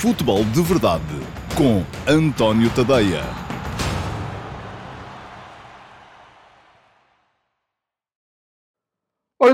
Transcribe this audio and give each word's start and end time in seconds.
Futebol 0.00 0.44
de 0.44 0.60
Verdade 0.60 1.02
com 1.56 1.82
António 2.06 2.68
Tadeia. 2.74 3.22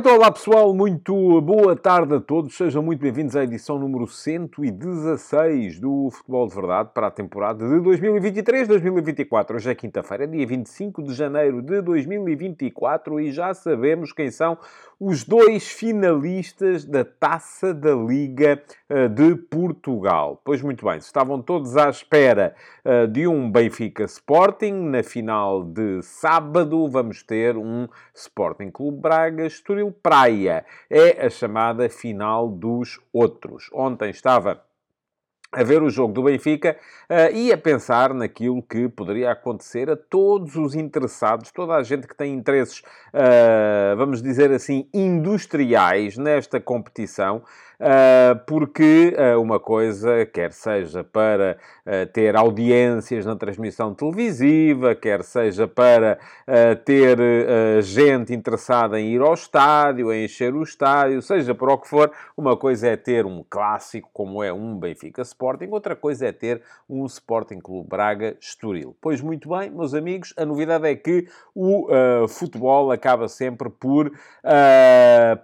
Então, 0.00 0.14
olá 0.14 0.32
pessoal, 0.32 0.74
muito 0.74 1.42
boa 1.42 1.76
tarde 1.76 2.14
a 2.14 2.21
todos, 2.21 2.56
sejam 2.56 2.82
muito 2.82 3.00
bem-vindos 3.00 3.37
à 3.37 3.45
edição 3.45 3.79
número 3.79 4.06
116 4.06 5.79
do 5.79 6.09
Futebol 6.11 6.48
de 6.48 6.54
Verdade 6.54 6.91
para 6.95 7.09
a 7.09 7.11
temporada 7.11 7.68
de 7.68 7.75
2023-2024. 7.75 9.57
Hoje 9.57 9.70
é 9.70 9.75
quinta-feira, 9.75 10.27
dia 10.27 10.46
25 10.46 11.02
de 11.02 11.12
janeiro 11.12 11.61
de 11.61 11.82
2024 11.82 13.20
e 13.20 13.30
já 13.30 13.52
sabemos 13.52 14.12
quem 14.12 14.30
são 14.30 14.57
os 15.01 15.25
dois 15.25 15.67
finalistas 15.67 16.85
da 16.85 17.03
Taça 17.03 17.73
da 17.73 17.95
Liga 17.95 18.62
uh, 18.91 19.09
de 19.09 19.34
Portugal. 19.34 20.39
Pois 20.45 20.61
muito 20.61 20.84
bem, 20.84 20.98
estavam 20.98 21.41
todos 21.41 21.74
à 21.79 21.88
espera 21.88 22.55
uh, 22.84 23.09
de 23.09 23.27
um 23.27 23.51
Benfica 23.51 24.05
Sporting. 24.05 24.73
Na 24.73 25.02
final 25.02 25.65
de 25.65 26.02
sábado 26.02 26.87
vamos 26.87 27.23
ter 27.23 27.57
um 27.57 27.88
Sporting 28.15 28.71
Clube 28.71 29.01
Braga 29.01 29.47
Estoril 29.47 29.91
Praia. 29.91 30.66
É 30.91 31.24
a 31.24 31.30
chamada 31.30 31.88
final 31.88 32.46
dos 32.46 33.01
outros. 33.10 33.71
Ontem 33.73 34.10
estava 34.10 34.62
a 35.52 35.64
ver 35.64 35.82
o 35.82 35.90
jogo 35.90 36.12
do 36.12 36.22
Benfica 36.22 36.77
uh, 37.09 37.34
e 37.34 37.52
a 37.52 37.59
pensar 37.59 38.14
naquilo 38.14 38.62
que 38.62 38.88
poderia 38.88 39.32
acontecer 39.32 39.90
a 39.90 39.96
todos 39.96 40.54
os 40.56 40.74
interessados, 40.74 41.50
toda 41.50 41.74
a 41.74 41.82
gente 41.82 42.06
que 42.06 42.14
tem 42.14 42.32
interesses, 42.32 42.80
uh, 42.80 43.96
vamos 43.96 44.23
dizer 44.23 44.52
assim, 44.52 44.88
industriais 44.95 46.16
nesta 46.16 46.60
competição. 46.60 47.42
Uh, 47.80 48.39
porque 48.47 49.16
uh, 49.16 49.41
uma 49.41 49.59
coisa, 49.59 50.27
quer 50.27 50.52
seja 50.52 51.02
para 51.02 51.57
uh, 51.87 52.07
ter 52.12 52.37
audiências 52.37 53.24
na 53.24 53.35
transmissão 53.35 53.95
televisiva, 53.95 54.95
quer 54.95 55.24
seja 55.24 55.66
para 55.66 56.19
ter 56.85 57.16
gente 57.82 58.35
interessada 58.35 59.01
em 59.01 59.15
ir 59.15 59.21
ao 59.21 59.32
estádio, 59.32 60.13
em 60.13 60.24
encher 60.24 60.52
o 60.54 60.63
estádio, 60.63 61.23
seja 61.23 61.54
por 61.54 61.71
o 61.71 61.79
que 61.79 61.88
for, 61.88 62.10
uma 62.37 62.57
coisa 62.57 62.88
é 62.88 62.96
ter 62.96 63.24
um 63.24 63.45
clássico 63.49 64.10
como 64.12 64.43
é 64.43 64.53
um 64.53 64.76
Benfica 64.76 65.22
Sporting, 65.22 65.69
outra 65.71 65.94
coisa 65.94 66.26
é 66.26 66.32
ter 66.32 66.60
um 66.88 67.06
Sporting 67.06 67.60
Clube 67.60 67.88
Braga 67.88 68.37
Estoril. 68.41 68.97
Pois 69.00 69.21
muito 69.21 69.49
bem, 69.49 69.71
meus 69.71 69.94
amigos, 69.94 70.34
a 70.37 70.44
novidade 70.44 70.88
é 70.88 70.97
que 70.97 71.28
o 71.54 71.87
futebol 72.28 72.91
acaba 72.91 73.28
sempre 73.28 73.71
por 73.71 74.10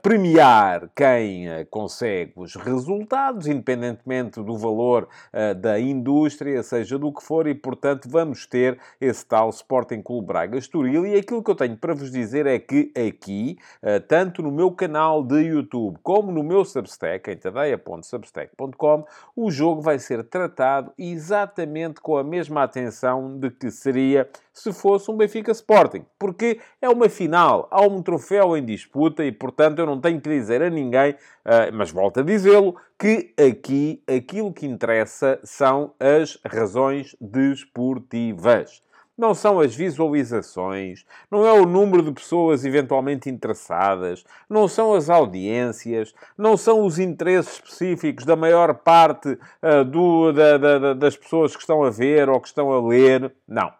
premiar 0.03 0.91
quem 0.95 1.47
consegue 1.71 2.26
os 2.35 2.55
resultados, 2.55 3.47
independentemente 3.47 4.43
do 4.43 4.57
valor 4.57 5.09
uh, 5.33 5.55
da 5.55 5.79
indústria, 5.79 6.63
seja 6.63 6.99
do 6.99 7.13
que 7.13 7.23
for, 7.23 7.47
e 7.47 7.55
portanto 7.55 8.09
vamos 8.09 8.47
ter 8.47 8.79
esse 9.01 9.25
tal 9.25 9.51
Sporting 9.51 10.03
Clube 10.03 10.27
Braga 10.27 10.59
Estoril. 10.59 11.07
E 11.07 11.17
aquilo 11.17 11.43
que 11.43 11.51
eu 11.51 11.55
tenho 11.55 11.77
para 11.77 11.95
vos 11.95 12.11
dizer 12.11 12.47
é 12.47 12.59
que 12.59 12.93
aqui, 12.97 13.59
uh, 13.83 14.01
tanto 14.07 14.43
no 14.43 14.51
meu 14.51 14.71
canal 14.71 15.23
de 15.23 15.41
YouTube 15.43 15.99
como 16.03 16.33
no 16.33 16.43
meu 16.43 16.65
Substack, 16.65 17.31
em 17.31 17.37
tadeia.substack.com, 17.37 19.05
o 19.35 19.51
jogo 19.51 19.81
vai 19.81 19.99
ser 19.99 20.25
tratado 20.25 20.93
exatamente 20.99 22.01
com 22.01 22.17
a 22.17 22.25
mesma 22.25 22.63
atenção 22.63 23.39
de 23.39 23.51
que 23.51 23.71
seria 23.71 24.29
se 24.53 24.73
fosse 24.73 25.11
um 25.11 25.17
Benfica 25.17 25.53
Sporting, 25.53 26.05
porque 26.19 26.59
é 26.81 26.89
uma 26.89 27.11
final, 27.11 27.69
há 27.71 27.83
um 27.83 28.01
troféu 28.01 28.57
em 28.57 28.65
disputa 28.65 29.23
e, 29.23 29.31
portanto, 29.31 29.81
eu 29.81 29.87
não 29.87 30.01
tenho 30.01 30.19
que 30.19 30.31
dizer 30.31 30.63
a 30.63 30.71
ninguém, 30.71 31.13
uh, 31.13 31.73
mas 31.75 31.91
volto 31.91 32.16
a 32.17 32.23
dizê-lo, 32.23 32.77
que 32.99 33.35
aqui 33.39 34.03
aquilo 34.07 34.53
que 34.53 34.67
interessa 34.67 35.39
são 35.45 35.95
as 36.01 36.39
razões 36.45 37.15
desportivas. 37.21 38.83
Não 39.17 39.35
são 39.35 39.61
as 39.61 39.75
visualizações, 39.75 41.07
não 41.31 41.47
é 41.47 41.53
o 41.53 41.65
número 41.65 42.03
de 42.03 42.13
pessoas 42.13 42.67
eventualmente 42.67 43.31
interessadas, 43.31 44.25
não 44.49 44.69
são 44.69 44.93
as 44.93 45.09
audiências, 45.09 46.15
não 46.37 46.55
são 46.55 46.85
os 46.85 46.99
interesses 46.99 47.55
específicos 47.55 48.27
da 48.27 48.37
maior 48.37 48.75
parte 48.75 49.29
uh, 49.31 49.85
do, 49.87 50.33
da, 50.33 50.59
da, 50.59 50.95
das 50.95 51.17
pessoas 51.17 51.55
que 51.57 51.63
estão 51.63 51.83
a 51.83 51.89
ver 51.89 52.29
ou 52.29 52.39
que 52.39 52.49
estão 52.49 52.71
a 52.71 52.87
ler. 52.87 53.35
Não. 53.49 53.73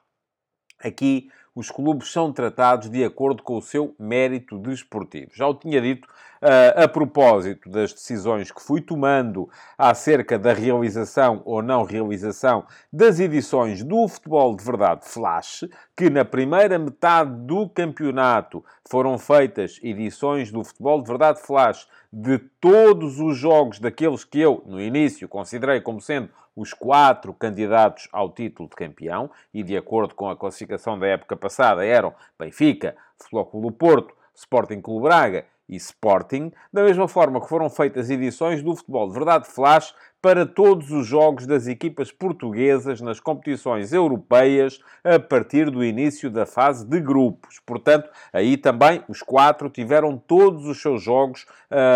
Aqui 0.83 1.29
os 1.55 1.71
clubes 1.71 2.13
são 2.13 2.33
tratados 2.33 2.91
de 2.91 3.03
acordo 3.03 3.43
com 3.43 3.57
o 3.57 3.63
seu 3.63 3.95
mérito 3.99 4.59
desportivo. 4.59 5.33
Já 5.35 5.47
o 5.47 5.55
tinha 5.55 5.81
dito 5.81 6.07
uh, 6.43 6.83
a 6.85 6.89
propósito 6.89 7.69
das 7.69 7.93
decisões 7.93 8.51
que 8.51 8.63
fui 8.63 8.81
tomando 8.81 9.49
acerca 9.77 10.39
da 10.39 10.53
realização 10.53 11.43
ou 11.45 11.63
não 11.63 11.85
realização 11.85 12.65
das 12.93 13.21
edições 13.21 13.83
do 13.83 14.07
Futebol 14.09 14.57
de 14.57 14.65
Verdade 14.65 15.07
Flash, 15.07 15.65
que 15.97 16.11
na 16.11 16.25
primeira 16.25 16.79
metade 16.79 17.31
do 17.47 17.69
campeonato 17.69 18.65
foram 18.89 19.19
feitas 19.19 19.79
edições 19.83 20.51
do 20.51 20.65
Futebol 20.65 21.03
de 21.03 21.09
Verdade 21.09 21.41
Flash 21.41 21.89
de 22.13 22.39
todos 22.39 23.21
os 23.21 23.37
jogos 23.37 23.79
daqueles 23.79 24.25
que 24.25 24.41
eu, 24.41 24.63
no 24.67 24.81
início, 24.81 25.29
considerei 25.29 25.81
como 25.81 26.01
sendo 26.01 26.31
os 26.55 26.73
quatro 26.73 27.35
candidatos 27.35 28.09
ao 28.11 28.31
título 28.31 28.69
de 28.69 28.75
campeão, 28.75 29.31
e 29.53 29.63
de 29.63 29.77
acordo 29.77 30.15
com 30.15 30.31
a 30.31 30.37
classificação 30.37 30.99
da 30.99 31.07
época 31.07 31.37
passada 31.37 31.85
eram 31.85 32.15
Benfica, 32.39 32.97
Futebol 33.19 33.45
Clube 33.45 33.67
do 33.67 33.73
Porto, 33.73 34.15
Sporting 34.35 34.81
Clube 34.81 35.03
Braga 35.03 35.45
e 35.69 35.77
Sporting, 35.77 36.53
da 36.73 36.85
mesma 36.85 37.09
forma 37.09 37.41
que 37.41 37.49
foram 37.49 37.69
feitas 37.69 38.09
edições 38.11 38.63
do 38.63 38.77
Futebol 38.77 39.09
de 39.09 39.15
Verdade 39.15 39.49
Flash 39.49 39.95
para 40.27 40.45
todos 40.45 40.91
os 40.91 41.07
jogos 41.07 41.47
das 41.47 41.69
equipas 41.69 42.11
portuguesas 42.11 43.01
nas 43.01 43.21
competições 43.21 43.93
europeias 43.93 44.81
a 45.05 45.21
partir 45.21 45.71
do 45.71 45.85
início 45.85 46.29
da 46.31 46.45
fase 46.45 46.85
de 46.85 46.99
grupos. 46.99 47.61
Portanto, 47.65 48.11
aí 48.33 48.57
também 48.57 49.05
os 49.09 49.23
quatro 49.23 49.71
tiveram 49.71 50.19
todos 50.19 50.67
os 50.67 50.83
seus 50.83 51.01
jogos 51.01 51.47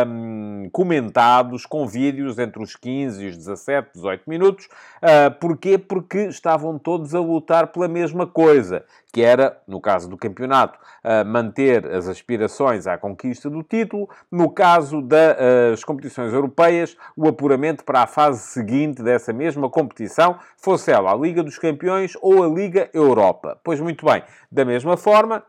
hum, 0.06 0.68
comentados 0.70 1.66
com 1.66 1.86
vídeos 1.88 2.38
entre 2.38 2.62
os 2.62 2.76
15 2.76 3.24
e 3.24 3.28
os 3.30 3.36
17, 3.36 3.88
18 3.94 4.22
minutos. 4.28 4.66
Uh, 5.02 5.34
porquê? 5.40 5.76
Porque 5.76 6.26
estavam 6.26 6.78
todos 6.78 7.14
a 7.16 7.20
lutar 7.20 7.68
pela 7.68 7.88
mesma 7.88 8.28
coisa, 8.28 8.84
que 9.12 9.22
era, 9.22 9.60
no 9.66 9.80
caso 9.80 10.08
do 10.08 10.16
campeonato, 10.16 10.78
uh, 11.04 11.24
manter 11.26 11.86
as 11.86 12.08
aspirações 12.08 12.86
à 12.86 12.96
conquista 12.96 13.50
do 13.50 13.62
título. 13.62 14.08
No 14.30 14.50
caso 14.50 15.02
das 15.02 15.82
uh, 15.82 15.86
competições 15.86 16.32
europeias, 16.32 16.96
o 17.16 17.28
apuramento 17.28 17.84
para 17.84 18.02
a 18.02 18.06
fase 18.06 18.40
seguinte 18.40 19.02
dessa 19.02 19.32
mesma 19.32 19.68
competição, 19.68 20.38
fosse 20.56 20.90
ela 20.90 21.12
a 21.12 21.16
Liga 21.16 21.42
dos 21.42 21.58
Campeões 21.58 22.16
ou 22.20 22.42
a 22.42 22.48
Liga 22.48 22.88
Europa. 22.94 23.58
Pois 23.64 23.80
muito 23.80 24.04
bem, 24.04 24.22
da 24.50 24.64
mesma 24.64 24.96
forma, 24.96 25.42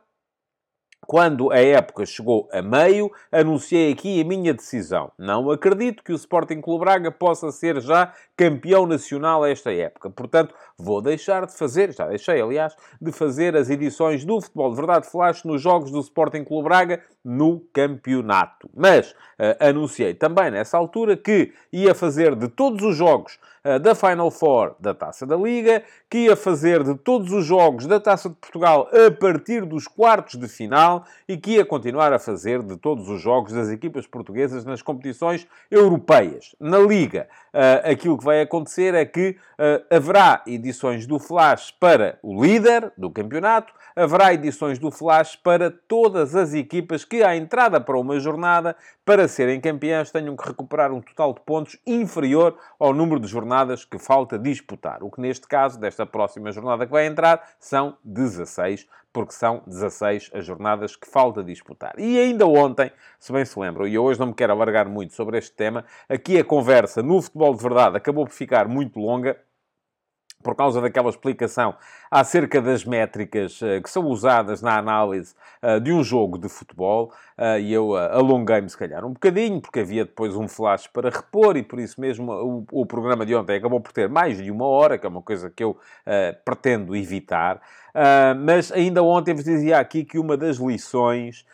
quando 1.06 1.52
a 1.52 1.58
época 1.58 2.06
chegou 2.06 2.48
a 2.54 2.62
meio, 2.62 3.12
anunciei 3.32 3.92
aqui 3.92 4.22
a 4.22 4.24
minha 4.24 4.54
decisão. 4.54 5.12
Não 5.18 5.50
acredito 5.50 6.04
que 6.04 6.14
o 6.14 6.16
Sporting 6.16 6.62
Clube 6.62 6.86
Braga 6.86 7.12
possa 7.12 7.52
ser 7.52 7.82
já 7.82 8.14
campeão 8.38 8.86
nacional 8.86 9.46
esta 9.46 9.74
época. 9.74 10.10
Portanto, 10.10 10.54
vou 10.78 11.02
deixar 11.02 11.46
de 11.46 11.58
fazer, 11.58 11.94
já 11.94 12.08
deixei, 12.08 12.42
aliás, 12.42 12.76
de 13.02 13.12
fazer 13.12 13.56
as 13.56 13.70
edições 13.70 14.24
do 14.24 14.40
Futebol 14.40 14.70
de 14.70 14.76
Verdade 14.78 15.08
Flash 15.10 15.44
nos 15.44 15.62
jogos 15.62 15.92
do 15.92 16.00
Sporting 16.00 16.44
Clube 16.44 16.70
Braga 16.70 17.04
no 17.24 17.60
campeonato. 17.74 18.70
Mas 18.76 19.12
uh, 19.12 19.16
anunciei 19.60 20.14
também 20.14 20.52
nessa 20.52 20.78
altura 20.78 21.18
que 21.18 21.52
ia 21.72 21.94
fazer 21.94 22.36
de 22.36 22.48
todos 22.48 22.84
os 22.84 22.96
jogos 22.96 23.38
da 23.82 23.94
Final 23.94 24.32
Four 24.32 24.76
da 24.80 24.94
Taça 24.94 25.26
da 25.26 25.36
Liga, 25.36 25.84
que 26.10 26.26
ia 26.26 26.36
fazer 26.36 26.84
de 26.84 26.96
todos 26.96 27.32
os 27.32 27.46
jogos 27.46 27.86
da 27.86 28.00
Taça 28.00 28.30
de 28.30 28.36
Portugal 28.36 28.90
a 28.92 29.12
partir 29.12 29.66
dos 29.66 29.88
quartos 29.88 30.40
de 30.40 30.48
final 30.48 31.06
e 31.28 31.38
que 31.38 31.52
ia 31.52 31.66
continuar 31.66 32.12
a 32.12 32.18
fazer 32.18 32.64
de 32.64 32.76
todos 32.78 33.08
os 33.08 33.22
jogos 33.22 33.54
das 33.54 33.70
equipas 33.70 34.08
portuguesas 34.08 34.66
nas 34.66 34.82
competições 34.82 35.48
europeias. 35.70 36.56
Na 36.60 36.80
Liga, 36.80 37.28
uh, 37.54 37.92
aquilo 37.92 38.18
que 38.18 38.26
vai 38.26 38.42
acontecer 38.42 38.96
é 38.96 39.06
que 39.06 39.38
haverá 39.92 40.42
edições 40.48 41.06
do 41.06 41.20
Flash 41.20 41.70
para 41.80 42.18
o 42.24 42.44
líder 42.44 42.92
do 42.98 43.12
campeonato, 43.12 43.72
haverá 43.96 44.34
edições 44.34 44.80
do 44.80 44.90
Flash 44.90 45.36
para 45.36 45.70
todas 45.70 46.36
as 46.36 46.56
equipas 46.56 47.06
que, 47.06 47.22
à 47.22 47.36
entrada 47.36 47.80
para 47.80 48.00
uma 48.00 48.20
jornada, 48.20 48.76
para 49.06 49.28
serem 49.28 49.62
campeãs, 49.62 50.10
tenham 50.10 50.36
que 50.36 50.48
recuperar 50.48 50.92
um 50.92 51.00
total 51.00 51.36
de 51.36 51.42
pontos 51.42 51.78
inferior 51.86 52.58
ao 52.80 52.92
número 52.92 53.20
de 53.20 53.28
jornadas 53.28 53.51
que 53.90 53.98
falta 53.98 54.38
disputar. 54.38 55.04
O 55.04 55.12
que, 55.12 55.22
neste 55.22 55.48
caso, 55.48 55.80
desta 55.80 56.06
próxima 56.06 56.52
jornada 56.52 56.86
que 56.86 56.92
vai 56.92 57.06
entrar, 57.06 57.42
são 57.60 57.98
16, 58.04 58.88
porque 59.12 59.34
são 59.34 59.62
16 59.68 60.32
as 60.34 60.46
jornadas 60.46 60.96
que 60.96 61.08
falta 61.08 61.44
disputar. 61.44 61.94
E 61.98 62.18
ainda 62.20 62.48
ontem, 62.48 62.92
se 63.20 63.32
bem 63.32 63.46
se 63.46 63.60
lembram, 63.60 63.88
e 63.88 63.98
hoje 63.98 64.20
não 64.20 64.28
me 64.28 64.34
quero 64.34 64.54
alargar 64.54 64.88
muito 64.88 65.14
sobre 65.14 65.38
este 65.38 65.52
tema, 65.52 65.86
aqui 66.08 66.38
a 66.38 66.44
conversa 66.44 67.04
no 67.04 67.22
futebol 67.22 67.54
de 67.54 67.62
verdade 67.62 67.98
acabou 67.98 68.26
por 68.26 68.34
ficar 68.34 68.68
muito 68.68 69.00
longa 69.00 69.38
por 70.42 70.56
causa 70.56 70.82
daquela 70.82 71.10
explicação 71.10 71.76
acerca 72.10 72.62
das 72.62 72.84
métricas 72.84 73.62
uh, 73.62 73.82
que 73.82 73.90
são 73.90 74.06
usadas 74.06 74.62
na 74.62 74.78
análise 74.78 75.34
uh, 75.64 75.80
de 75.80 75.92
um 75.92 76.04
jogo 76.04 76.38
de 76.38 76.50
futebol. 76.50 77.14
Uh, 77.38 77.60
e 77.60 77.74
eu 77.74 77.96
alonguei-me, 77.96 78.70
se 78.70 78.78
calhar, 78.78 79.06
um 79.06 79.14
bocadinho, 79.14 79.62
porque 79.62 79.80
havia 79.80 80.06
depois 80.06 80.36
um 80.36 80.48
flash 80.48 80.88
para 80.88 81.10
repor, 81.10 81.56
e 81.58 81.64
por 81.64 81.80
isso 81.80 82.00
mesmo 82.00 82.32
o, 82.32 82.66
o, 82.72 82.86
programa 82.86 83.26
de 83.26 83.34
ontem 83.34 83.56
acabou 83.56 83.80
por 83.80 83.92
ter 83.92 84.10
mais 84.10 84.38
de 84.38 84.52
uma 84.52 84.66
hora, 84.66 84.98
que 84.98 85.06
é 85.06 85.10
uma 85.10 85.22
coisa 85.22 85.50
que 85.50 85.64
eu 85.64 85.78
pretendo 86.44 86.96
evitar. 86.96 87.62
Mas 88.40 88.72
ainda 88.72 89.04
ontem 89.04 89.34
vos 89.34 89.44
dizia 89.44 89.80
aqui 89.80 90.04
que 90.04 90.18
uma 90.18 90.38
das 90.38 90.58
lições 90.58 91.46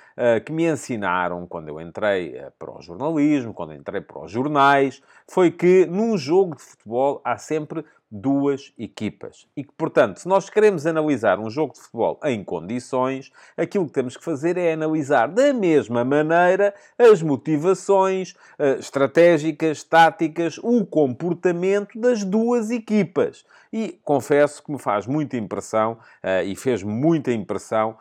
que 0.45 0.51
me 0.51 0.65
ensinaram 0.65 1.45
quando 1.45 1.69
eu 1.69 1.79
entrei 1.79 2.41
para 2.57 2.71
o 2.71 2.81
jornalismo, 2.81 3.53
quando 3.53 3.73
entrei 3.73 4.01
para 4.01 4.23
os 4.23 4.31
jornais, 4.31 5.01
foi 5.27 5.51
que 5.51 5.85
num 5.85 6.17
jogo 6.17 6.55
de 6.55 6.61
futebol 6.61 7.21
há 7.23 7.37
sempre 7.37 7.85
duas 8.09 8.73
equipas. 8.79 9.47
E 9.55 9.63
que, 9.63 9.73
portanto, 9.73 10.19
se 10.19 10.27
nós 10.27 10.49
queremos 10.49 10.85
analisar 10.85 11.39
um 11.39 11.49
jogo 11.49 11.73
de 11.73 11.81
futebol 11.81 12.19
em 12.23 12.43
condições, 12.43 13.31
aquilo 13.57 13.85
que 13.85 13.91
temos 13.91 14.15
que 14.15 14.23
fazer 14.23 14.57
é 14.57 14.73
analisar 14.73 15.27
da 15.27 15.53
mesma 15.53 16.05
maneira 16.05 16.73
as 16.97 17.21
motivações 17.21 18.31
uh, 18.57 18.79
estratégicas, 18.79 19.83
táticas, 19.83 20.57
o 20.59 20.85
comportamento 20.85 21.99
das 21.99 22.23
duas 22.23 22.71
equipas. 22.71 23.45
E 23.71 23.99
confesso 24.03 24.63
que 24.63 24.71
me 24.71 24.79
faz 24.79 25.05
muita 25.05 25.35
impressão, 25.35 25.93
uh, 26.23 26.26
e 26.45 26.55
fez 26.55 26.83
muita 26.83 27.31
impressão, 27.31 27.97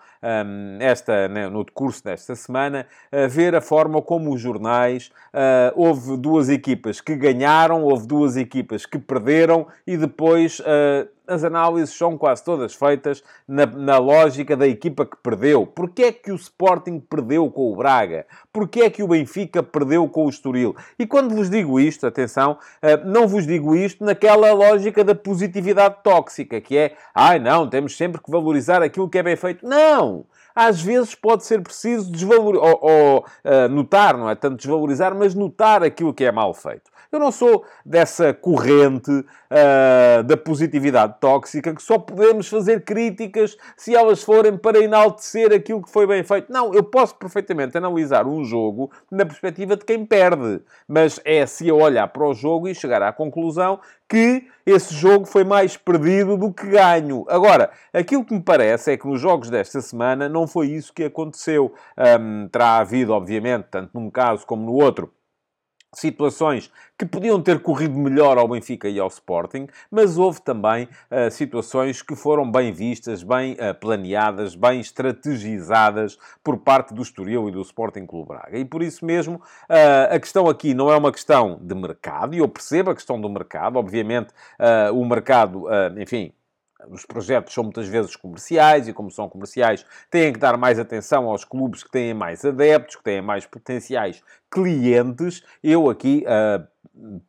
esta, 0.81 1.29
né, 1.29 1.49
no 1.49 1.65
decurso 1.65 2.03
desta 2.03 2.35
semana, 2.35 2.87
ver 3.31 3.55
a 3.55 3.61
forma 3.61 4.03
como 4.03 4.33
os 4.33 4.41
jornais, 4.41 5.11
uh, 5.33 5.73
houve 5.75 6.17
duas 6.17 6.49
equipas 6.49 7.01
que 7.01 7.15
ganharam, 7.15 7.83
houve 7.83 8.07
duas 8.07 8.37
equipas 8.37 8.87
que 8.87 8.99
perderam, 8.99 9.67
e 9.87 9.97
depois 9.97 10.61
as 11.27 11.45
análises 11.45 11.95
são 11.95 12.17
quase 12.17 12.45
todas 12.45 12.75
feitas 12.75 13.23
na, 13.47 13.67
na, 13.67 13.99
lógica 13.99 14.57
da 14.57 14.67
equipa 14.67 15.05
que 15.05 15.17
perdeu. 15.17 15.67
Porquê 15.67 16.05
é 16.05 16.13
que 16.13 16.31
o 16.31 16.37
Sporting 16.37 17.01
perdeu 17.01 17.51
com 17.51 17.73
o 17.73 17.77
Braga? 17.77 18.27
Porquê 18.53 18.83
é 18.83 18.91
que 18.91 19.03
o 19.03 19.09
Benfica 19.09 19.63
perdeu 19.63 20.09
com 20.09 20.27
o 20.27 20.29
Estoril? 20.29 20.75
E 20.99 21.07
quando 21.07 21.35
vos 21.35 21.51
digo 21.51 21.81
isto, 21.81 22.07
atenção, 22.07 22.59
eh, 22.81 22.97
não 23.05 23.27
vos 23.27 23.47
digo 23.47 23.75
isto 23.75 24.05
naquela 24.05 24.53
lógica 24.53 25.03
da 25.03 25.15
positividade 25.15 25.97
tóxica, 26.03 26.61
que 26.61 26.77
é, 26.77 26.97
ai 27.15 27.39
não, 27.39 27.69
temos 27.69 27.97
sempre 27.97 28.23
que 28.23 28.31
valorizar 28.31 28.83
aquilo 28.83 29.09
que 29.09 29.19
é 29.19 29.23
bem 29.23 29.37
feito. 29.37 29.67
Não! 29.67 30.16
não 30.17 30.27
às 30.57 30.81
vezes 30.81 31.15
pode 31.15 31.45
ser 31.45 31.61
preciso 31.61 32.11
desvalorizar, 32.11 32.67
ou, 32.67 32.79
ou 32.81 33.19
uh, 33.19 33.69
notar, 33.69 34.17
não 34.17 34.31
é 34.31 34.35
tanto 34.35 34.57
desvalorizar, 34.57 35.15
mas 35.15 35.35
notar 35.35 35.83
aquilo 35.83 36.15
que 36.15 36.25
é 36.25 36.33
mal 36.33 36.55
feito. 36.55 36.91
Eu 37.13 37.21
não 37.21 37.31
sou 37.31 37.65
dessa 37.85 38.35
corrente 38.35 39.11
uh, 39.11 40.23
da 40.25 40.37
positividade 40.37 41.17
tóxica 41.21 41.75
que 41.75 41.83
só 41.83 41.99
podemos 41.99 42.49
fazer 42.49 42.85
críticas 42.85 43.57
se 43.77 43.95
elas 43.95 44.23
forem 44.23 44.57
para 44.57 44.79
enaltecer 44.79 45.53
aquilo 45.53 45.83
que 45.83 45.91
foi 45.91 46.07
bem 46.07 46.23
feito. 46.25 46.53
Não, 46.53 46.75
eu 46.75 46.83
posso 46.83 47.15
perfeitamente 47.15 47.77
analisar 47.79 48.27
um 48.27 48.45
jogo 48.45 48.91
na 49.11 49.25
perspectiva 49.25 49.77
de 49.77 49.85
quem 49.85 50.05
perde, 50.05 50.61
mas 50.89 51.21
é 51.25 51.47
se 51.47 51.69
eu 51.69 51.79
olhar 51.79 52.09
para 52.09 52.27
o 52.27 52.35
jogo 52.35 52.69
e 52.69 52.75
chegar 52.75 53.03
à 53.03 53.13
conclusão 53.13 53.79
que 54.09 54.47
esse 54.65 54.95
jogo 54.95 55.27
foi 55.27 55.45
mais 55.45 55.77
perdido 55.77 56.37
do 56.37 56.53
que 56.53 56.67
ganho. 56.67 57.25
Agora, 57.29 57.71
aquilo 57.93 58.25
que 58.25 58.35
me 58.35 58.43
parece 58.43 58.93
é 58.93 58.97
que 58.97 59.07
nos 59.07 59.21
jogos 59.21 59.51
desta 59.51 59.81
semana 59.81 60.29
não 60.29 60.46
foi 60.47 60.69
isso 60.69 60.93
que 60.93 61.05
aconteceu. 61.05 61.75
Um, 61.97 62.49
terá 62.49 62.79
havido, 62.79 63.13
obviamente, 63.13 63.67
tanto 63.71 63.91
num 63.95 64.11
caso 64.11 64.47
como 64.47 64.65
no 64.65 64.73
outro, 64.73 65.13
situações 65.95 66.71
que 66.99 67.07
podiam 67.07 67.41
ter 67.41 67.61
corrido 67.61 67.99
melhor 67.99 68.37
ao 68.37 68.49
Benfica 68.49 68.89
e 68.89 68.99
ao 68.99 69.09
Sporting, 69.09 69.67
mas 69.91 70.19
houve 70.19 70.43
também 70.43 70.85
uh, 71.11 71.31
situações 71.31 72.03
que 72.03 72.15
foram 72.15 72.51
bem 72.51 72.73
vistas, 72.73 73.23
bem 73.23 73.55
uh, 73.55 73.75
planeadas, 73.75 74.55
bem 74.55 74.81
estrategizadas 74.81 76.19
por 76.45 76.59
parte 76.59 76.93
do 76.93 77.01
Estoril 77.01 77.49
e 77.49 77.53
do 77.53 77.63
Sporting 77.63 78.05
Clube 78.05 78.29
Braga. 78.29 78.59
E 78.59 78.65
por 78.65 78.83
isso 78.83 79.05
mesmo, 79.05 79.37
uh, 79.37 80.15
a 80.15 80.21
questão 80.21 80.49
aqui 80.49 80.75
não 80.75 80.91
é 80.91 80.97
uma 80.97 81.13
questão 81.13 81.59
de 81.63 81.75
mercado, 81.75 82.35
e 82.35 82.39
eu 82.39 82.49
percebo 82.49 82.91
a 82.91 82.95
questão 82.95 83.21
do 83.21 83.29
mercado, 83.29 83.77
obviamente 83.77 84.29
o 84.93 85.05
mercado, 85.05 85.65
enfim, 85.99 86.33
os 86.91 87.05
projetos 87.05 87.55
são 87.55 87.65
muitas 87.65 87.89
vezes 87.89 88.15
comerciais 88.17 88.87
e, 88.87 88.93
como 88.93 89.11
são 89.11 89.29
comerciais, 89.29 89.85
têm 90.11 90.33
que 90.33 90.39
dar 90.39 90.57
mais 90.57 90.79
atenção 90.79 91.29
aos 91.29 91.45
clubes 91.45 91.83
que 91.83 91.91
têm 91.91 92.15
mais 92.15 92.45
adeptos, 92.45 92.97
que 92.97 93.05
têm 93.05 93.23
mais 93.23 93.47
potenciais 93.47 94.23
clientes. 94.51 95.43
Eu 95.63 95.89
aqui 95.89 96.25
uh, 96.27 96.67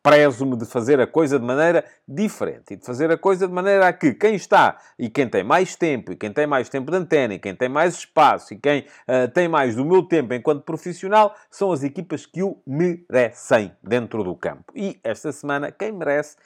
prezo-me 0.02 0.56
de 0.56 0.66
fazer 0.66 1.00
a 1.00 1.08
coisa 1.08 1.38
de 1.40 1.46
maneira 1.46 1.84
diferente 2.08 2.74
e 2.74 2.78
de 2.78 2.86
fazer 2.86 3.12
a 3.12 3.18
coisa 3.18 3.48
de 3.48 3.54
maneira 3.54 3.88
a 3.88 3.94
que 3.94 4.14
quem 4.14 4.36
está 4.36 4.78
e 4.98 5.10
quem 5.10 5.28
tem 5.28 5.44
mais 5.44 5.76
tempo 5.76 6.12
e 6.12 6.16
quem 6.16 6.32
tem 6.32 6.48
mais 6.48 6.70
tempo 6.70 6.90
de 6.90 6.98
antena 6.98 7.34
e 7.34 7.40
quem 7.40 7.54
tem 7.54 7.68
mais 7.68 7.96
espaço 7.96 8.54
e 8.54 8.58
quem 8.58 8.82
uh, 8.82 9.28
tem 9.34 9.48
mais 9.48 9.76
do 9.76 9.84
meu 9.84 10.04
tempo 10.04 10.34
enquanto 10.34 10.64
profissional 10.64 11.36
são 11.50 11.72
as 11.72 11.84
equipas 11.84 12.26
que 12.26 12.44
o 12.44 12.58
merecem 12.66 13.72
dentro 13.84 14.24
do 14.24 14.36
campo. 14.36 14.72
E 14.76 15.00
esta 15.04 15.32
semana 15.32 15.72
quem 15.72 15.92
merece 15.92 16.38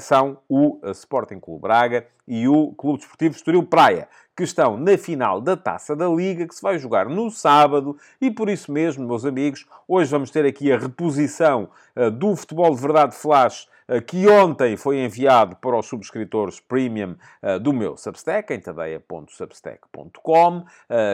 são 0.00 0.38
o 0.48 0.78
Sporting 0.92 1.40
Clube 1.40 1.62
Braga 1.62 2.06
e 2.26 2.46
o 2.46 2.72
Clube 2.72 2.98
Desportivo 2.98 3.34
Estoril 3.34 3.62
Praia 3.64 4.08
que 4.36 4.44
estão 4.44 4.76
na 4.76 4.96
final 4.96 5.40
da 5.40 5.56
Taça 5.56 5.94
da 5.94 6.08
Liga, 6.08 6.46
que 6.46 6.54
se 6.54 6.62
vai 6.62 6.78
jogar 6.78 7.06
no 7.08 7.30
sábado, 7.30 7.96
e 8.20 8.30
por 8.30 8.48
isso 8.48 8.72
mesmo, 8.72 9.06
meus 9.06 9.24
amigos, 9.24 9.66
hoje 9.86 10.10
vamos 10.10 10.30
ter 10.30 10.46
aqui 10.46 10.72
a 10.72 10.78
reposição 10.78 11.68
uh, 11.94 12.10
do 12.10 12.34
Futebol 12.34 12.74
de 12.74 12.80
Verdade 12.80 13.14
Flash 13.14 13.68
que 14.00 14.28
ontem 14.28 14.76
foi 14.76 15.04
enviado 15.04 15.56
para 15.56 15.76
os 15.76 15.86
subscritores 15.86 16.60
premium 16.60 17.16
uh, 17.42 17.58
do 17.58 17.72
meu 17.72 17.96
Substack, 17.96 18.52
em 18.52 18.60
tadeia.substack.com. 18.60 20.64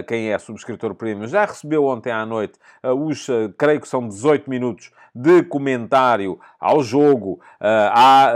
quem 0.06 0.32
é 0.32 0.38
subscritor 0.38 0.94
premium 0.94 1.26
já 1.26 1.44
recebeu 1.44 1.84
ontem 1.84 2.12
à 2.12 2.25
noite 2.25 2.58
os, 2.82 3.26
creio 3.56 3.80
que 3.80 3.88
são 3.88 4.08
18 4.08 4.48
minutos 4.48 4.90
de 5.14 5.42
comentário 5.42 6.38
ao 6.60 6.82
jogo, 6.82 7.40
à 7.60 8.32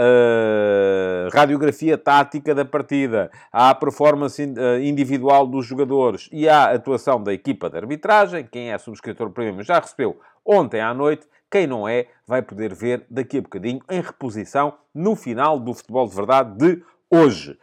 radiografia 1.33 1.97
tática 1.97 2.55
da 2.55 2.65
partida, 2.65 3.31
à 3.53 3.75
performance 3.75 4.43
individual 4.83 5.47
dos 5.47 5.67
jogadores 5.67 6.29
e 6.33 6.49
à 6.49 6.73
atuação 6.73 7.23
da 7.23 7.33
equipa 7.33 7.71
de 7.71 7.77
arbitragem. 7.77 8.49
Quem 8.51 8.73
é 8.73 8.79
subscritor 8.79 9.31
premium 9.31 9.63
já 9.63 9.79
recebeu 9.79 10.19
ontem 10.45 10.81
à 10.81 10.93
noite. 10.93 11.27
Quem 11.53 11.67
não 11.67 11.87
é, 11.87 12.07
vai 12.27 12.41
poder 12.41 12.75
ver 12.75 13.05
daqui 13.11 13.37
a 13.37 13.43
bocadinho 13.43 13.83
em 13.91 14.01
reposição 14.01 14.73
no 14.95 15.15
final 15.15 15.61
do 15.61 15.75
Futebol 15.75 16.09
de 16.09 16.17
Verdade 16.17 16.57
de 16.57 16.83
hoje. 17.11 17.59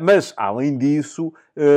mas, 0.00 0.32
além 0.34 0.78
disso, 0.78 1.30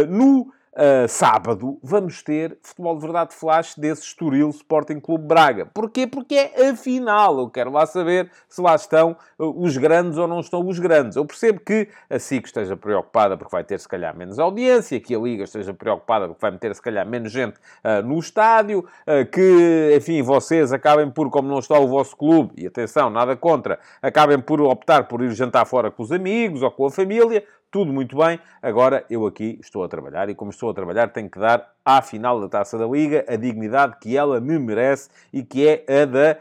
no 0.08 0.50
Uh, 0.78 1.08
sábado 1.08 1.80
vamos 1.82 2.22
ter 2.22 2.56
futebol 2.62 2.94
de 2.94 3.02
verdade 3.02 3.34
flash 3.34 3.74
desse 3.74 4.04
Estoril 4.04 4.52
Sporting 4.52 5.00
Clube 5.00 5.26
Braga. 5.26 5.66
Porquê? 5.66 6.06
Porque 6.06 6.36
é 6.36 6.70
a 6.70 6.76
final. 6.76 7.40
Eu 7.40 7.50
quero 7.50 7.72
lá 7.72 7.88
saber 7.88 8.30
se 8.48 8.62
lá 8.62 8.76
estão 8.76 9.18
uh, 9.40 9.64
os 9.64 9.76
grandes 9.76 10.20
ou 10.20 10.28
não 10.28 10.40
estão 10.40 10.64
os 10.68 10.78
grandes. 10.78 11.18
Eu 11.18 11.26
percebo 11.26 11.62
que 11.62 11.88
a 12.08 12.20
SIC 12.20 12.46
esteja 12.46 12.78
preocupada 12.78 13.36
porque 13.36 13.52
vai 13.52 13.64
ter 13.64 13.80
se 13.80 13.88
calhar 13.88 14.16
menos 14.16 14.38
audiência, 14.38 15.00
que 15.00 15.16
a 15.16 15.18
Liga 15.18 15.46
esteja 15.46 15.74
preocupada 15.74 16.28
porque 16.28 16.42
vai 16.42 16.52
meter 16.52 16.76
se 16.76 16.82
calhar 16.84 17.08
menos 17.08 17.32
gente 17.32 17.58
uh, 17.84 18.06
no 18.06 18.20
estádio, 18.20 18.86
que, 19.32 19.96
enfim, 19.98 20.22
vocês 20.22 20.72
acabem 20.72 21.10
por, 21.10 21.32
como 21.32 21.48
não 21.48 21.58
está 21.58 21.80
o 21.80 21.88
vosso 21.88 22.16
clube, 22.16 22.54
e 22.56 22.68
atenção, 22.68 23.10
nada 23.10 23.36
contra, 23.36 23.80
acabem 24.02 24.40
por 24.40 24.62
optar 24.62 25.08
por 25.08 25.24
ir 25.24 25.32
jantar 25.32 25.66
fora 25.66 25.90
com 25.90 26.04
os 26.04 26.12
amigos 26.12 26.62
ou 26.62 26.70
com 26.70 26.86
a 26.86 26.92
família 26.92 27.44
tudo 27.78 27.94
muito 27.94 28.18
bem. 28.18 28.40
Agora 28.60 29.06
eu 29.08 29.28
aqui 29.28 29.60
estou 29.62 29.84
a 29.84 29.88
trabalhar 29.88 30.28
e, 30.30 30.34
como 30.34 30.50
estou 30.50 30.68
a 30.72 30.74
trabalhar, 30.74 31.10
tenho 31.10 31.30
que 31.30 31.38
dar 31.38 31.76
à 31.86 32.02
final 32.02 32.42
da 32.42 32.50
taça 32.50 32.76
da 32.76 32.88
Liga 32.88 33.24
a 33.28 33.36
dignidade 33.36 33.98
que 34.02 34.18
ela 34.18 34.42
me 34.42 34.58
merece 34.58 35.12
e 35.32 35.44
que 35.44 35.68
é 35.68 36.02
a 36.02 36.06
da. 36.06 36.38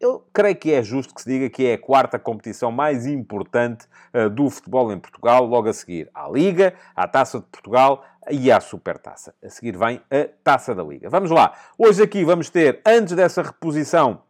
Eu 0.00 0.26
creio 0.32 0.56
que 0.56 0.72
é 0.72 0.82
justo 0.82 1.14
que 1.14 1.22
se 1.22 1.30
diga 1.30 1.48
que 1.48 1.64
é 1.64 1.74
a 1.74 1.78
quarta 1.78 2.18
competição 2.18 2.72
mais 2.72 3.06
importante 3.06 3.86
uh, 4.12 4.28
do 4.28 4.50
futebol 4.50 4.92
em 4.92 4.98
Portugal, 4.98 5.44
logo 5.46 5.68
a 5.68 5.72
seguir 5.72 6.10
à 6.12 6.28
Liga, 6.28 6.74
à 6.96 7.06
Taça 7.06 7.38
de 7.38 7.44
Portugal 7.44 8.04
e 8.28 8.50
à 8.50 8.60
Supertaça. 8.60 9.32
A 9.40 9.48
seguir 9.48 9.78
vem 9.78 10.02
a 10.10 10.28
Taça 10.42 10.74
da 10.74 10.82
Liga. 10.82 11.08
Vamos 11.08 11.30
lá. 11.30 11.54
Hoje 11.78 12.02
aqui 12.02 12.24
vamos 12.24 12.50
ter, 12.50 12.82
antes 12.84 13.14
dessa 13.14 13.42
reposição 13.42 14.22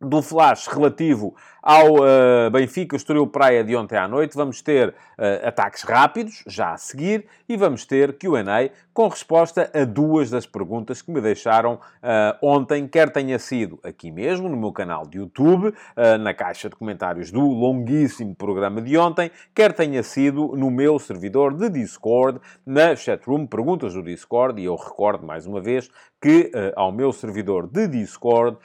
do 0.00 0.20
flash 0.20 0.66
relativo 0.66 1.36
ao 1.62 1.94
uh, 1.96 2.50
Benfica 2.50 2.96
Estoril 2.96 3.26
Praia 3.26 3.62
de 3.62 3.76
ontem 3.76 3.96
à 3.96 4.08
noite. 4.08 4.36
Vamos 4.36 4.62
ter 4.62 4.88
uh, 4.88 5.46
ataques 5.46 5.82
rápidos, 5.82 6.42
já 6.46 6.72
a 6.72 6.76
seguir, 6.78 7.26
e 7.48 7.56
vamos 7.56 7.84
ter 7.84 8.14
Q&A 8.14 8.70
com 8.92 9.08
resposta 9.08 9.70
a 9.74 9.84
duas 9.84 10.30
das 10.30 10.46
perguntas 10.46 11.02
que 11.02 11.10
me 11.10 11.20
deixaram 11.20 11.74
uh, 11.74 11.78
ontem, 12.42 12.86
quer 12.86 13.10
tenha 13.10 13.38
sido 13.38 13.78
aqui 13.82 14.10
mesmo, 14.10 14.48
no 14.48 14.56
meu 14.56 14.72
canal 14.72 15.06
de 15.06 15.18
YouTube, 15.18 15.72
na 16.20 16.34
caixa 16.34 16.68
de 16.68 16.76
comentários 16.76 17.30
do 17.30 17.40
longuíssimo 17.40 18.34
programa 18.34 18.80
de 18.80 18.96
ontem, 18.96 19.30
quer 19.54 19.72
tenha 19.72 20.02
sido 20.02 20.54
no 20.56 20.70
meu 20.70 20.98
servidor 20.98 21.54
de 21.54 21.68
Discord, 21.68 22.40
na 22.64 22.94
chatroom 22.96 23.46
Perguntas 23.46 23.94
do 23.94 24.02
Discord, 24.02 24.60
e 24.60 24.64
eu 24.64 24.76
recordo 24.76 25.26
mais 25.26 25.46
uma 25.46 25.60
vez 25.60 25.90
que 26.20 26.50
ao 26.76 26.92
meu 26.92 27.12
servidor 27.12 27.66
de 27.66 27.86
Discord 27.88 28.58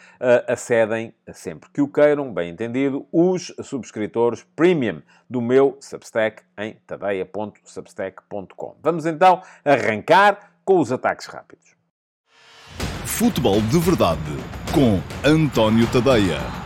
acedem, 0.48 1.14
sempre 1.34 1.70
que 1.72 1.82
o 1.82 1.88
queiram, 1.88 2.34
bem 2.34 2.50
entendido, 2.50 2.85
os 3.12 3.54
subscritores 3.64 4.46
premium 4.56 5.02
do 5.30 5.42
meu 5.42 5.78
Substack 5.80 6.44
em 6.58 6.74
tadeia.substack.com. 6.88 8.76
Vamos 8.82 9.06
então 9.06 9.42
arrancar 9.64 10.52
com 10.64 10.80
os 10.80 10.92
ataques 10.92 11.28
rápidos. 11.28 11.76
Futebol 13.06 13.62
de 13.62 13.80
Verdade 13.80 14.20
com 14.74 15.00
António 15.28 15.88
Tadeia. 15.92 16.65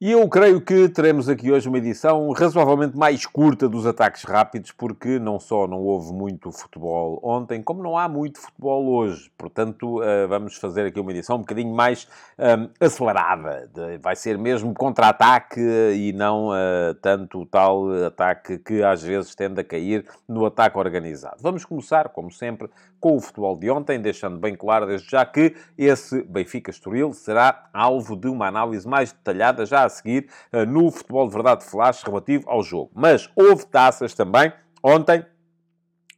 E 0.00 0.12
eu 0.12 0.28
creio 0.28 0.60
que 0.60 0.88
teremos 0.88 1.28
aqui 1.28 1.50
hoje 1.50 1.68
uma 1.68 1.76
edição 1.76 2.30
razoavelmente 2.30 2.96
mais 2.96 3.26
curta 3.26 3.68
dos 3.68 3.84
ataques 3.84 4.22
rápidos, 4.22 4.70
porque 4.70 5.18
não 5.18 5.40
só 5.40 5.66
não 5.66 5.80
houve 5.80 6.12
muito 6.12 6.52
futebol 6.52 7.18
ontem, 7.20 7.60
como 7.60 7.82
não 7.82 7.98
há 7.98 8.08
muito 8.08 8.38
futebol 8.38 8.86
hoje. 8.86 9.28
Portanto, 9.36 10.00
eh, 10.00 10.28
vamos 10.28 10.54
fazer 10.54 10.86
aqui 10.86 11.00
uma 11.00 11.10
edição 11.10 11.34
um 11.34 11.40
bocadinho 11.40 11.74
mais 11.74 12.06
um, 12.38 12.44
ehm, 12.44 12.70
acelerada. 12.78 13.68
Vai 14.00 14.14
ser 14.14 14.38
mesmo 14.38 14.72
contra-ataque 14.72 15.58
e 15.60 16.12
não 16.12 16.50
uh, 16.50 16.94
tanto 17.02 17.44
tal 17.46 17.90
ataque 18.04 18.56
que 18.58 18.80
às 18.84 19.02
vezes 19.02 19.34
tende 19.34 19.60
a 19.60 19.64
cair 19.64 20.04
no 20.28 20.46
ataque 20.46 20.78
organizado. 20.78 21.38
Vamos 21.40 21.64
começar, 21.64 22.10
como 22.10 22.30
sempre, 22.30 22.70
com 23.00 23.16
o 23.16 23.20
futebol 23.20 23.56
de 23.56 23.70
ontem, 23.70 24.00
deixando 24.00 24.38
bem 24.38 24.54
claro 24.54 24.86
desde 24.86 25.10
já 25.10 25.24
que 25.24 25.54
esse 25.76 26.22
Benfica-Estoril 26.22 27.12
será 27.12 27.68
alvo 27.72 28.16
de 28.16 28.28
uma 28.28 28.46
análise 28.46 28.86
mais 28.86 29.12
detalhada 29.12 29.64
já 29.64 29.84
a 29.84 29.88
seguir 29.88 30.28
eh, 30.52 30.64
no 30.64 30.90
Futebol 30.90 31.26
de 31.26 31.34
Verdade 31.34 31.64
Flash 31.64 32.02
relativo 32.02 32.44
ao 32.48 32.62
jogo. 32.62 32.90
Mas 32.94 33.30
houve 33.36 33.66
taças 33.66 34.14
também 34.14 34.52
ontem 34.82 35.24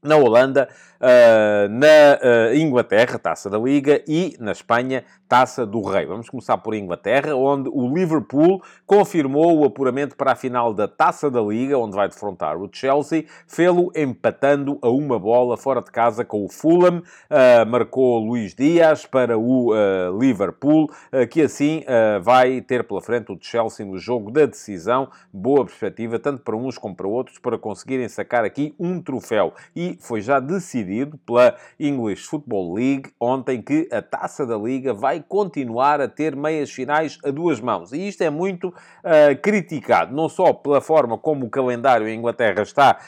na 0.03 0.17
Holanda, 0.17 0.69
uh, 1.01 1.69
na 1.69 2.19
uh, 2.51 2.55
Inglaterra, 2.55 3.19
Taça 3.19 3.51
da 3.51 3.59
Liga, 3.59 4.03
e 4.09 4.35
na 4.41 4.53
Espanha, 4.53 5.05
Taça 5.29 5.65
do 5.65 5.83
Rei. 5.83 6.07
Vamos 6.07 6.29
começar 6.29 6.59
por 6.59 6.75
Inglaterra, 6.75 7.37
onde 7.37 7.69
o 7.69 7.93
Liverpool 7.95 8.63
confirmou 8.87 9.59
o 9.59 9.65
apuramento 9.65 10.17
para 10.17 10.33
a 10.33 10.35
final 10.35 10.75
da 10.75 10.89
Taça 10.89 11.31
da 11.31 11.41
Liga, 11.41 11.79
onde 11.79 11.95
vai 11.95 12.09
defrontar 12.09 12.57
o 12.57 12.69
Chelsea, 12.73 13.27
fê-lo 13.47 13.93
empatando 13.95 14.79
a 14.83 14.89
uma 14.89 15.19
bola 15.19 15.57
fora 15.57 15.81
de 15.81 15.91
casa 15.91 16.25
com 16.25 16.45
o 16.45 16.49
Fulham. 16.49 17.03
Uh, 17.31 17.67
marcou 17.69 18.19
Luís 18.19 18.55
Dias 18.55 19.07
para 19.07 19.39
o 19.39 19.73
Liverpool, 20.19 20.91
que 21.31 21.43
assim 21.43 21.85
vai 22.23 22.61
ter 22.61 22.85
pela 22.85 23.01
frente 23.01 23.33
o 23.33 23.39
Chelsea 23.41 23.85
no 23.87 23.99
jogo 23.99 24.31
da 24.31 24.47
decisão. 24.47 25.09
Boa 25.33 25.65
perspectiva, 25.65 26.19
tanto 26.19 26.43
para 26.43 26.57
uns 26.57 26.77
como 26.77 26.95
para 26.95 27.07
outros, 27.07 27.39
para 27.39 27.59
conseguirem 27.59 28.09
sacar 28.09 28.45
aqui 28.45 28.75
um 28.79 29.01
troféu. 29.01 29.53
E 29.75 29.90
foi 30.01 30.21
já 30.21 30.39
decidido 30.39 31.19
pela 31.19 31.57
English 31.79 32.27
Football 32.27 32.75
League 32.75 33.13
ontem 33.19 33.63
que 33.63 33.89
a 33.93 34.03
Taça 34.03 34.47
da 34.47 34.57
Liga 34.57 34.93
vai 34.93 35.23
continuar 35.27 36.01
a 36.01 36.09
ter 36.09 36.37
meias 36.37 36.71
finais 36.71 37.19
a 37.25 37.31
duas 37.31 37.61
mãos. 37.61 37.93
E 37.93 38.09
isto 38.09 38.23
é 38.23 38.31
muito 38.31 38.69
uh, 38.69 39.41
criticado, 39.43 40.15
não 40.15 40.29
só 40.29 40.53
pela 40.53 40.81
forma 40.81 41.17
como 41.19 41.47
o 41.47 41.51
calendário 41.51 42.09
em 42.09 42.19
Inglaterra 42.19 42.63
está 42.63 42.99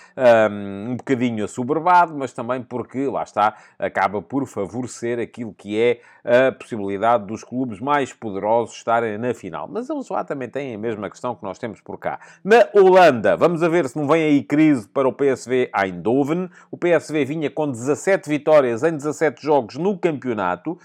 um, 0.50 0.92
um 0.92 0.96
bocadinho 0.96 1.44
assoberbado, 1.44 2.14
mas 2.16 2.32
também 2.32 2.62
porque, 2.62 3.06
lá 3.06 3.22
está, 3.22 3.56
acaba 3.78 4.22
por 4.22 4.46
favorecer 4.46 5.18
aquilo 5.18 5.52
que 5.52 5.78
é 5.78 6.00
a 6.24 6.52
possibilidade 6.52 7.26
dos 7.26 7.42
clubes 7.42 7.80
mais 7.80 8.12
poderosos 8.12 8.76
estarem 8.76 9.18
na 9.18 9.34
final. 9.34 9.68
Mas 9.68 9.90
eles 9.90 10.08
lá 10.08 10.24
também 10.24 10.48
têm 10.48 10.74
a 10.74 10.78
mesma 10.78 11.10
questão 11.10 11.34
que 11.34 11.42
nós 11.42 11.58
temos 11.58 11.80
por 11.80 11.98
cá. 11.98 12.20
Na 12.44 12.68
Holanda, 12.72 13.36
vamos 13.36 13.62
a 13.62 13.68
ver 13.68 13.88
se 13.88 13.96
não 13.98 14.06
vem 14.06 14.22
aí 14.22 14.42
crise 14.42 14.88
para 14.88 15.08
o 15.08 15.12
PSV 15.12 15.70
Eindhoven. 15.76 16.48
O 16.73 16.79
PSV 16.79 17.26
vinha 17.26 17.50
com 17.50 17.71
17 17.71 18.31
vitórias 18.31 18.83
em 18.83 18.97
17 18.97 19.43
jogos 19.43 19.76
no 19.76 19.99
campeonato, 19.99 20.79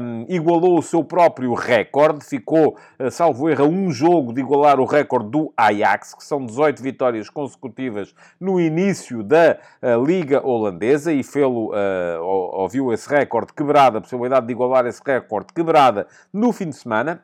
um, 0.00 0.24
igualou 0.30 0.78
o 0.78 0.82
seu 0.82 1.04
próprio 1.04 1.52
recorde, 1.52 2.24
ficou, 2.24 2.78
eh, 2.98 3.10
salvo 3.10 3.50
erro, 3.50 3.66
um 3.66 3.90
jogo 3.92 4.32
de 4.32 4.40
igualar 4.40 4.80
o 4.80 4.86
recorde 4.86 5.28
do 5.28 5.52
Ajax, 5.54 6.14
que 6.14 6.24
são 6.24 6.46
18 6.46 6.82
vitórias 6.82 7.28
consecutivas 7.28 8.14
no 8.40 8.58
início 8.58 9.22
da 9.22 9.58
uh, 9.82 10.02
Liga 10.02 10.40
Holandesa, 10.42 11.12
e 11.12 11.22
fê-lo, 11.22 11.70
uh, 11.70 12.22
ouviu 12.22 12.90
esse 12.90 13.06
recorde 13.06 13.52
quebrado, 13.52 13.98
a 13.98 14.00
possibilidade 14.00 14.46
de 14.46 14.52
igualar 14.52 14.86
esse 14.86 15.02
recorde 15.04 15.52
quebrada 15.52 16.06
no 16.32 16.50
fim 16.50 16.70
de 16.70 16.76
semana 16.76 17.22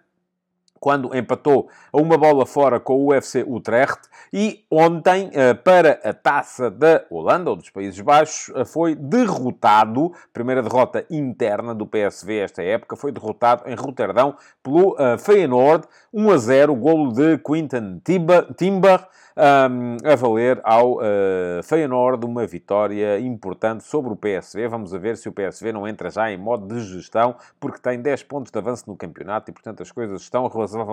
quando 0.82 1.16
empatou 1.16 1.68
a 1.92 1.96
uma 2.02 2.18
bola 2.18 2.44
fora 2.44 2.80
com 2.80 2.94
o 2.94 3.10
UFC 3.10 3.44
Utrecht 3.46 4.00
e 4.32 4.64
ontem, 4.68 5.30
eh, 5.32 5.54
para 5.54 6.00
a 6.02 6.12
taça 6.12 6.68
da 6.68 7.04
Holanda, 7.08 7.50
ou 7.50 7.56
dos 7.56 7.70
Países 7.70 8.00
Baixos, 8.00 8.52
eh, 8.56 8.64
foi 8.64 8.96
derrotado, 8.96 10.12
primeira 10.32 10.60
derrota 10.60 11.06
interna 11.08 11.72
do 11.72 11.86
PSV 11.86 12.40
esta 12.40 12.64
época, 12.64 12.96
foi 12.96 13.12
derrotado 13.12 13.62
em 13.70 13.76
Roterdão 13.76 14.34
pelo 14.60 14.96
eh, 14.98 15.16
Feyenoord, 15.18 15.86
1 16.12 16.30
a 16.32 16.36
0, 16.36 16.74
golo 16.74 17.12
de 17.12 17.38
Quinten 17.38 18.02
Timber, 18.04 19.06
um, 19.36 19.96
a 20.04 20.14
valer 20.14 20.60
ao 20.62 20.96
uh, 20.96 21.62
Feyenoord 21.62 22.24
uma 22.24 22.46
vitória 22.46 23.18
importante 23.18 23.84
sobre 23.84 24.12
o 24.12 24.16
PSV. 24.16 24.68
Vamos 24.68 24.94
a 24.94 24.98
ver 24.98 25.16
se 25.16 25.28
o 25.28 25.32
PSV 25.32 25.72
não 25.72 25.86
entra 25.86 26.10
já 26.10 26.30
em 26.30 26.36
modo 26.36 26.66
de 26.66 26.80
gestão, 26.82 27.36
porque 27.58 27.78
tem 27.78 28.00
10 28.00 28.22
pontos 28.24 28.52
de 28.52 28.58
avanço 28.58 28.84
no 28.86 28.96
campeonato 28.96 29.50
e, 29.50 29.52
portanto, 29.52 29.82
as 29.82 29.90
coisas 29.90 30.22
estão 30.22 30.50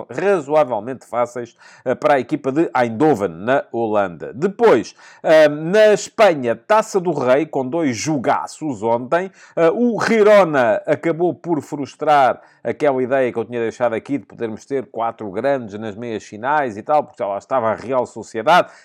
razoavelmente 0.09 1.05
fáceis 1.05 1.55
uh, 1.85 1.95
para 1.95 2.15
a 2.15 2.19
equipa 2.19 2.51
de 2.51 2.69
Eindhoven, 2.75 3.29
na 3.29 3.65
Holanda. 3.71 4.33
Depois, 4.33 4.95
uh, 5.23 5.49
na 5.49 5.93
Espanha, 5.93 6.55
Taça 6.55 6.99
do 6.99 7.11
Rei, 7.11 7.45
com 7.45 7.67
dois 7.67 7.95
jogaços 7.95 8.83
ontem. 8.83 9.31
Uh, 9.55 9.95
o 9.95 10.01
Girona 10.01 10.81
acabou 10.85 11.33
por 11.33 11.61
frustrar 11.61 12.41
aquela 12.63 13.01
ideia 13.01 13.31
que 13.31 13.39
eu 13.39 13.45
tinha 13.45 13.59
deixado 13.59 13.93
aqui 13.93 14.17
de 14.17 14.25
podermos 14.25 14.65
ter 14.65 14.85
quatro 14.87 15.29
grandes 15.31 15.79
nas 15.79 15.95
meias 15.95 16.23
finais 16.23 16.77
e 16.77 16.83
tal, 16.83 17.03
porque 17.03 17.23
lá 17.23 17.37
estava 17.37 17.69
a 17.69 17.75
Real 17.75 18.05
Sociedade, 18.05 18.28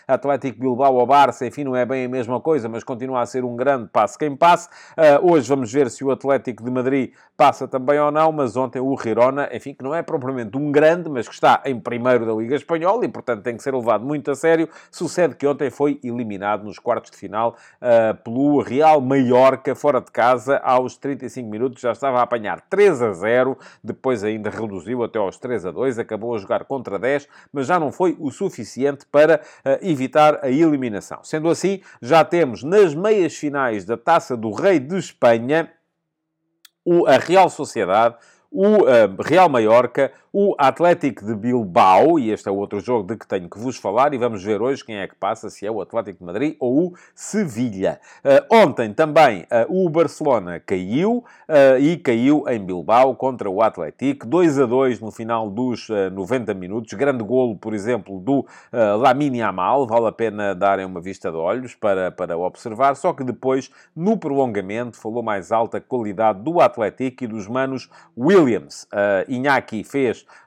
Atlético 0.06 0.60
Bilbao 0.60 0.94
ou 0.94 1.06
Barça, 1.06 1.46
enfim, 1.46 1.64
não 1.64 1.76
é 1.76 1.84
bem 1.84 2.06
a 2.06 2.08
mesma 2.08 2.40
coisa, 2.40 2.68
mas 2.68 2.84
continua 2.84 3.20
a 3.20 3.26
ser 3.26 3.44
um 3.44 3.56
grande 3.56 3.88
passo 3.92 4.18
quem 4.18 4.34
passe. 4.36 4.68
Uh, 4.96 5.32
hoje 5.32 5.48
vamos 5.48 5.72
ver 5.72 5.90
se 5.90 6.04
o 6.04 6.10
Atlético 6.10 6.62
de 6.64 6.70
Madrid 6.70 7.12
passa 7.36 7.66
também 7.66 7.98
ou 7.98 8.10
não, 8.10 8.30
mas 8.30 8.56
ontem 8.56 8.80
o 8.80 8.96
Girona, 8.96 9.48
enfim, 9.52 9.74
que 9.74 9.82
não 9.82 9.94
é 9.94 10.02
propriamente 10.02 10.56
um 10.56 10.70
grande, 10.70 11.08
mas 11.08 11.26
que 11.26 11.34
está 11.34 11.62
em 11.64 11.78
primeiro 11.78 12.24
da 12.24 12.32
Liga 12.32 12.54
Espanhola 12.54 13.04
e, 13.04 13.08
portanto, 13.08 13.42
tem 13.42 13.56
que 13.56 13.62
ser 13.62 13.74
levado 13.74 14.04
muito 14.04 14.30
a 14.30 14.34
sério. 14.34 14.68
Sucede 14.90 15.34
que 15.34 15.46
ontem 15.46 15.70
foi 15.70 15.98
eliminado 16.02 16.64
nos 16.64 16.78
quartos 16.78 17.10
de 17.10 17.16
final 17.16 17.56
uh, 17.80 18.14
pelo 18.22 18.60
Real 18.60 19.00
Mallorca, 19.00 19.74
fora 19.74 20.00
de 20.00 20.10
casa, 20.10 20.58
aos 20.58 20.96
35 20.96 21.48
minutos, 21.48 21.80
já 21.80 21.92
estava 21.92 22.18
a 22.18 22.22
apanhar 22.22 22.60
3 22.62 23.02
a 23.02 23.12
0, 23.12 23.58
depois 23.82 24.22
ainda 24.22 24.50
reduziu 24.50 25.02
até 25.02 25.18
aos 25.18 25.36
3 25.38 25.66
a 25.66 25.70
2, 25.70 25.98
acabou 25.98 26.34
a 26.34 26.38
jogar 26.38 26.64
contra 26.64 26.98
10, 26.98 27.28
mas 27.52 27.66
já 27.66 27.78
não 27.78 27.90
foi 27.90 28.16
o 28.18 28.30
suficiente 28.30 29.06
para 29.10 29.33
uh, 29.36 29.78
evitar 29.82 30.40
a 30.42 30.48
eliminação. 30.48 31.20
Sendo 31.22 31.48
assim, 31.48 31.80
já 32.00 32.24
temos 32.24 32.62
nas 32.62 32.94
meias 32.94 33.34
finais 33.34 33.84
da 33.84 33.96
Taça 33.96 34.36
do 34.36 34.52
Rei 34.52 34.78
de 34.78 34.96
Espanha 34.96 35.70
o, 36.84 37.06
a 37.06 37.16
Real 37.16 37.48
Sociedade, 37.48 38.16
o 38.50 38.82
uh, 38.82 39.22
Real 39.24 39.48
Mallorca, 39.48 40.12
o 40.36 40.52
Atlético 40.58 41.24
de 41.24 41.32
Bilbao, 41.32 42.18
e 42.18 42.32
este 42.32 42.48
é 42.48 42.50
outro 42.50 42.80
jogo 42.80 43.06
de 43.06 43.16
que 43.16 43.24
tenho 43.24 43.48
que 43.48 43.56
vos 43.56 43.76
falar, 43.76 44.12
e 44.12 44.18
vamos 44.18 44.42
ver 44.42 44.60
hoje 44.60 44.84
quem 44.84 44.96
é 44.96 45.06
que 45.06 45.14
passa, 45.14 45.48
se 45.48 45.64
é 45.64 45.70
o 45.70 45.80
Atlético 45.80 46.18
de 46.18 46.24
Madrid 46.24 46.56
ou 46.58 46.88
o 46.88 46.94
Sevilha. 47.14 48.00
Uh, 48.24 48.44
ontem 48.52 48.92
também 48.92 49.42
uh, 49.42 49.46
o 49.68 49.88
Barcelona 49.88 50.58
caiu, 50.58 51.18
uh, 51.48 51.78
e 51.78 51.96
caiu 51.98 52.44
em 52.48 52.58
Bilbao 52.58 53.14
contra 53.14 53.48
o 53.48 53.62
Atlético, 53.62 54.26
2 54.26 54.58
a 54.58 54.66
2 54.66 54.98
no 54.98 55.12
final 55.12 55.48
dos 55.48 55.88
90 55.88 56.52
minutos, 56.52 56.92
grande 56.94 57.22
golo, 57.22 57.56
por 57.56 57.72
exemplo, 57.72 58.18
do 58.18 58.44
Lamine 58.72 59.38
Yamal, 59.38 59.86
vale 59.86 60.08
a 60.08 60.12
pena 60.12 60.52
darem 60.52 60.84
uma 60.84 61.00
vista 61.00 61.30
de 61.30 61.36
olhos 61.36 61.76
para, 61.76 62.10
para 62.10 62.36
observar, 62.36 62.96
só 62.96 63.12
que 63.12 63.22
depois, 63.22 63.70
no 63.94 64.16
prolongamento, 64.16 64.96
falou 64.96 65.22
mais 65.22 65.52
alta 65.52 65.80
qualidade 65.80 66.40
do 66.40 66.60
Atlético 66.60 67.22
e 67.22 67.26
dos 67.28 67.46
manos 67.46 67.88
Williams. 68.18 68.88
Uh, 68.92 69.30
Iñaki 69.30 69.84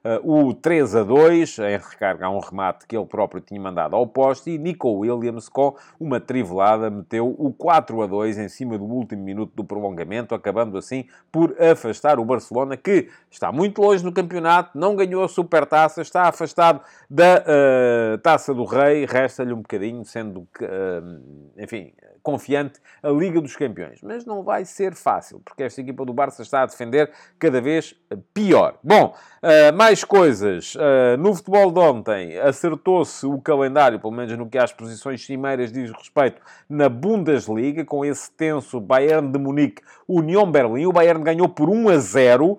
uh, 0.03 0.47
o 0.49 0.53
3 0.53 0.95
a 0.95 1.03
2, 1.03 1.59
em 1.59 1.77
recarga 1.77 2.25
a 2.25 2.29
um 2.29 2.39
remate 2.39 2.85
que 2.87 2.97
ele 2.97 3.05
próprio 3.05 3.39
tinha 3.39 3.61
mandado 3.61 3.95
ao 3.95 4.05
poste, 4.05 4.51
e 4.51 4.57
Nico 4.57 4.89
Williams, 4.89 5.47
com 5.47 5.75
uma 5.99 6.19
trivelada, 6.19 6.89
meteu 6.89 7.33
o 7.37 7.53
4 7.53 8.01
a 8.01 8.07
2 8.07 8.37
em 8.37 8.49
cima 8.49 8.77
do 8.77 8.83
último 8.83 9.23
minuto 9.23 9.53
do 9.55 9.63
prolongamento, 9.63 10.33
acabando 10.33 10.77
assim 10.77 11.05
por 11.31 11.55
afastar 11.61 12.19
o 12.19 12.25
Barcelona, 12.25 12.75
que 12.75 13.09
está 13.29 13.51
muito 13.51 13.81
longe 13.81 14.03
no 14.03 14.11
campeonato, 14.11 14.77
não 14.77 14.95
ganhou 14.95 15.23
a 15.23 15.29
supertaça, 15.29 16.01
está 16.01 16.23
afastado 16.23 16.81
da 17.09 17.43
uh, 17.43 18.17
Taça 18.19 18.53
do 18.53 18.65
Rei, 18.65 19.05
resta-lhe 19.05 19.53
um 19.53 19.61
bocadinho, 19.61 20.03
sendo 20.03 20.47
que, 20.57 20.65
uh, 20.65 21.53
enfim, 21.57 21.93
confiante 22.23 22.79
a 23.01 23.09
Liga 23.09 23.39
dos 23.39 23.55
Campeões. 23.55 24.01
Mas 24.01 24.25
não 24.25 24.43
vai 24.43 24.65
ser 24.65 24.93
fácil, 24.93 25.41
porque 25.45 25.63
esta 25.63 25.79
equipa 25.79 26.03
do 26.03 26.13
Barça 26.13 26.41
está 26.41 26.63
a 26.63 26.65
defender 26.65 27.11
cada 27.39 27.61
vez 27.61 27.67
vez 27.67 27.93
pior. 28.33 28.77
Bom, 28.83 29.13
uh, 29.43 29.66
mais 29.71 30.03
coisas. 30.03 30.75
Uh, 30.75 31.17
no 31.19 31.33
futebol 31.33 31.71
de 31.71 31.79
ontem, 31.79 32.37
acertou-se 32.39 33.25
o 33.25 33.39
calendário, 33.39 33.99
pelo 33.99 34.13
menos 34.13 34.37
no 34.37 34.49
que 34.49 34.57
às 34.57 34.71
posições 34.71 35.25
cimeiras 35.25 35.71
diz 35.71 35.91
respeito, 35.91 36.41
na 36.69 36.89
Bundesliga, 36.89 37.85
com 37.85 38.03
esse 38.03 38.29
tenso 38.31 38.79
Bayern 38.79 39.31
de 39.31 39.39
Munique, 39.39 39.81
União 40.07 40.49
Berlim. 40.49 40.85
O 40.85 40.91
Bayern 40.91 41.23
ganhou 41.23 41.49
por 41.49 41.69
1 41.69 41.89
a 41.89 41.97
0. 41.97 42.51
Uh, 42.51 42.57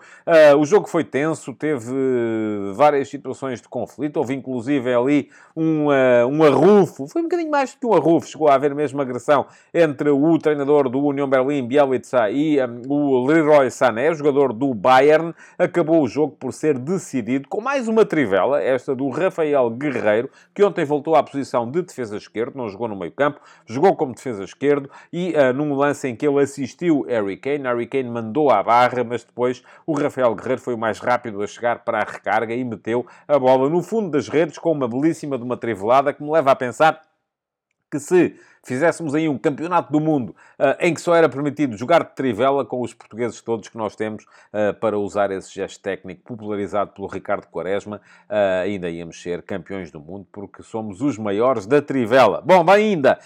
o 0.58 0.64
jogo 0.64 0.88
foi 0.88 1.04
tenso, 1.04 1.52
teve 1.52 1.92
várias 2.74 3.08
situações 3.08 3.60
de 3.60 3.68
conflito. 3.68 4.18
Houve 4.18 4.34
inclusive 4.34 4.92
ali 4.94 5.30
um, 5.56 5.86
um 6.30 6.44
arrufo, 6.44 7.06
foi 7.08 7.22
um 7.22 7.24
bocadinho 7.24 7.50
mais 7.50 7.72
do 7.72 7.80
que 7.80 7.86
um 7.86 7.94
arrufo, 7.94 8.28
chegou 8.28 8.48
a 8.48 8.54
haver 8.54 8.74
mesmo 8.74 9.00
agressão 9.00 9.46
entre 9.74 10.10
o 10.10 10.38
treinador 10.38 10.88
do 10.88 11.00
União 11.04 11.28
Berlim, 11.28 11.66
Bielitsa, 11.66 12.30
e 12.30 12.58
um, 12.62 12.82
o 12.88 13.26
Leroy 13.26 13.70
Sané, 13.70 14.12
jogador 14.14 14.52
do 14.52 14.72
Bayern 14.74 15.34
acabou 15.58 16.02
o 16.02 16.08
jogo 16.08 16.36
por 16.38 16.52
ser 16.52 16.78
decidido 16.98 17.48
com 17.48 17.60
mais 17.60 17.86
uma 17.86 18.04
trivela, 18.04 18.60
esta 18.60 18.94
do 18.94 19.08
Rafael 19.08 19.70
Guerreiro, 19.70 20.28
que 20.52 20.62
ontem 20.62 20.84
voltou 20.84 21.14
à 21.14 21.22
posição 21.22 21.70
de 21.70 21.80
defesa 21.82 22.16
esquerdo, 22.16 22.56
não 22.56 22.68
jogou 22.68 22.88
no 22.88 22.96
meio 22.96 23.12
campo, 23.12 23.40
jogou 23.66 23.94
como 23.96 24.14
defesa 24.14 24.42
esquerdo 24.42 24.90
e 25.12 25.32
uh, 25.32 25.52
num 25.52 25.74
lance 25.74 26.08
em 26.08 26.16
que 26.16 26.26
ele 26.26 26.42
assistiu 26.42 27.06
Harry 27.08 27.36
Kane, 27.36 27.62
Harry 27.62 27.86
Kane 27.86 28.10
mandou 28.10 28.50
à 28.50 28.62
barra, 28.62 29.04
mas 29.04 29.24
depois 29.24 29.62
o 29.86 29.92
Rafael 29.92 30.34
Guerreiro 30.34 30.60
foi 30.60 30.74
o 30.74 30.78
mais 30.78 30.98
rápido 30.98 31.40
a 31.40 31.46
chegar 31.46 31.84
para 31.84 32.00
a 32.00 32.04
recarga 32.04 32.52
e 32.52 32.64
meteu 32.64 33.06
a 33.26 33.38
bola 33.38 33.70
no 33.70 33.82
fundo 33.82 34.10
das 34.10 34.28
redes 34.28 34.58
com 34.58 34.72
uma 34.72 34.88
belíssima 34.88 35.38
de 35.38 35.44
uma 35.44 35.56
trivelada 35.56 36.12
que 36.12 36.22
me 36.22 36.30
leva 36.30 36.50
a 36.50 36.56
pensar 36.56 37.00
que 37.90 37.98
se 37.98 38.36
fizéssemos 38.62 39.14
aí 39.14 39.28
um 39.28 39.38
campeonato 39.38 39.90
do 39.92 40.00
mundo 40.00 40.34
uh, 40.58 40.76
em 40.80 40.92
que 40.92 41.00
só 41.00 41.14
era 41.14 41.28
permitido 41.28 41.76
jogar 41.76 42.02
de 42.04 42.14
trivela 42.14 42.64
com 42.64 42.80
os 42.80 42.92
portugueses 42.92 43.40
todos 43.40 43.68
que 43.68 43.76
nós 43.76 43.96
temos 43.96 44.24
uh, 44.24 44.74
para 44.80 44.98
usar 44.98 45.30
esse 45.30 45.54
gesto 45.54 45.80
técnico 45.80 46.22
popularizado 46.22 46.92
pelo 46.92 47.08
Ricardo 47.08 47.46
Quaresma, 47.46 48.00
uh, 48.28 48.62
ainda 48.62 48.88
íamos 48.88 49.20
ser 49.20 49.42
campeões 49.42 49.90
do 49.90 50.00
mundo 50.00 50.26
porque 50.32 50.62
somos 50.62 51.00
os 51.00 51.18
maiores 51.18 51.66
da 51.66 51.80
trivela. 51.80 52.42
Bom, 52.44 52.64
bem 52.64 52.88
ainda, 52.88 53.18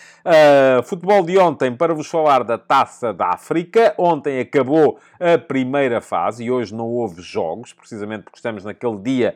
futebol 0.85 1.23
de 1.23 1.39
ontem 1.39 1.75
para 1.75 1.95
vos 1.95 2.09
falar 2.09 2.43
da 2.45 2.59
Taça 2.59 3.13
da 3.13 3.31
África. 3.31 3.95
Ontem 3.99 4.41
acabou 4.41 4.99
a 5.21 5.39
primeira 5.39 6.01
fase 6.01 6.45
e 6.45 6.51
hoje 6.51 6.75
não 6.75 6.87
houve 6.87 7.21
jogos, 7.23 7.73
precisamente 7.73 8.25
porque 8.25 8.39
estamos 8.39 8.65
naquele 8.65 8.99
dia 8.99 9.35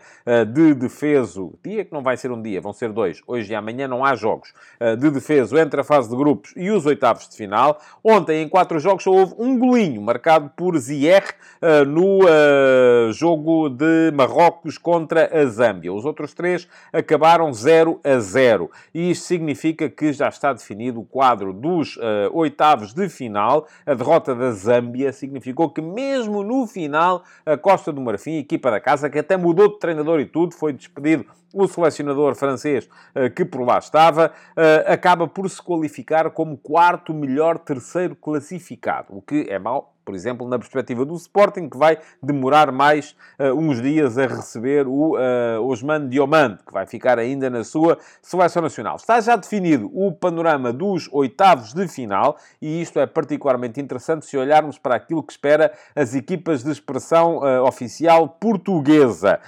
de 0.52 0.74
defeso, 0.74 1.58
dia 1.62 1.84
que 1.84 1.92
não 1.92 2.02
vai 2.02 2.16
ser 2.16 2.30
um 2.30 2.40
dia, 2.40 2.60
vão 2.60 2.72
ser 2.72 2.92
dois. 2.92 3.22
Hoje 3.26 3.52
e 3.52 3.54
amanhã 3.54 3.86
não 3.86 4.04
há 4.04 4.14
jogos 4.14 4.52
de 4.98 5.10
defeso 5.10 5.56
entre 5.58 5.80
a 5.80 5.84
fase 5.86 6.10
de 6.10 6.16
grupos 6.16 6.52
e 6.56 6.70
os 6.70 6.84
oitavos 6.84 7.28
de 7.28 7.36
final. 7.36 7.80
Ontem, 8.04 8.42
em 8.42 8.48
quatro 8.48 8.78
jogos, 8.78 9.04
só 9.04 9.10
houve 9.10 9.34
um 9.38 9.58
golinho 9.58 10.02
marcado 10.02 10.50
por 10.56 10.76
Ziyech 10.76 11.30
uh, 11.62 11.84
no 11.86 12.24
uh, 12.24 13.12
jogo 13.12 13.68
de 13.68 14.12
Marrocos 14.12 14.76
contra 14.76 15.30
a 15.32 15.46
Zâmbia. 15.46 15.92
Os 15.92 16.04
outros 16.04 16.34
três 16.34 16.68
acabaram 16.92 17.52
0 17.52 18.00
a 18.04 18.18
0. 18.18 18.70
E 18.94 19.10
isto 19.10 19.24
significa 19.24 19.88
que 19.88 20.12
já 20.12 20.28
está 20.28 20.52
definido 20.52 21.00
o 21.00 21.04
quadro 21.04 21.52
dos 21.52 21.96
uh, 21.96 22.00
oitavos 22.32 22.92
de 22.92 23.08
final. 23.08 23.66
A 23.86 23.94
derrota 23.94 24.34
da 24.34 24.50
Zâmbia 24.50 25.12
significou 25.12 25.70
que, 25.70 25.80
mesmo 25.80 26.42
no 26.42 26.66
final, 26.66 27.22
a 27.44 27.56
Costa 27.56 27.92
do 27.92 28.00
Marfim, 28.00 28.38
equipa 28.38 28.70
da 28.70 28.80
casa, 28.80 29.08
que 29.08 29.18
até 29.18 29.36
mudou 29.36 29.68
de 29.68 29.78
treinador 29.78 30.20
e 30.20 30.26
tudo, 30.26 30.54
foi 30.54 30.72
despedido 30.72 31.24
o 31.56 31.66
selecionador 31.66 32.34
francês 32.34 32.88
eh, 33.14 33.30
que 33.30 33.44
por 33.44 33.64
lá 33.64 33.78
estava, 33.78 34.32
eh, 34.56 34.84
acaba 34.86 35.26
por 35.26 35.48
se 35.48 35.62
qualificar 35.62 36.30
como 36.30 36.58
quarto 36.58 37.14
melhor 37.14 37.58
terceiro 37.58 38.14
classificado, 38.14 39.16
o 39.16 39.22
que 39.22 39.46
é 39.48 39.58
mau 39.58 39.95
por 40.06 40.14
exemplo, 40.14 40.48
na 40.48 40.56
perspectiva 40.56 41.04
do 41.04 41.16
Sporting, 41.16 41.68
que 41.68 41.76
vai 41.76 41.98
demorar 42.22 42.70
mais 42.70 43.16
uh, 43.40 43.52
uns 43.52 43.82
dias 43.82 44.16
a 44.16 44.26
receber 44.28 44.86
o 44.86 45.16
uh, 45.16 45.68
Osman 45.68 46.08
Diomande, 46.08 46.60
que 46.64 46.72
vai 46.72 46.86
ficar 46.86 47.18
ainda 47.18 47.50
na 47.50 47.64
sua 47.64 47.98
seleção 48.22 48.62
nacional. 48.62 48.94
Está 48.96 49.20
já 49.20 49.34
definido 49.34 49.90
o 49.92 50.12
panorama 50.12 50.72
dos 50.72 51.08
oitavos 51.10 51.74
de 51.74 51.88
final, 51.88 52.36
e 52.62 52.80
isto 52.80 53.00
é 53.00 53.06
particularmente 53.06 53.80
interessante 53.80 54.26
se 54.26 54.36
olharmos 54.36 54.78
para 54.78 54.94
aquilo 54.94 55.24
que 55.24 55.32
espera 55.32 55.72
as 55.96 56.14
equipas 56.14 56.62
de 56.62 56.70
expressão 56.70 57.38
uh, 57.38 57.64
oficial 57.64 58.28
portuguesa. 58.28 59.40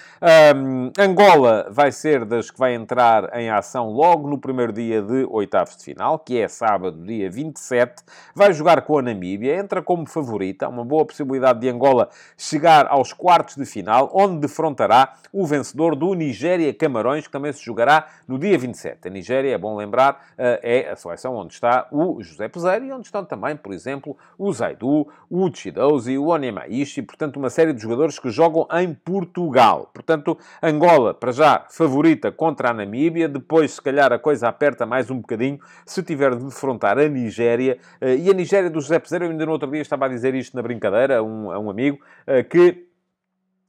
Um, 0.56 0.90
Angola 0.98 1.68
vai 1.70 1.92
ser 1.92 2.24
das 2.24 2.50
que 2.50 2.58
vai 2.58 2.74
entrar 2.74 3.32
em 3.38 3.48
ação 3.48 3.90
logo 3.90 4.28
no 4.28 4.38
primeiro 4.38 4.72
dia 4.72 5.00
de 5.00 5.24
oitavos 5.30 5.76
de 5.76 5.84
final, 5.84 6.18
que 6.18 6.36
é 6.40 6.48
sábado, 6.48 7.00
dia 7.00 7.30
27. 7.30 8.02
Vai 8.34 8.52
jogar 8.52 8.82
com 8.82 8.98
a 8.98 9.02
Namíbia, 9.02 9.56
entra 9.56 9.80
como 9.80 10.04
favorito 10.04 10.47
favorita, 10.48 10.68
uma 10.68 10.84
boa 10.84 11.04
possibilidade 11.04 11.60
de 11.60 11.68
Angola 11.68 12.08
chegar 12.36 12.86
aos 12.88 13.12
quartos 13.12 13.56
de 13.56 13.64
final, 13.64 14.10
onde 14.14 14.38
defrontará 14.38 15.14
o 15.32 15.46
vencedor 15.46 15.94
do 15.94 16.14
Nigéria-Camarões, 16.14 17.26
que 17.26 17.32
também 17.32 17.52
se 17.52 17.64
jogará 17.64 18.06
no 18.26 18.38
dia 18.38 18.56
27. 18.56 19.08
A 19.08 19.10
Nigéria, 19.10 19.54
é 19.54 19.58
bom 19.58 19.76
lembrar, 19.76 20.24
eh, 20.36 20.86
é 20.86 20.90
a 20.90 20.96
seleção 20.96 21.34
onde 21.36 21.54
está 21.54 21.86
o 21.90 22.22
José 22.22 22.48
Peseiro 22.48 22.84
e 22.84 22.92
onde 22.92 23.06
estão 23.06 23.24
também, 23.24 23.56
por 23.56 23.72
exemplo, 23.72 24.16
o 24.38 24.52
Zaidu, 24.52 25.08
o 25.30 25.50
Chidozi, 25.52 26.16
o 26.16 26.28
Onyemaishi, 26.28 27.02
portanto, 27.02 27.36
uma 27.36 27.50
série 27.50 27.72
de 27.72 27.80
jogadores 27.80 28.18
que 28.18 28.30
jogam 28.30 28.66
em 28.72 28.94
Portugal. 28.94 29.90
Portanto, 29.92 30.38
Angola, 30.62 31.12
para 31.14 31.32
já, 31.32 31.66
favorita 31.70 32.32
contra 32.32 32.70
a 32.70 32.74
Namíbia, 32.74 33.28
depois, 33.28 33.72
se 33.72 33.82
calhar, 33.82 34.12
a 34.12 34.18
coisa 34.18 34.48
aperta 34.48 34.86
mais 34.86 35.10
um 35.10 35.18
bocadinho 35.18 35.58
se 35.84 36.02
tiver 36.02 36.34
de 36.34 36.44
defrontar 36.44 36.98
a 36.98 37.08
Nigéria. 37.08 37.78
Eh, 38.00 38.16
e 38.16 38.30
a 38.30 38.34
Nigéria 38.34 38.70
do 38.70 38.80
José 38.80 38.98
Peseiro, 38.98 39.26
eu 39.26 39.30
ainda 39.30 39.44
no 39.44 39.52
outro 39.52 39.70
dia 39.70 39.82
estava 39.82 40.06
a 40.06 40.08
dizer 40.08 40.34
isto 40.38 40.56
na 40.56 40.62
brincadeira 40.62 41.18
a 41.18 41.22
um, 41.22 41.50
a 41.50 41.58
um 41.58 41.70
amigo, 41.70 41.98
uh, 42.26 42.42
que 42.48 42.87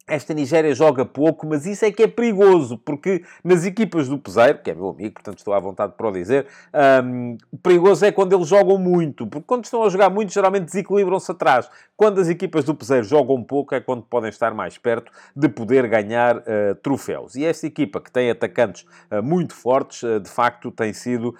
esta 0.10 0.34
Nigéria 0.34 0.74
joga 0.74 1.06
pouco, 1.06 1.48
mas 1.48 1.66
isso 1.66 1.86
é 1.86 1.92
que 1.92 2.04
é 2.04 2.08
perigoso, 2.08 2.78
porque 2.78 3.24
nas 3.44 3.66
equipas 3.66 4.08
do 4.08 4.18
Peseiro, 4.18 4.60
que 4.60 4.72
é 4.72 4.76
meu 4.76 4.90
amigo, 4.90 5.14
portanto 5.14 5.38
estou 5.38 5.54
à 5.54 5.60
vontade 5.60 5.94
para 5.96 6.08
o 6.08 6.12
dizer, 6.12 6.48
um, 7.04 7.38
perigoso 7.62 8.06
é 8.06 8.12
quando 8.12 8.34
eles 8.34 8.48
jogam 8.48 8.78
muito, 8.78 9.28
porque 9.28 9.46
quando 9.46 9.66
estão 9.66 9.84
a 9.84 9.90
jogar 9.90 10.10
muito, 10.10 10.34
geralmente 10.34 10.66
desequilibram-se 10.66 11.32
atrás. 11.32 11.70
Quando 11.96 12.22
as 12.22 12.30
equipas 12.30 12.64
do 12.64 12.74
Peseiro 12.74 13.04
jogam 13.04 13.44
pouco, 13.44 13.76
é 13.76 13.82
quando 13.82 14.04
podem 14.04 14.30
estar 14.30 14.54
mais 14.54 14.78
perto 14.78 15.12
de 15.36 15.50
poder 15.50 15.86
ganhar 15.88 16.38
uh, 16.38 16.76
troféus. 16.82 17.36
E 17.36 17.44
esta 17.44 17.68
equipa, 17.68 18.00
que 18.00 18.10
tem 18.10 18.32
atacantes 18.32 18.86
uh, 19.12 19.22
muito 19.22 19.54
fortes, 19.54 20.02
uh, 20.04 20.18
de 20.20 20.30
facto 20.30 20.72
tem 20.72 20.94
sido 20.94 21.36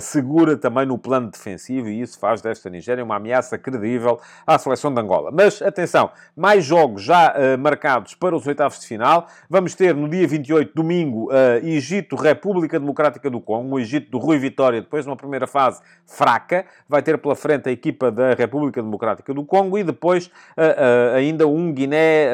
segura 0.00 0.56
também 0.56 0.86
no 0.86 0.96
plano 0.96 1.30
defensivo, 1.30 1.88
e 1.88 2.00
isso 2.00 2.18
faz 2.18 2.40
desta 2.40 2.70
Nigéria 2.70 3.04
uma 3.04 3.16
ameaça 3.16 3.58
credível 3.58 4.18
à 4.46 4.58
seleção 4.58 4.92
de 4.92 5.00
Angola. 5.00 5.30
Mas 5.30 5.60
atenção, 5.60 6.10
mais 6.34 6.64
jogos 6.64 7.02
já 7.02 7.34
marcados 7.58 7.91
para 8.18 8.36
os 8.36 8.46
oitavos 8.46 8.80
de 8.80 8.86
final. 8.86 9.26
Vamos 9.48 9.74
ter 9.74 9.94
no 9.94 10.08
dia 10.08 10.26
28, 10.26 10.72
domingo, 10.74 11.30
uh, 11.30 11.64
Egito, 11.64 12.16
República 12.16 12.78
Democrática 12.78 13.28
do 13.28 13.40
Congo, 13.40 13.76
o 13.76 13.80
Egito 13.80 14.10
do 14.10 14.18
Rui 14.18 14.38
Vitória, 14.38 14.80
depois 14.80 15.04
numa 15.04 15.16
primeira 15.16 15.46
fase 15.46 15.80
fraca. 16.06 16.64
Vai 16.88 17.02
ter 17.02 17.18
pela 17.18 17.34
frente 17.34 17.68
a 17.68 17.72
equipa 17.72 18.10
da 18.10 18.34
República 18.34 18.82
Democrática 18.82 19.34
do 19.34 19.44
Congo 19.44 19.78
e 19.78 19.84
depois 19.84 20.26
uh, 20.26 20.30
uh, 20.60 21.16
ainda 21.16 21.46
um 21.46 21.72
Guiné 21.72 22.28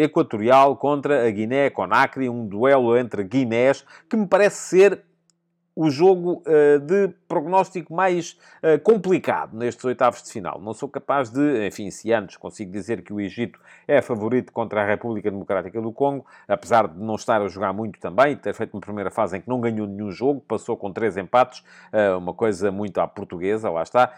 Equatorial 0.00 0.76
contra 0.76 1.26
a 1.26 1.30
Guiné 1.30 1.70
Conakry, 1.70 2.28
um 2.28 2.46
duelo 2.46 2.96
entre 2.96 3.24
Guinés, 3.24 3.84
que 4.08 4.16
me 4.16 4.26
parece 4.26 4.56
ser 4.56 5.07
o 5.78 5.92
jogo 5.92 6.42
uh, 6.44 6.80
de 6.80 7.06
prognóstico 7.28 7.94
mais 7.94 8.36
uh, 8.64 8.80
complicado 8.82 9.56
nestes 9.56 9.84
oitavos 9.84 10.24
de 10.24 10.32
final. 10.32 10.60
Não 10.60 10.74
sou 10.74 10.88
capaz 10.88 11.30
de, 11.30 11.68
enfim, 11.68 11.88
se 11.88 12.12
antes 12.12 12.36
consigo 12.36 12.72
dizer 12.72 13.02
que 13.02 13.12
o 13.12 13.20
Egito 13.20 13.60
é 13.86 14.02
favorito 14.02 14.52
contra 14.52 14.82
a 14.82 14.84
República 14.84 15.30
Democrática 15.30 15.80
do 15.80 15.92
Congo, 15.92 16.26
apesar 16.48 16.88
de 16.88 16.98
não 16.98 17.14
estar 17.14 17.40
a 17.40 17.46
jogar 17.46 17.72
muito 17.72 18.00
também, 18.00 18.34
ter 18.34 18.52
feito 18.54 18.74
uma 18.74 18.80
primeira 18.80 19.08
fase 19.08 19.36
em 19.36 19.40
que 19.40 19.48
não 19.48 19.60
ganhou 19.60 19.86
nenhum 19.86 20.10
jogo, 20.10 20.40
passou 20.40 20.76
com 20.76 20.92
três 20.92 21.16
empates, 21.16 21.62
uh, 21.92 22.18
uma 22.18 22.34
coisa 22.34 22.72
muito 22.72 23.00
à 23.00 23.06
portuguesa, 23.06 23.70
lá 23.70 23.84
está. 23.84 24.12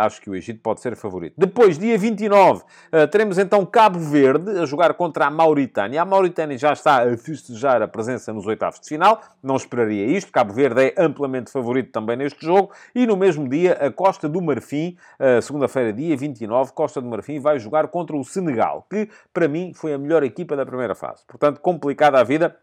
acho 0.00 0.20
que 0.20 0.28
o 0.28 0.34
Egito 0.34 0.60
pode 0.60 0.82
ser 0.82 0.94
favorito. 0.96 1.32
Depois, 1.38 1.78
dia 1.78 1.96
29, 1.96 2.62
teremos 3.10 3.38
então 3.38 3.64
Cabo 3.64 3.98
Verde 3.98 4.58
a 4.58 4.66
jogar 4.66 4.92
contra 4.92 5.24
a 5.26 5.30
Mauritânia. 5.30 6.02
A 6.02 6.04
Mauritânia 6.04 6.58
já 6.58 6.74
está 6.74 7.04
a 7.04 7.16
festejar 7.16 7.80
a 7.80 7.88
presença 7.88 8.34
nos 8.34 8.46
oitavos 8.46 8.80
de 8.80 8.88
final, 8.88 9.22
não 9.42 9.56
esperaria 9.56 10.04
isto. 10.04 10.30
Cabo 10.30 10.57
Verde 10.58 10.86
é 10.86 10.94
amplamente 10.98 11.52
favorito 11.52 11.92
também 11.92 12.16
neste 12.16 12.44
jogo. 12.44 12.72
E 12.92 13.06
no 13.06 13.16
mesmo 13.16 13.48
dia, 13.48 13.74
a 13.74 13.92
Costa 13.92 14.28
do 14.28 14.42
Marfim, 14.42 14.96
segunda-feira, 15.40 15.92
dia 15.92 16.16
29, 16.16 16.72
Costa 16.72 17.00
do 17.00 17.06
Marfim 17.06 17.38
vai 17.38 17.60
jogar 17.60 17.86
contra 17.86 18.16
o 18.16 18.24
Senegal, 18.24 18.84
que 18.90 19.08
para 19.32 19.46
mim 19.46 19.72
foi 19.72 19.92
a 19.92 19.98
melhor 19.98 20.24
equipa 20.24 20.56
da 20.56 20.66
primeira 20.66 20.96
fase. 20.96 21.24
Portanto, 21.28 21.60
complicada 21.60 22.18
a 22.18 22.24
vida 22.24 22.56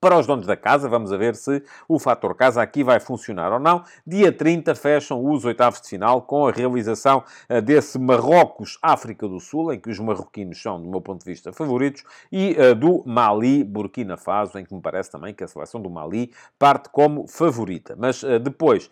para 0.00 0.18
os 0.18 0.26
donos 0.26 0.46
da 0.46 0.56
casa, 0.56 0.88
vamos 0.88 1.12
a 1.12 1.16
ver 1.16 1.34
se 1.34 1.62
o 1.88 1.98
fator 1.98 2.34
casa 2.34 2.60
aqui 2.60 2.82
vai 2.82 3.00
funcionar 3.00 3.52
ou 3.52 3.58
não. 3.58 3.82
Dia 4.06 4.32
30 4.32 4.74
fecham 4.74 5.24
os 5.24 5.44
oitavos 5.44 5.80
de 5.80 5.88
final 5.88 6.22
com 6.22 6.46
a 6.46 6.52
realização 6.52 7.22
uh, 7.48 7.62
desse 7.62 7.98
Marrocos-África 7.98 9.28
do 9.28 9.40
Sul, 9.40 9.72
em 9.72 9.78
que 9.78 9.90
os 9.90 9.98
marroquinos 9.98 10.60
são, 10.60 10.80
do 10.80 10.88
meu 10.88 11.00
ponto 11.00 11.24
de 11.24 11.30
vista, 11.30 11.52
favoritos, 11.52 12.04
e 12.30 12.56
uh, 12.58 12.74
do 12.74 13.02
Mali-Burkina 13.06 14.16
Faso, 14.16 14.58
em 14.58 14.64
que 14.64 14.74
me 14.74 14.80
parece 14.80 15.10
também 15.10 15.32
que 15.32 15.44
a 15.44 15.48
seleção 15.48 15.80
do 15.80 15.90
Mali 15.90 16.32
parte 16.58 16.88
como 16.88 17.26
favorita. 17.26 17.94
Mas 17.96 18.22
uh, 18.22 18.38
depois, 18.38 18.90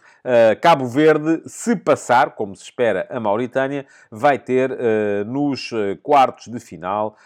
Cabo 0.60 0.86
Verde, 0.86 1.42
se 1.46 1.74
passar, 1.76 2.34
como 2.34 2.54
se 2.54 2.64
espera, 2.64 3.06
a 3.10 3.18
Mauritânia, 3.18 3.84
vai 4.10 4.38
ter 4.38 4.70
nos 5.26 5.70
quartos 6.02 6.46
de 6.46 6.60
final 6.60 7.16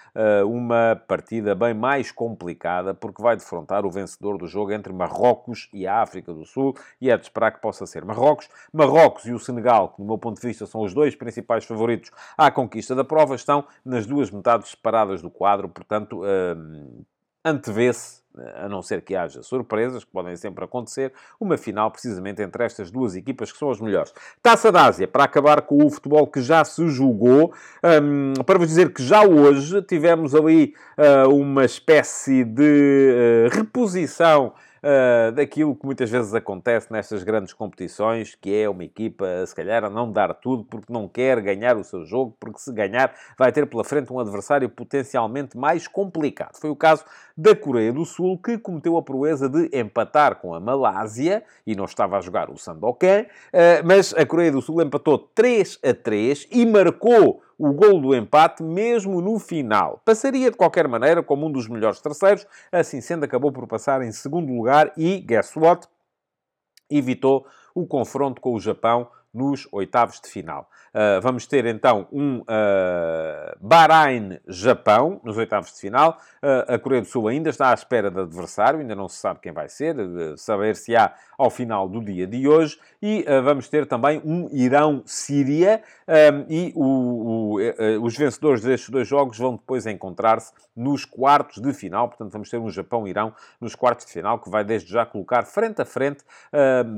uma 0.47 1.01
partida 1.07 1.55
bem 1.55 1.75
mais 1.75 2.11
complicada, 2.11 2.95
porque 2.95 3.23
vai 3.23 3.37
defrontar 3.37 3.66
o 3.85 3.91
vencedor 3.91 4.39
do 4.39 4.47
jogo 4.47 4.73
entre 4.73 4.93
Marrocos 4.93 5.69
e 5.73 5.87
a 5.87 6.01
África 6.01 6.33
do 6.33 6.45
Sul, 6.45 6.77
e 7.01 7.11
é 7.11 7.17
de 7.17 7.25
esperar 7.25 7.53
que 7.53 7.61
possa 7.61 7.87
ser 7.87 8.05
Marrocos. 8.05 8.49
Marrocos 8.73 9.25
e 9.27 9.33
o 9.33 9.39
Senegal, 9.39 9.91
que, 9.91 10.01
no 10.01 10.07
meu 10.07 10.19
ponto 10.19 10.41
de 10.41 10.47
vista, 10.47 10.67
são 10.67 10.83
os 10.83 10.95
dois 10.95 11.15
principais 11.15 11.65
favoritos 11.65 12.11
à 12.37 12.51
conquista 12.51 12.95
da 12.95 13.05
prova, 13.05 13.35
estão 13.35 13.65
nas 13.85 14.07
duas 14.07 14.31
metades 14.31 14.71
separadas 14.71 15.23
do 15.23 15.31
quadro, 15.31 15.69
portanto, 15.69 16.23
hum, 16.25 17.03
antevê-se 17.45 18.23
a 18.57 18.69
não 18.69 18.83
ser 18.83 19.03
que 19.03 19.15
haja 19.15 19.43
surpresas, 19.43 20.05
que 20.05 20.11
podem 20.11 20.37
sempre 20.37 20.65
acontecer, 20.65 21.13
uma 21.41 21.57
final 21.57 21.91
precisamente 21.91 22.43
entre 22.43 22.65
estas 22.65 22.91
duas 22.91 23.15
equipas 23.15 23.53
que 23.53 23.59
são 23.59 23.71
as 23.71 23.81
melhores. 23.81 24.13
Taça 24.43 24.71
da 24.71 24.87
Ásia, 24.87 25.09
para 25.09 25.25
acabar 25.25 25.63
com 25.63 25.85
o 25.85 25.91
futebol 25.91 26.27
que 26.27 26.41
já 26.41 26.65
se 26.65 26.87
jogou, 26.89 27.53
um, 28.03 28.35
para 28.45 28.59
vos 28.59 28.69
dizer 28.69 28.93
que 28.93 29.03
já 29.03 29.23
hoje 29.23 29.83
tivemos 29.83 30.35
ali 30.35 30.75
uh, 30.99 31.29
uma 31.35 31.65
espécie 31.65 32.45
de 32.45 33.49
uh, 33.53 33.57
reposição 33.57 34.53
uh, 34.87 35.33
daquilo 35.33 35.75
que 35.75 35.85
muitas 35.85 36.09
vezes 36.09 36.33
acontece 36.33 36.93
nestas 36.93 37.25
grandes 37.25 37.53
competições, 37.53 38.35
que 38.35 38.55
é 38.55 38.69
uma 38.69 38.85
equipa, 38.85 39.27
se 39.45 39.55
calhar, 39.55 39.85
a 39.85 39.91
não 39.91 40.11
dar 40.11 40.33
tudo 40.35 40.65
porque 40.65 40.93
não 40.93 41.09
quer 41.09 41.41
ganhar 41.41 41.77
o 41.77 41.83
seu 41.83 42.05
jogo, 42.05 42.37
porque 42.39 42.61
se 42.61 42.73
ganhar 42.73 43.13
vai 43.37 43.51
ter 43.51 43.67
pela 43.67 43.83
frente 43.83 44.13
um 44.13 44.21
adversário 44.21 44.69
potencialmente 44.69 45.57
mais 45.57 45.89
complicado. 45.89 46.57
Foi 46.59 46.71
o 46.71 46.77
caso 46.77 47.05
da 47.37 47.55
Coreia 47.55 47.93
do 47.93 48.05
Sul, 48.05 48.39
que 48.39 48.57
cometeu 48.57 48.97
a 48.97 49.03
proeza 49.03 49.49
de 49.49 49.69
empatar 49.77 50.37
com 50.37 50.55
a 50.55 50.61
Malásia, 50.61 51.43
e 51.67 51.75
não 51.75 51.85
estava 51.85 52.17
a 52.17 52.21
jogar 52.21 52.51
o 52.51 52.57
Sandokan, 52.57 53.23
uh, 53.23 53.85
mas 53.85 54.15
a 54.15 54.25
Coreia 54.25 54.53
do 54.53 54.63
Sul 54.63 54.81
empatou 54.81 55.19
3 55.19 55.81
a 55.85 55.93
3 55.93 56.47
e 56.51 56.65
marcou 56.65 57.43
o 57.59 57.73
gol 57.73 58.01
do 58.01 58.15
empate 58.15 58.63
mesmo 58.63 59.21
no 59.21 59.39
final. 59.39 60.01
Passaria 60.05 60.51
de 60.51 60.57
qualquer 60.57 60.87
maneira 60.87 61.23
como 61.23 61.47
um 61.47 61.53
dos 61.53 61.69
melhores 61.69 62.01
terceiros, 62.01 62.47
assim 62.71 63.01
sendo 63.01 63.25
acabou 63.25 63.51
por 63.51 63.67
passar 63.67 64.03
em 64.03 64.13
segundo 64.13 64.53
lugar 64.53 64.93
e, 64.97 65.21
guess 65.21 65.57
what? 65.57 65.87
Evitou 66.91 67.47
o 67.75 67.87
confronto 67.87 68.41
com 68.41 68.55
o 68.55 68.61
Japão 68.61 69.09
nos 69.37 69.69
oitavos 69.71 70.19
de 70.21 70.29
final. 70.29 70.69
Uh, 70.97 71.21
vamos 71.21 71.47
ter 71.47 71.67
então 71.67 72.09
um 72.11 72.39
uh, 72.39 72.45
Bahrein-Japão 73.61 75.21
nos 75.23 75.37
oitavos 75.37 75.75
de 75.75 75.79
final. 75.79 76.19
Uh, 76.43 76.73
a 76.73 76.79
Coreia 76.79 77.03
do 77.03 77.07
Sul 77.07 77.29
ainda 77.29 77.51
está 77.51 77.71
à 77.71 77.75
espera 77.75 78.11
do 78.11 78.23
adversário, 78.23 78.81
ainda 78.81 78.95
não 78.95 79.07
se 79.07 79.19
sabe 79.19 79.41
quem 79.41 79.53
vai 79.53 79.69
ser, 79.69 79.95
saber 80.39 80.75
se 80.75 80.97
há 80.97 81.13
ao 81.37 81.51
final 81.51 81.87
do 81.87 82.03
dia 82.03 82.27
de 82.27 82.49
hoje. 82.49 82.79
E 83.03 83.27
vamos 83.45 83.69
ter 83.69 83.87
também 83.87 84.23
um 84.25 84.49
Irão-Síria 84.51 85.83
um, 86.09 86.47
e 86.49 86.73
o, 86.75 87.59
o, 87.59 88.03
os 88.03 88.17
vencedores 88.17 88.63
destes 88.63 88.89
dois 88.89 89.07
jogos 89.07 89.39
vão 89.39 89.55
depois 89.55 89.87
encontrar-se 89.87 90.51
nos 90.75 91.05
quartos 91.05 91.61
de 91.61 91.75
final. 91.75 92.09
Portanto, 92.09 92.33
vamos 92.33 92.49
ter 92.49 92.59
um 92.59 92.71
Japão-Irão 92.71 93.35
nos 93.61 93.75
quartos 93.75 94.07
de 94.07 94.13
final, 94.13 94.39
que 94.39 94.49
vai 94.49 94.65
desde 94.65 94.91
já 94.91 95.05
colocar 95.05 95.45
frente 95.45 95.83
a 95.83 95.85
frente 95.85 96.25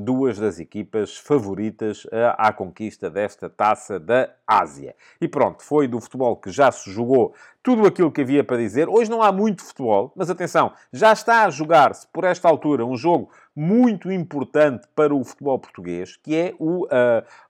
duas 0.05 0.38
das 0.38 0.61
equipas 0.61 1.16
favoritas 1.16 2.07
à 2.33 2.53
conquista 2.53 3.09
desta 3.09 3.49
taça 3.49 3.99
da 3.99 4.31
Ásia. 4.47 4.95
E 5.21 5.29
pronto, 5.29 5.62
foi 5.62 5.87
do 5.87 6.01
futebol 6.01 6.37
que 6.37 6.51
já 6.51 6.71
se 6.71 6.91
jogou 6.91 7.35
tudo 7.62 7.87
aquilo 7.87 8.11
que 8.11 8.23
havia 8.23 8.43
para 8.43 8.57
dizer. 8.57 8.88
Hoje 8.88 9.11
não 9.11 9.23
há 9.23 9.31
muito 9.31 9.62
futebol, 9.62 10.12
mas 10.17 10.31
atenção, 10.31 10.73
já 10.93 11.12
está 11.12 11.45
a 11.45 11.51
jogar-se 11.51 12.07
por 12.09 12.25
esta 12.25 12.49
altura 12.49 12.85
um 12.85 12.97
jogo 12.97 13.31
muito 13.55 14.11
importante 14.11 14.87
para 14.95 15.14
o 15.14 15.25
futebol 15.25 15.59
português, 15.59 16.17
que 16.17 16.35
é 16.35 16.55
o 16.59 16.85
uh, 16.85 16.88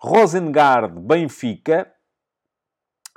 Rosengard 0.01 0.99
Benfica 0.99 1.93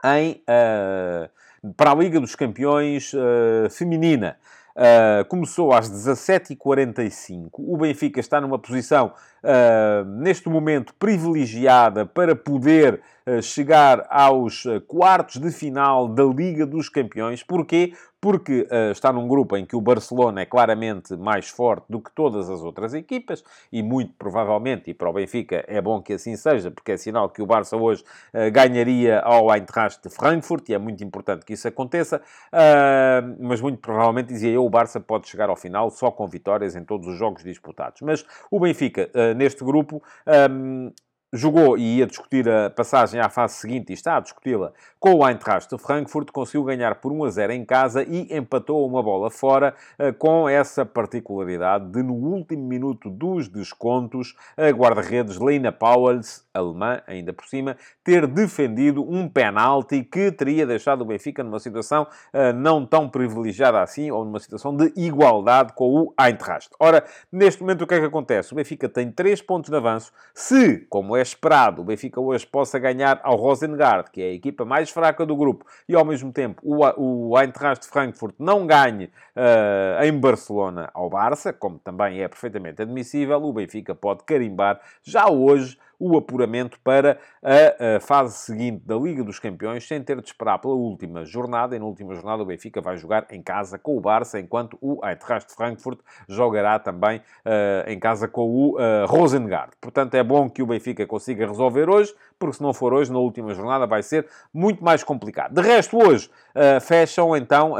em, 0.03 0.43
uh, 0.43 1.73
para 1.73 1.91
a 1.91 1.95
Liga 1.95 2.19
dos 2.19 2.35
Campeões 2.35 3.13
uh, 3.13 3.69
feminina. 3.69 4.37
Uh, 4.75 5.25
começou 5.27 5.73
às 5.73 5.89
17h45. 5.89 7.49
O 7.57 7.77
Benfica 7.77 8.19
está 8.19 8.39
numa 8.39 8.57
posição, 8.57 9.13
uh, 9.43 10.05
neste 10.05 10.47
momento, 10.47 10.93
privilegiada 10.95 12.05
para 12.05 12.35
poder 12.35 13.01
uh, 13.27 13.41
chegar 13.41 14.05
aos 14.09 14.63
quartos 14.87 15.37
de 15.41 15.51
final 15.51 16.07
da 16.07 16.23
Liga 16.23 16.65
dos 16.65 16.87
Campeões. 16.87 17.43
Porquê? 17.43 17.93
Porque 18.21 18.67
uh, 18.71 18.91
está 18.91 19.11
num 19.11 19.27
grupo 19.27 19.57
em 19.57 19.65
que 19.65 19.75
o 19.75 19.81
Barcelona 19.81 20.41
é 20.41 20.45
claramente 20.45 21.17
mais 21.17 21.49
forte 21.49 21.85
do 21.89 21.99
que 21.99 22.11
todas 22.11 22.51
as 22.51 22.61
outras 22.61 22.93
equipas 22.93 23.43
e 23.71 23.81
muito 23.81 24.13
provavelmente, 24.13 24.91
e 24.91 24.93
para 24.93 25.09
o 25.09 25.13
Benfica 25.13 25.65
é 25.67 25.81
bom 25.81 25.99
que 25.99 26.13
assim 26.13 26.35
seja, 26.35 26.69
porque 26.69 26.91
é 26.91 26.97
sinal 26.97 27.29
que 27.29 27.41
o 27.41 27.47
Barça 27.47 27.75
hoje 27.75 28.03
uh, 28.33 28.51
ganharia 28.51 29.19
ao 29.21 29.53
Eintracht 29.53 30.03
de 30.03 30.13
Frankfurt 30.13 30.69
e 30.69 30.75
é 30.75 30.77
muito 30.77 31.03
importante 31.03 31.43
que 31.43 31.53
isso 31.53 31.67
aconteça, 31.67 32.21
uh, 32.53 33.35
mas 33.39 33.59
muito 33.59 33.79
provavelmente, 33.79 34.27
dizia 34.27 34.51
eu, 34.51 34.63
o 34.63 34.69
Barça 34.69 34.99
pode 34.99 35.27
chegar 35.27 35.49
ao 35.49 35.55
final 35.55 35.89
só 35.89 36.11
com 36.11 36.27
vitórias 36.27 36.75
em 36.75 36.85
todos 36.85 37.07
os 37.07 37.17
jogos 37.17 37.43
disputados. 37.43 38.01
Mas 38.01 38.23
o 38.51 38.59
Benfica, 38.59 39.09
neste 39.35 39.63
grupo, 39.63 40.03
um, 40.51 40.91
jogou 41.33 41.77
e 41.77 41.97
ia 41.97 42.05
discutir 42.05 42.47
a 42.49 42.69
passagem 42.69 43.19
à 43.19 43.29
fase 43.29 43.55
seguinte 43.55 43.89
e 43.89 43.93
está 43.93 44.17
a 44.17 44.19
discuti-la 44.19 44.73
com 45.01 45.15
o 45.15 45.27
Eintracht 45.27 45.75
de 45.75 45.81
Frankfurt, 45.81 46.29
conseguiu 46.31 46.63
ganhar 46.63 46.93
por 46.93 47.11
1 47.11 47.23
a 47.23 47.29
0 47.31 47.53
em 47.53 47.65
casa 47.65 48.03
e 48.03 48.27
empatou 48.37 48.87
uma 48.87 49.01
bola 49.01 49.31
fora, 49.31 49.73
eh, 49.97 50.11
com 50.11 50.47
essa 50.47 50.85
particularidade 50.85 51.89
de, 51.89 52.03
no 52.03 52.13
último 52.13 52.63
minuto 52.67 53.09
dos 53.09 53.47
descontos, 53.47 54.35
a 54.55 54.69
guarda-redes 54.69 55.39
Lena 55.39 55.71
Powells, 55.71 56.43
alemã, 56.53 57.01
ainda 57.07 57.33
por 57.33 57.47
cima, 57.47 57.75
ter 58.03 58.27
defendido 58.27 59.01
um 59.01 59.27
penalti 59.27 60.03
que 60.03 60.31
teria 60.31 60.67
deixado 60.67 61.01
o 61.01 61.05
Benfica 61.05 61.43
numa 61.43 61.59
situação 61.59 62.03
uh, 62.03 62.53
não 62.53 62.85
tão 62.85 63.09
privilegiada 63.09 63.81
assim, 63.81 64.11
ou 64.11 64.23
numa 64.23 64.39
situação 64.39 64.75
de 64.75 64.93
igualdade 64.95 65.73
com 65.73 65.95
o 65.95 66.13
Eintracht. 66.21 66.69
Ora, 66.79 67.03
neste 67.31 67.61
momento 67.61 67.85
o 67.85 67.87
que 67.87 67.95
é 67.95 67.99
que 67.99 68.05
acontece? 68.05 68.53
O 68.53 68.55
Benfica 68.55 68.87
tem 68.87 69.09
3 69.11 69.41
pontos 69.41 69.71
de 69.71 69.75
avanço. 69.75 70.11
Se, 70.31 70.85
como 70.89 71.15
é 71.15 71.20
esperado, 71.21 71.81
o 71.81 71.85
Benfica 71.85 72.19
hoje 72.19 72.45
possa 72.45 72.77
ganhar 72.79 73.19
ao 73.23 73.35
Rosengard, 73.35 74.09
que 74.11 74.21
é 74.21 74.25
a 74.25 74.33
equipa 74.33 74.65
mais 74.65 74.89
fraca 74.89 75.25
do 75.25 75.35
grupo, 75.35 75.65
e 75.87 75.95
ao 75.95 76.05
mesmo 76.05 76.31
tempo 76.31 76.61
o, 76.63 77.31
o 77.31 77.39
Eintracht 77.39 77.85
Frankfurt 77.87 78.35
não 78.39 78.65
ganhe 78.65 79.05
uh, 79.05 80.03
em 80.03 80.17
Barcelona 80.17 80.89
ao 80.93 81.09
Barça, 81.09 81.53
como 81.53 81.79
também 81.79 82.21
é 82.21 82.27
perfeitamente 82.27 82.81
admissível, 82.81 83.43
o 83.43 83.53
Benfica 83.53 83.93
pode 83.93 84.23
carimbar 84.23 84.79
já 85.03 85.29
hoje 85.29 85.77
o 86.01 86.17
apuramento 86.17 86.79
para 86.83 87.19
a, 87.43 87.97
a, 87.97 87.99
fase 87.99 88.35
seguinte 88.37 88.83
da 88.85 88.95
Liga 88.95 89.23
dos 89.23 89.37
Campeões, 89.39 89.87
sem 89.87 90.01
ter 90.01 90.19
de 90.19 90.27
esperar 90.27 90.57
pela 90.57 90.73
última 90.73 91.23
jornada. 91.23 91.75
E 91.75 91.79
na 91.79 91.85
última 91.85 92.15
jornada 92.15 92.41
o 92.41 92.45
Benfica 92.45 92.81
vai 92.81 92.97
jogar 92.97 93.27
em 93.29 93.41
casa 93.41 93.77
com 93.77 93.95
o 93.95 94.01
Barça, 94.01 94.39
enquanto 94.39 94.77
o 94.81 94.99
Eintracht 95.05 95.53
Frankfurt 95.53 95.99
jogará 96.27 96.79
também 96.79 97.19
uh, 97.19 97.87
em 97.87 97.99
casa 97.99 98.27
com 98.27 98.49
o 98.49 98.77
uh, 98.77 99.05
Rosengard. 99.05 99.73
Portanto, 99.79 100.15
é 100.15 100.23
bom 100.23 100.49
que 100.49 100.63
o 100.63 100.65
Benfica 100.65 101.05
consiga 101.05 101.45
resolver 101.45 101.89
hoje, 101.89 102.13
porque 102.41 102.57
se 102.57 102.63
não 102.63 102.73
for 102.73 102.93
hoje, 102.93 103.11
na 103.11 103.19
última 103.19 103.53
jornada, 103.53 103.85
vai 103.85 104.01
ser 104.01 104.27
muito 104.51 104.83
mais 104.83 105.03
complicado. 105.03 105.53
De 105.53 105.61
resto, 105.61 105.97
hoje 105.97 106.29
uh, 106.55 106.81
fecham 106.81 107.37
então 107.37 107.75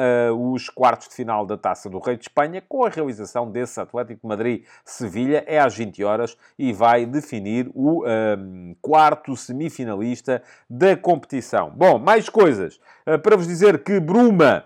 os 0.51 0.69
quartos 0.69 1.09
de 1.09 1.15
final 1.15 1.45
da 1.45 1.57
Taça 1.57 1.89
do 1.89 1.99
Rei 1.99 2.15
de 2.15 2.23
Espanha 2.23 2.63
com 2.67 2.85
a 2.85 2.89
realização 2.89 3.49
desse 3.49 3.79
Atlético 3.79 4.21
de 4.21 4.27
Madrid-Sevilha. 4.27 5.43
É 5.47 5.59
às 5.59 5.75
20 5.75 6.03
horas 6.03 6.37
e 6.57 6.71
vai 6.71 7.05
definir 7.05 7.69
o 7.73 8.05
um, 8.05 8.75
quarto 8.81 9.35
semifinalista 9.35 10.41
da 10.69 10.95
competição. 10.95 11.71
Bom, 11.71 11.97
mais 11.97 12.29
coisas. 12.29 12.79
Uh, 13.07 13.17
para 13.19 13.35
vos 13.35 13.47
dizer 13.47 13.83
que 13.83 13.99
Bruma, 13.99 14.65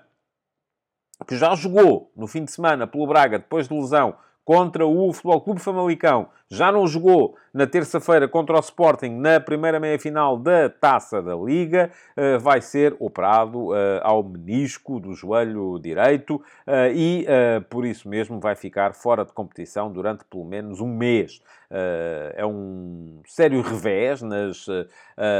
que 1.27 1.37
já 1.37 1.55
jogou 1.55 2.11
no 2.15 2.27
fim 2.27 2.43
de 2.43 2.51
semana 2.51 2.85
pelo 2.85 3.07
Braga, 3.07 3.39
depois 3.39 3.67
de 3.67 3.73
lesão, 3.73 4.15
contra 4.45 4.85
o 4.85 5.11
Futebol 5.11 5.41
Clube 5.41 5.59
Famalicão. 5.59 6.29
Já 6.47 6.71
não 6.71 6.85
jogou 6.85 7.35
na 7.51 7.65
terça-feira 7.65 8.27
contra 8.27 8.55
o 8.55 8.59
Sporting 8.59 9.09
na 9.09 9.39
primeira 9.39 9.79
meia-final 9.79 10.37
da 10.37 10.69
Taça 10.69 11.19
da 11.21 11.35
Liga. 11.35 11.89
Uh, 12.15 12.39
vai 12.39 12.61
ser 12.61 12.95
operado 12.99 13.69
uh, 13.69 13.75
ao 14.03 14.23
menisco 14.23 14.99
do 14.99 15.13
joelho 15.13 15.79
direito 15.79 16.35
uh, 16.35 16.93
e, 16.93 17.25
por 17.69 17.83
isso 17.85 18.07
mesmo, 18.07 18.39
vai 18.39 18.55
ficar 18.55 18.93
fora 18.93 19.25
de 19.25 19.33
competição 19.33 19.91
durante 19.91 20.23
pelo 20.25 20.45
menos 20.45 20.79
um 20.79 20.95
mês. 20.95 21.41
É 21.69 22.45
um 22.45 23.21
sério 23.25 23.61
revés 23.61 24.21
nas 24.21 24.65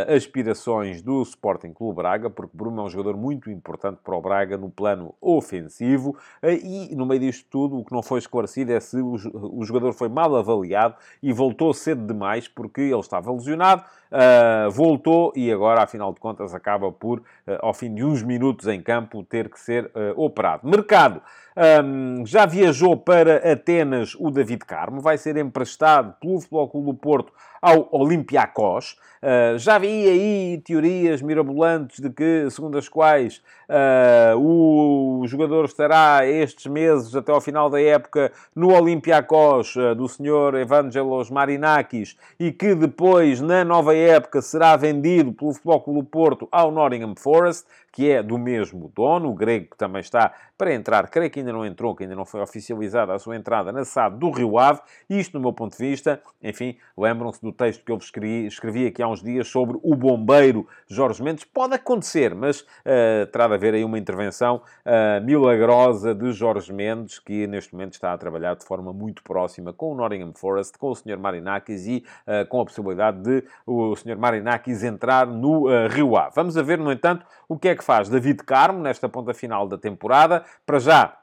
aspirações 0.07 1.01
do 1.01 1.21
Sporting 1.21 1.73
Clube 1.73 1.97
Braga, 1.97 2.29
porque 2.29 2.55
Bruno 2.55 2.81
é 2.81 2.85
um 2.85 2.89
jogador 2.89 3.17
muito 3.17 3.49
importante 3.51 3.99
para 4.03 4.15
o 4.15 4.21
Braga 4.21 4.57
no 4.57 4.69
plano 4.69 5.13
ofensivo 5.21 6.17
e, 6.43 6.95
no 6.95 7.05
meio 7.05 7.21
disto 7.21 7.47
tudo, 7.49 7.77
o 7.77 7.85
que 7.85 7.93
não 7.93 8.01
foi 8.01 8.19
esclarecido 8.19 8.71
é 8.71 8.79
se 8.79 8.97
o 9.01 9.63
jogador 9.63 9.93
foi 9.93 10.09
mal 10.09 10.35
avaliado 10.35 10.95
e 11.21 11.31
voltou 11.31 11.73
cedo 11.73 12.05
demais 12.05 12.47
porque 12.47 12.81
ele 12.81 12.99
estava 12.99 13.31
lesionado, 13.31 13.83
uh, 14.15 14.71
voltou 14.71 15.33
e 15.35 15.51
agora, 15.51 15.83
afinal 15.83 16.13
de 16.13 16.19
contas, 16.19 16.53
acaba 16.53 16.91
por, 16.91 17.19
uh, 17.19 17.23
ao 17.59 17.73
fim 17.73 17.93
de 17.93 18.03
uns 18.03 18.23
minutos 18.23 18.67
em 18.67 18.81
campo, 18.81 19.23
ter 19.23 19.49
que 19.49 19.59
ser 19.59 19.85
uh, 19.87 20.19
operado. 20.19 20.67
Mercado. 20.67 21.21
Um, 21.57 22.25
já 22.25 22.45
viajou 22.45 22.97
para 22.97 23.37
Atenas 23.53 24.13
o 24.19 24.29
David 24.29 24.65
Carmo, 24.65 24.99
vai 24.99 25.17
ser 25.17 25.37
emprestado 25.37 26.13
pelo 26.19 26.41
Futebol 26.41 26.67
Clube 26.67 26.87
do 26.87 26.93
Porto 26.95 27.31
ao 27.65 27.89
Olympiacos. 27.91 28.95
Uh, 29.23 29.57
já 29.57 29.79
vi 29.79 30.07
aí 30.07 30.61
teorias 30.63 31.19
mirabolantes 31.19 31.99
de 31.99 32.11
que, 32.11 32.47
segundo 32.51 32.77
as 32.77 32.87
quais 32.87 33.41
uh, 33.67 34.37
o 34.37 35.25
jogador 35.25 35.65
estará 35.65 36.27
estes 36.27 36.67
meses, 36.67 37.15
até 37.15 37.31
ao 37.31 37.41
final 37.41 37.67
da 37.67 37.81
época, 37.81 38.31
no 38.55 38.71
Olympiacos 38.71 39.75
uh, 39.77 39.95
do 39.95 40.07
senhor 40.07 40.53
Evangelos 40.53 41.31
Marinakis 41.31 42.15
e 42.39 42.51
que 42.51 42.75
depois, 42.75 43.41
na 43.41 43.65
nova 43.65 43.95
época, 43.95 44.43
será 44.43 44.75
vendido 44.75 45.33
pelo 45.33 45.53
Futebol 45.53 45.81
Clube 45.81 46.07
Porto 46.07 46.47
ao 46.51 46.69
Nottingham 46.69 47.15
Forest 47.17 47.65
que 47.95 48.11
é 48.11 48.21
do 48.21 48.37
mesmo 48.37 48.91
dono, 48.93 49.29
o 49.29 49.33
grego 49.33 49.69
que 49.71 49.77
também 49.77 50.01
está 50.01 50.33
para 50.57 50.73
entrar, 50.73 51.09
creio 51.09 51.29
que 51.29 51.39
ainda 51.39 51.51
não 51.51 51.65
entrou, 51.65 51.95
que 51.95 52.03
ainda 52.03 52.15
não 52.15 52.25
foi 52.25 52.41
oficializada 52.41 53.13
a 53.13 53.19
sua 53.19 53.35
entrada 53.35 53.71
na 53.71 53.83
SAD 53.83 54.17
do 54.17 54.31
Rio 54.31 54.57
Ave. 54.57 54.81
Isto, 55.09 55.33
no 55.35 55.41
meu 55.41 55.53
ponto 55.53 55.77
de 55.77 55.83
vista, 55.89 56.21
enfim, 56.41 56.77
lembram-se 56.97 57.41
do 57.41 57.51
texto 57.51 57.83
que 57.83 57.91
eu 57.91 57.97
escrevi, 57.97 58.45
escrevi 58.45 58.87
aqui 58.87 59.01
há 59.01 59.07
uns 59.07 59.21
dias 59.21 59.47
sobre 59.47 59.77
o 59.81 59.95
bombeiro 59.95 60.67
Jorge 60.87 61.21
Mendes. 61.23 61.43
Pode 61.45 61.73
acontecer, 61.73 62.33
mas 62.35 62.61
uh, 62.61 63.25
terá 63.31 63.47
de 63.47 63.53
haver 63.53 63.73
aí 63.73 63.83
uma 63.83 63.97
intervenção 63.97 64.61
uh, 64.85 65.23
milagrosa 65.23 66.13
de 66.13 66.31
Jorge 66.31 66.71
Mendes, 66.71 67.19
que 67.19 67.47
neste 67.47 67.73
momento 67.73 67.93
está 67.93 68.13
a 68.13 68.17
trabalhar 68.17 68.55
de 68.55 68.65
forma 68.65 68.93
muito 68.93 69.23
próxima 69.23 69.73
com 69.73 69.91
o 69.91 69.95
Nottingham 69.95 70.33
Forest, 70.33 70.77
com 70.77 70.91
o 70.91 70.95
Sr. 70.95 71.17
Marinakis 71.17 71.85
e 71.85 72.05
uh, 72.27 72.45
com 72.47 72.61
a 72.61 72.65
possibilidade 72.65 73.21
de 73.21 73.43
o 73.65 73.95
Sr. 73.95 74.17
Marinakis 74.17 74.83
entrar 74.83 75.27
no 75.27 75.65
Rio 75.87 76.15
Ave. 76.17 76.31
Vamos 76.35 76.57
a 76.57 76.61
ver, 76.61 76.77
no 76.77 76.91
entanto, 76.91 77.25
o 77.47 77.57
que 77.57 77.69
é 77.69 77.75
que 77.75 77.83
faz 77.85 78.09
David 78.09 78.43
Carmo 78.43 78.81
nesta 78.81 79.07
ponta 79.07 79.33
final 79.33 79.67
da 79.67 79.77
temporada. 79.77 80.43
Para 80.65 80.79
já, 80.79 81.17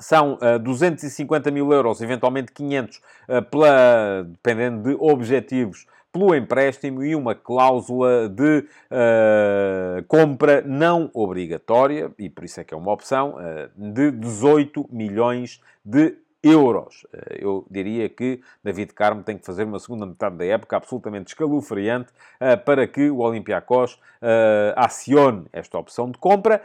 são 0.00 0.34
uh, 0.34 0.58
250 0.58 1.50
mil 1.50 1.72
euros, 1.72 2.00
eventualmente 2.00 2.52
500, 2.52 2.96
uh, 2.96 3.42
pela, 3.50 4.24
dependendo 4.24 4.82
de 4.82 4.96
objetivos, 4.98 5.86
pelo 6.12 6.34
empréstimo 6.34 7.04
e 7.04 7.14
uma 7.14 7.34
cláusula 7.34 8.28
de 8.28 8.66
uh, 8.90 10.04
compra 10.08 10.60
não 10.62 11.08
obrigatória, 11.14 12.10
e 12.18 12.28
por 12.28 12.44
isso 12.44 12.60
é 12.60 12.64
que 12.64 12.74
é 12.74 12.76
uma 12.76 12.92
opção, 12.92 13.36
de 13.76 14.10
18 14.10 14.88
milhões 14.90 15.60
de 15.84 16.16
euros. 16.42 17.06
Eh, 17.12 17.38
eu 17.40 17.66
diria 17.70 18.08
que 18.08 18.40
David 18.64 18.94
Carmo 18.94 19.22
tem 19.22 19.36
que 19.36 19.44
fazer 19.44 19.64
uma 19.64 19.78
segunda 19.78 20.06
metade 20.06 20.36
da 20.36 20.44
época 20.44 20.76
absolutamente 20.76 21.28
escalofriante 21.28 22.12
eh, 22.38 22.56
para 22.56 22.86
que 22.86 23.10
o 23.10 23.18
Olympiacos 23.18 24.00
eh, 24.22 24.72
acione 24.76 25.46
esta 25.52 25.78
opção 25.78 26.10
de 26.10 26.18
compra, 26.18 26.62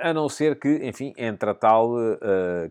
a 0.00 0.14
não 0.14 0.28
ser 0.28 0.58
que, 0.58 0.80
enfim, 0.82 1.12
entre 1.18 1.50
a 1.50 1.54
tal 1.54 1.92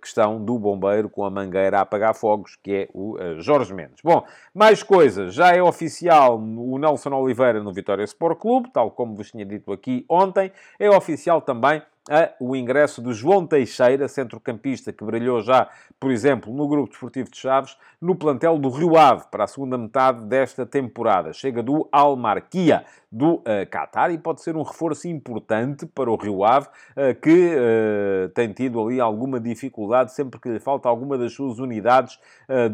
questão 0.01 0.43
do 0.43 0.57
bombeiro 0.57 1.07
com 1.07 1.23
a 1.23 1.29
mangueira 1.29 1.77
a 1.77 1.81
apagar 1.81 2.15
fogos, 2.15 2.55
que 2.55 2.73
é 2.73 2.89
o 2.93 3.15
Jorge 3.37 3.73
Mendes. 3.73 3.99
Bom, 4.03 4.25
mais 4.55 4.81
coisas. 4.81 5.35
Já 5.35 5.55
é 5.55 5.61
oficial 5.61 6.39
o 6.39 6.79
Nelson 6.79 7.13
Oliveira 7.13 7.61
no 7.61 7.71
Vitória 7.71 8.03
Sport 8.05 8.39
Clube, 8.39 8.71
tal 8.73 8.89
como 8.89 9.15
vos 9.15 9.29
tinha 9.29 9.45
dito 9.45 9.71
aqui 9.71 10.03
ontem. 10.09 10.51
É 10.79 10.89
oficial 10.89 11.41
também 11.41 11.81
a 12.09 12.31
o 12.39 12.55
ingresso 12.55 13.01
de 13.01 13.13
João 13.13 13.45
Teixeira, 13.45 14.07
centrocampista 14.07 14.93
que 14.93 15.03
brilhou 15.03 15.41
já, 15.41 15.69
por 15.99 16.11
exemplo, 16.11 16.53
no 16.53 16.67
Grupo 16.67 16.89
Desportivo 16.89 17.29
de 17.29 17.37
Chaves, 17.37 17.77
no 18.01 18.15
plantel 18.15 18.57
do 18.57 18.69
Rio 18.69 18.97
Ave 18.97 19.25
para 19.31 19.43
a 19.43 19.47
segunda 19.47 19.77
metade 19.77 20.23
desta 20.25 20.65
temporada. 20.65 21.33
Chega 21.33 21.63
do 21.63 21.87
Almarquia 21.91 22.85
do 23.11 23.35
uh, 23.35 23.43
Qatar 23.71 24.11
e 24.11 24.17
pode 24.17 24.41
ser 24.41 24.55
um 24.55 24.63
reforço 24.63 25.07
importante 25.07 25.85
para 25.85 26.11
o 26.11 26.15
Rio 26.15 26.43
Ave, 26.43 26.67
uh, 26.67 27.15
que 27.21 27.55
uh, 27.55 28.29
tem 28.29 28.51
tido 28.51 28.81
ali 28.85 28.99
alguma 28.99 29.39
dificuldade 29.39 30.13
sempre 30.13 30.39
que 30.39 30.49
lhe 30.49 30.59
falta 30.59 30.89
alguma 30.89 31.17
das 31.17 31.33
suas 31.33 31.59
unidades 31.59 32.19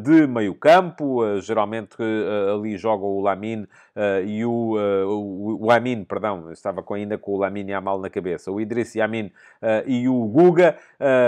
de 0.04 0.28
meio 0.28 0.54
campo. 0.56 1.22
geralmente 1.41 1.96
ali 2.54 2.78
joga 2.78 3.06
o 3.06 3.22
Lamin 3.22 3.67
e 4.26 4.46
o, 4.46 4.76
o, 5.08 5.65
o 5.65 5.72
Amin, 5.72 6.04
perdão, 6.04 6.52
estava 6.52 6.84
ainda 6.91 7.17
com 7.17 7.34
o 7.34 7.38
Lamin 7.38 7.65
e 7.67 7.74
Amal 7.74 8.00
na 8.00 8.10
cabeça. 8.10 8.52
O 8.52 8.62
Idriss 8.62 8.96
Yamin 8.96 9.23
e 9.86 10.08
o 10.10 10.26
Guga. 10.26 10.78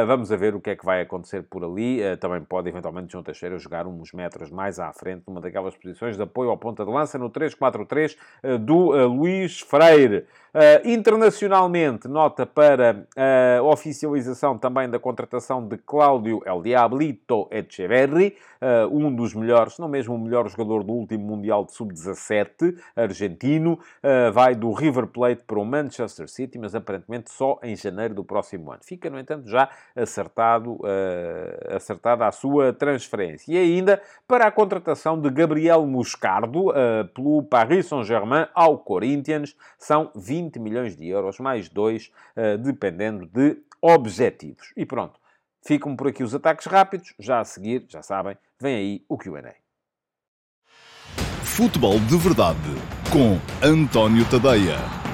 vamos 0.07 0.31
a 0.31 0.35
ver 0.35 0.55
o 0.55 0.61
que 0.61 0.71
é 0.71 0.75
que 0.75 0.85
vai 0.85 1.01
acontecer 1.01 1.43
por 1.43 1.63
ali. 1.63 2.01
também 2.19 2.41
pode 2.41 2.69
eventualmente 2.69 3.11
João 3.11 3.23
Teixeira 3.23 3.57
jogar 3.57 3.87
uns 3.87 4.11
metros 4.11 4.51
mais 4.51 4.79
à 4.79 4.91
frente, 4.91 5.23
numa 5.27 5.39
daquelas 5.39 5.75
posições 5.75 6.17
de 6.17 6.23
apoio 6.23 6.49
ao 6.49 6.57
ponta 6.57 6.83
de 6.83 6.91
lança 6.91 7.17
no 7.17 7.29
3-4-3 7.29 8.17
do 8.59 8.91
Luís 9.07 9.61
Freire. 9.61 10.25
Uh, 10.55 10.87
internacionalmente, 10.87 12.07
nota 12.07 12.45
para 12.45 13.05
a 13.59 13.61
oficialização 13.61 14.57
também 14.57 14.89
da 14.89 14.97
contratação 14.97 15.67
de 15.67 15.77
Cláudio 15.77 16.41
El 16.45 16.61
Diablito 16.61 17.49
Echeverri, 17.51 18.37
uh, 18.61 18.87
um 18.89 19.13
dos 19.13 19.33
melhores, 19.33 19.77
não 19.77 19.89
mesmo 19.89 20.15
o 20.15 20.17
melhor 20.17 20.47
jogador 20.47 20.81
do 20.81 20.93
último 20.93 21.25
Mundial 21.25 21.65
de 21.65 21.73
Sub-17, 21.73 22.73
argentino. 22.95 23.73
Uh, 24.01 24.31
vai 24.31 24.55
do 24.55 24.71
River 24.71 25.07
Plate 25.07 25.43
para 25.45 25.59
o 25.59 25.65
Manchester 25.65 26.29
City, 26.29 26.57
mas 26.57 26.73
aparentemente 26.73 27.33
só 27.33 27.59
em 27.61 27.75
janeiro 27.85 28.13
do 28.13 28.23
próximo 28.23 28.71
ano. 28.71 28.81
Fica, 28.83 29.09
no 29.09 29.19
entanto, 29.19 29.49
já 29.49 29.69
acertado, 29.95 30.79
acertada 31.69 32.27
a 32.27 32.31
sua 32.31 32.73
transferência. 32.73 33.51
E 33.53 33.57
ainda 33.57 34.01
para 34.27 34.47
a 34.47 34.51
contratação 34.51 35.19
de 35.19 35.29
Gabriel 35.29 35.85
Moscardo 35.85 36.73
pelo 37.13 37.43
Paris 37.43 37.87
Saint-Germain 37.87 38.47
ao 38.53 38.77
Corinthians, 38.77 39.55
são 39.77 40.11
20 40.15 40.55
20 40.55 40.59
milhões 40.59 40.95
de 40.95 41.07
euros, 41.07 41.39
mais 41.39 41.69
dois, 41.69 42.11
uh, 42.35 42.57
dependendo 42.57 43.25
de 43.25 43.57
objetivos. 43.81 44.71
E 44.75 44.85
pronto. 44.85 45.19
Ficam 45.65 45.95
por 45.95 46.07
aqui 46.07 46.23
os 46.23 46.35
ataques 46.35 46.67
rápidos. 46.67 47.13
Já 47.19 47.39
a 47.39 47.45
seguir, 47.45 47.85
já 47.89 48.01
sabem, 48.01 48.37
vem 48.59 48.75
aí 48.75 49.05
o 49.09 49.17
QA. 49.17 49.55
Futebol 51.43 51.99
de 51.99 52.17
Verdade 52.17 52.59
com 53.11 53.39
António 53.65 54.29
Tadeia. 54.29 55.04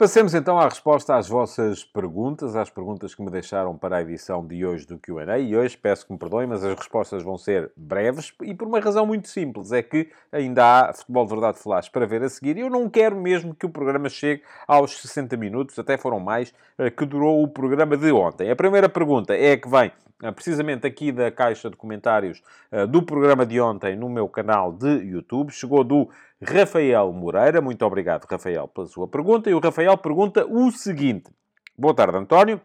Passemos 0.00 0.32
então 0.32 0.58
à 0.58 0.64
resposta 0.64 1.14
às 1.14 1.28
vossas 1.28 1.84
perguntas, 1.84 2.56
às 2.56 2.70
perguntas 2.70 3.14
que 3.14 3.20
me 3.20 3.30
deixaram 3.30 3.76
para 3.76 3.98
a 3.98 4.00
edição 4.00 4.46
de 4.46 4.64
hoje 4.64 4.86
do 4.86 4.98
QA. 4.98 5.38
E 5.38 5.54
hoje 5.54 5.76
peço 5.76 6.06
que 6.06 6.12
me 6.14 6.18
perdoem, 6.18 6.46
mas 6.46 6.64
as 6.64 6.74
respostas 6.74 7.22
vão 7.22 7.36
ser 7.36 7.70
breves 7.76 8.32
e 8.42 8.54
por 8.54 8.66
uma 8.66 8.80
razão 8.80 9.04
muito 9.04 9.28
simples: 9.28 9.72
é 9.72 9.82
que 9.82 10.08
ainda 10.32 10.64
há 10.88 10.92
Futebol 10.94 11.26
de 11.26 11.30
Verdade 11.32 11.58
Flash 11.58 11.90
para 11.90 12.06
ver 12.06 12.22
a 12.22 12.30
seguir 12.30 12.56
e 12.56 12.60
eu 12.60 12.70
não 12.70 12.88
quero 12.88 13.14
mesmo 13.14 13.54
que 13.54 13.66
o 13.66 13.68
programa 13.68 14.08
chegue 14.08 14.42
aos 14.66 14.98
60 15.02 15.36
minutos, 15.36 15.78
até 15.78 15.98
foram 15.98 16.18
mais, 16.18 16.54
eh, 16.78 16.88
que 16.88 17.04
durou 17.04 17.42
o 17.42 17.48
programa 17.48 17.94
de 17.94 18.10
ontem. 18.10 18.50
A 18.50 18.56
primeira 18.56 18.88
pergunta 18.88 19.34
é 19.34 19.54
que 19.58 19.68
vem 19.68 19.92
eh, 20.22 20.30
precisamente 20.32 20.86
aqui 20.86 21.12
da 21.12 21.30
caixa 21.30 21.68
de 21.68 21.76
comentários 21.76 22.42
eh, 22.72 22.86
do 22.86 23.02
programa 23.02 23.44
de 23.46 23.60
ontem 23.60 23.96
no 23.96 24.08
meu 24.08 24.28
canal 24.28 24.72
de 24.72 24.88
YouTube. 24.88 25.50
Chegou 25.50 25.84
do 25.84 26.08
Rafael 26.42 27.12
Moreira. 27.12 27.60
Muito 27.60 27.84
obrigado, 27.84 28.24
Rafael, 28.24 28.66
pela 28.68 28.86
sua 28.86 29.06
pergunta. 29.06 29.50
E 29.50 29.54
o 29.54 29.60
Rafael 29.60 29.96
pergunta 29.98 30.46
o 30.46 30.70
seguinte: 30.70 31.30
Boa 31.76 31.94
tarde, 31.94 32.16
António. 32.16 32.60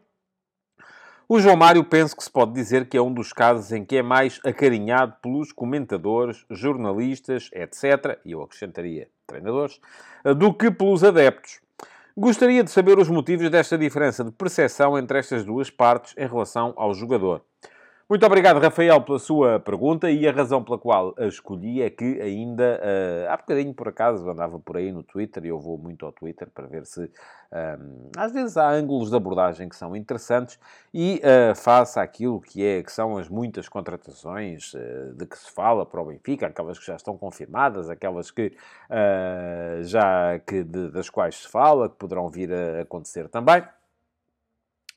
O 1.27 1.39
João 1.39 1.55
Mário 1.55 1.83
penso 1.83 2.15
que 2.15 2.23
se 2.23 2.29
pode 2.29 2.53
dizer 2.53 2.87
que 2.87 2.95
é 2.95 3.01
um 3.01 3.11
dos 3.11 3.33
casos 3.33 3.71
em 3.71 3.83
que 3.83 3.97
é 3.97 4.03
mais 4.03 4.39
acarinhado 4.45 5.15
pelos 5.23 5.51
comentadores, 5.51 6.45
jornalistas, 6.51 7.49
etc., 7.51 8.19
e 8.23 8.33
eu 8.33 8.43
acrescentaria 8.43 9.09
treinadores, 9.25 9.81
do 10.37 10.53
que 10.53 10.69
pelos 10.69 11.03
adeptos. 11.03 11.59
Gostaria 12.15 12.63
de 12.63 12.69
saber 12.69 12.99
os 12.99 13.09
motivos 13.09 13.49
desta 13.49 13.75
diferença 13.75 14.23
de 14.23 14.31
percepção 14.31 14.97
entre 14.99 15.17
estas 15.17 15.43
duas 15.43 15.71
partes 15.71 16.13
em 16.15 16.27
relação 16.27 16.73
ao 16.77 16.93
jogador. 16.93 17.41
Muito 18.07 18.23
obrigado, 18.23 18.59
Rafael, 18.59 19.01
pela 19.01 19.17
sua 19.17 19.59
pergunta 19.59 20.11
e 20.11 20.27
a 20.27 20.31
razão 20.31 20.63
pela 20.63 20.77
qual 20.77 21.15
a 21.17 21.25
escolhi 21.25 21.81
é 21.81 21.89
que 21.89 22.21
ainda 22.21 22.79
uh, 22.79 23.31
há 23.31 23.35
bocadinho, 23.35 23.73
por 23.73 23.87
acaso, 23.87 24.29
andava 24.29 24.59
por 24.59 24.77
aí 24.77 24.91
no 24.91 25.01
Twitter 25.01 25.43
e 25.43 25.47
eu 25.47 25.59
vou 25.59 25.75
muito 25.75 26.05
ao 26.05 26.11
Twitter 26.11 26.47
para 26.53 26.67
ver 26.67 26.85
se 26.85 27.01
um, 27.01 28.11
às 28.15 28.31
vezes 28.31 28.57
há 28.57 28.69
ângulos 28.69 29.09
de 29.09 29.15
abordagem 29.15 29.67
que 29.67 29.75
são 29.75 29.95
interessantes 29.95 30.59
e 30.93 31.19
uh, 31.23 31.55
face 31.55 31.99
àquilo 31.99 32.39
que, 32.39 32.63
é, 32.63 32.83
que 32.83 32.91
são 32.91 33.17
as 33.17 33.27
muitas 33.27 33.67
contratações 33.67 34.71
uh, 34.75 35.15
de 35.15 35.25
que 35.25 35.35
se 35.35 35.51
fala 35.51 35.83
para 35.83 35.99
o 35.99 36.05
Benfica, 36.05 36.45
aquelas 36.45 36.77
que 36.77 36.85
já 36.85 36.95
estão 36.95 37.17
confirmadas, 37.17 37.89
aquelas 37.89 38.29
que 38.29 38.55
já 39.81 40.37
que 40.45 40.63
de, 40.63 40.91
das 40.91 41.09
quais 41.09 41.37
se 41.41 41.47
fala, 41.47 41.89
que 41.89 41.95
poderão 41.95 42.29
vir 42.29 42.53
a 42.53 42.81
acontecer 42.81 43.27
também. 43.29 43.63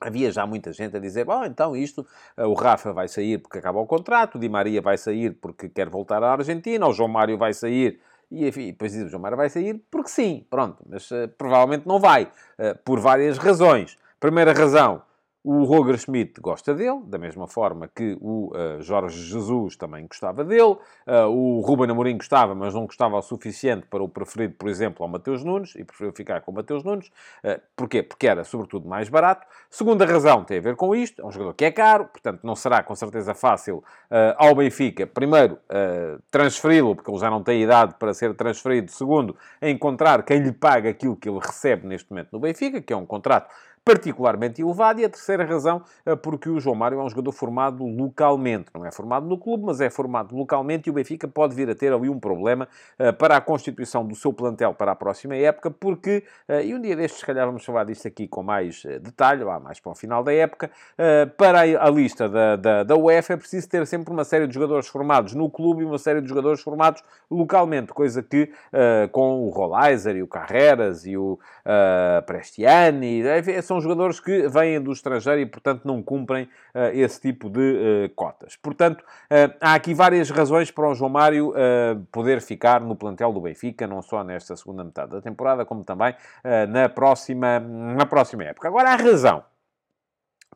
Havia 0.01 0.31
já 0.31 0.45
muita 0.45 0.71
gente 0.71 0.95
a 0.95 0.99
dizer, 0.99 1.25
bom, 1.25 1.43
então 1.43 1.75
isto, 1.75 2.07
eh, 2.37 2.45
o 2.45 2.53
Rafa 2.53 2.93
vai 2.93 3.09
sair 3.09 3.37
porque 3.37 3.57
acaba 3.57 3.79
o 3.79 3.85
contrato, 3.85 4.35
o 4.35 4.39
Di 4.39 4.47
Maria 4.47 4.81
vai 4.81 4.97
sair 4.97 5.33
porque 5.33 5.67
quer 5.67 5.89
voltar 5.89 6.23
à 6.23 6.31
Argentina, 6.31 6.87
o 6.87 6.93
João 6.93 7.09
Mário 7.09 7.37
vai 7.37 7.53
sair, 7.53 7.99
e 8.31 8.47
enfim, 8.47 8.67
depois 8.67 8.93
diz 8.93 9.03
o 9.03 9.09
João 9.09 9.21
Mário 9.21 9.35
vai 9.35 9.49
sair 9.49 9.83
porque 9.91 10.09
sim, 10.09 10.45
pronto, 10.49 10.77
mas 10.87 11.11
uh, 11.11 11.27
provavelmente 11.37 11.85
não 11.85 11.99
vai, 11.99 12.23
uh, 12.23 12.77
por 12.85 12.99
várias 12.99 13.37
razões. 13.37 13.97
Primeira 14.21 14.53
razão, 14.53 15.01
o 15.43 15.63
Roger 15.63 15.97
Schmidt 15.97 16.41
gosta 16.41 16.75
dele, 16.75 17.01
da 17.05 17.17
mesma 17.17 17.47
forma 17.47 17.87
que 17.87 18.17
o 18.19 18.51
uh, 18.53 18.81
Jorge 18.81 19.21
Jesus 19.21 19.77
também 19.77 20.05
gostava 20.05 20.43
dele. 20.43 20.77
Uh, 21.07 21.27
o 21.29 21.61
Ruben 21.61 21.89
Amorim 21.89 22.17
gostava, 22.17 22.53
mas 22.53 22.73
não 22.73 22.85
gostava 22.85 23.17
o 23.17 23.21
suficiente 23.21 23.87
para 23.87 24.03
o 24.03 24.09
preferido, 24.09 24.55
por 24.55 24.67
exemplo, 24.67 25.01
ao 25.01 25.09
Mateus 25.09 25.43
Nunes, 25.43 25.75
e 25.75 25.83
preferiu 25.83 26.11
ficar 26.11 26.41
com 26.41 26.51
o 26.51 26.55
Mateus 26.55 26.83
Nunes. 26.83 27.07
Uh, 27.43 27.59
porquê? 27.75 28.03
Porque 28.03 28.27
era, 28.27 28.43
sobretudo, 28.43 28.87
mais 28.87 29.07
barato. 29.07 29.47
Segunda 29.69 30.05
razão 30.05 30.43
tem 30.43 30.57
a 30.57 30.61
ver 30.61 30.75
com 30.75 30.93
isto. 30.93 31.21
É 31.21 31.25
um 31.25 31.31
jogador 31.31 31.53
que 31.53 31.63
é 31.63 31.71
caro, 31.71 32.05
portanto, 32.05 32.41
não 32.43 32.55
será, 32.55 32.83
com 32.83 32.95
certeza, 32.95 33.33
fácil 33.33 33.83
ao 34.37 34.55
Benfica, 34.55 35.05
primeiro, 35.05 35.57
transferi-lo, 36.31 36.95
porque 36.95 37.09
ele 37.09 37.19
já 37.19 37.29
não 37.29 37.43
tem 37.43 37.61
idade 37.61 37.95
para 37.97 38.13
ser 38.13 38.33
transferido. 38.35 38.91
Segundo, 38.91 39.35
encontrar 39.61 40.23
quem 40.23 40.39
lhe 40.39 40.51
paga 40.51 40.89
aquilo 40.89 41.15
que 41.15 41.29
ele 41.29 41.39
recebe 41.39 41.87
neste 41.87 42.09
momento 42.09 42.29
no 42.31 42.39
Benfica, 42.39 42.81
que 42.81 42.91
é 42.91 42.97
um 42.97 43.05
contrato 43.05 43.53
particularmente 43.85 44.61
elevado. 44.61 44.99
E 44.99 45.05
a 45.05 45.09
terceira 45.09 45.38
razão, 45.45 45.81
eh, 46.05 46.15
porque 46.15 46.49
o 46.49 46.59
João 46.59 46.75
Mário 46.75 46.99
é 46.99 47.03
um 47.03 47.09
jogador 47.09 47.31
formado 47.31 47.85
localmente. 47.85 48.67
Não 48.73 48.85
é 48.85 48.91
formado 48.91 49.25
no 49.25 49.37
clube, 49.37 49.65
mas 49.65 49.81
é 49.81 49.89
formado 49.89 50.35
localmente 50.35 50.87
e 50.87 50.91
o 50.91 50.93
Benfica 50.93 51.27
pode 51.27 51.55
vir 51.55 51.69
a 51.69 51.75
ter 51.75 51.91
ali 51.91 52.09
um 52.09 52.19
problema 52.19 52.67
eh, 52.97 53.11
para 53.11 53.37
a 53.37 53.41
constituição 53.41 54.05
do 54.05 54.15
seu 54.15 54.33
plantel 54.33 54.73
para 54.73 54.91
a 54.91 54.95
próxima 54.95 55.35
época, 55.35 55.71
porque, 55.71 56.23
eh, 56.47 56.65
e 56.65 56.75
um 56.75 56.81
dia 56.81 56.95
destes, 56.95 57.19
se 57.19 57.25
calhar 57.25 57.45
vamos 57.45 57.63
falar 57.65 57.83
disto 57.85 58.07
aqui 58.07 58.27
com 58.27 58.43
mais 58.43 58.83
detalhe, 59.01 59.43
lá 59.43 59.59
mais 59.59 59.79
para 59.79 59.91
o 59.91 59.95
final 59.95 60.23
da 60.23 60.33
época, 60.33 60.69
para 61.37 61.61
a 61.61 61.89
lista 61.89 62.27
da, 62.27 62.55
da, 62.55 62.83
da 62.83 62.95
UEFA 62.95 63.33
é 63.33 63.37
preciso 63.37 63.67
ter 63.69 63.85
sempre 63.85 64.13
uma 64.13 64.23
série 64.23 64.47
de 64.47 64.53
jogadores 64.53 64.87
formados 64.87 65.33
no 65.33 65.49
clube 65.49 65.83
e 65.83 65.85
uma 65.85 65.97
série 65.97 66.21
de 66.21 66.27
jogadores 66.27 66.61
formados 66.61 67.03
localmente, 67.29 67.93
coisa 67.93 68.21
que 68.21 68.51
com 69.11 69.45
o 69.45 69.49
Rolaiser 69.49 70.15
e 70.15 70.23
o 70.23 70.27
Carreras 70.27 71.05
e 71.05 71.17
o 71.17 71.39
Prestiani, 72.25 73.23
são 73.63 73.79
jogadores 73.81 74.19
que 74.19 74.47
vêm 74.47 74.81
do 74.81 74.91
e, 75.25 75.45
portanto, 75.45 75.81
não 75.85 76.01
cumprem 76.01 76.43
uh, 76.43 76.89
esse 76.93 77.19
tipo 77.19 77.49
de 77.49 77.59
uh, 77.59 78.15
cotas. 78.15 78.55
Portanto, 78.55 79.01
uh, 79.01 79.53
há 79.59 79.73
aqui 79.73 79.93
várias 79.93 80.29
razões 80.29 80.71
para 80.71 80.87
o 80.87 80.93
João 80.93 81.09
Mário 81.09 81.53
poder 82.11 82.41
ficar 82.41 82.81
no 82.81 82.95
plantel 82.95 83.31
do 83.33 83.41
Benfica, 83.41 83.87
não 83.87 84.01
só 84.01 84.23
nesta 84.23 84.55
segunda 84.55 84.83
metade 84.83 85.11
da 85.11 85.21
temporada, 85.21 85.65
como 85.65 85.83
também 85.83 86.15
na, 86.69 86.87
próxima, 86.89 87.59
na 87.59 88.05
próxima 88.05 88.43
época. 88.43 88.67
Agora, 88.67 88.91
a 88.91 88.95
razão 88.95 89.43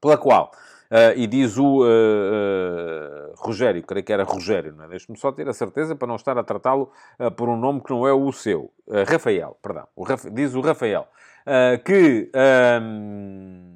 pela 0.01 0.17
qual 0.17 0.51
Uh, 0.93 1.17
e 1.17 1.25
diz 1.25 1.57
o 1.57 1.81
uh, 1.81 1.87
uh, 1.87 3.33
Rogério, 3.37 3.81
creio 3.81 4.05
que 4.05 4.13
era 4.13 4.23
Rogério, 4.23 4.75
não 4.77 4.83
é? 4.83 4.89
Deixe-me 4.89 5.17
só 5.17 5.31
ter 5.31 5.49
a 5.49 5.53
certeza 5.53 5.95
para 5.95 6.07
não 6.07 6.15
estar 6.15 6.37
a 6.37 6.43
tratá-lo 6.43 6.91
por 7.35 7.49
um 7.49 7.57
nome 7.57 7.81
que 7.81 7.89
não 7.89 8.07
é 8.07 8.13
o 8.13 8.31
seu. 8.31 8.71
Rafael, 9.07 9.57
perdão. 9.59 9.87
O 9.95 10.05
diz 10.31 10.53
o 10.53 10.61
Rafael 10.61 11.07
que, 11.83 12.29
um, 12.79 13.72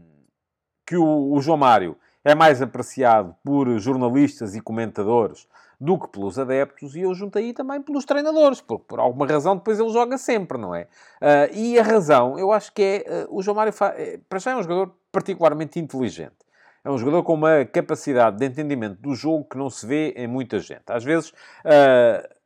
que 0.88 0.95
o, 0.95 1.34
o 1.34 1.41
João 1.41 1.58
Mário 1.58 1.97
é 2.23 2.34
mais 2.34 2.62
apreciado 2.62 3.36
por 3.43 3.78
jornalistas 3.78 4.56
e 4.56 4.62
comentadores 4.62 5.47
do 5.80 6.00
que 6.00 6.08
pelos 6.08 6.39
adeptos, 6.39 6.95
e 6.95 7.02
eu 7.02 7.13
juntei 7.13 7.54
também 7.54 7.80
pelos 7.82 8.04
treinadores, 8.04 8.60
porque 8.62 8.86
por 8.88 9.00
alguma 9.00 9.28
razão 9.28 9.56
depois 9.56 9.80
ele 9.80 9.89
joga 9.89 10.17
sempre, 10.17 10.58
não 10.58 10.73
é? 10.73 10.88
Uh, 11.21 11.54
e 11.54 11.78
a 11.78 11.84
razão, 11.84 12.39
eu 12.39 12.52
acho 12.52 12.73
que 12.73 12.82
é, 13.06 13.26
uh, 13.26 13.38
o 13.38 13.43
João 13.43 13.56
Mário, 13.56 13.71
é, 13.95 14.19
para 14.28 14.39
já 14.39 14.52
é 14.52 14.56
um 14.56 14.63
jogador 14.63 14.95
particularmente 15.12 15.80
inteligente. 15.80 16.36
É 16.84 16.89
um 16.89 16.97
jogador 16.97 17.21
com 17.21 17.34
uma 17.34 17.65
capacidade 17.65 18.38
de 18.38 18.45
entendimento 18.45 19.00
do 19.02 19.13
jogo 19.13 19.43
que 19.43 19.58
não 19.58 19.69
se 19.69 19.86
vê 19.86 20.13
em 20.15 20.26
muita 20.26 20.58
gente. 20.60 20.84
Às 20.88 21.04
vezes, 21.04 21.30
uh, 21.30 22.37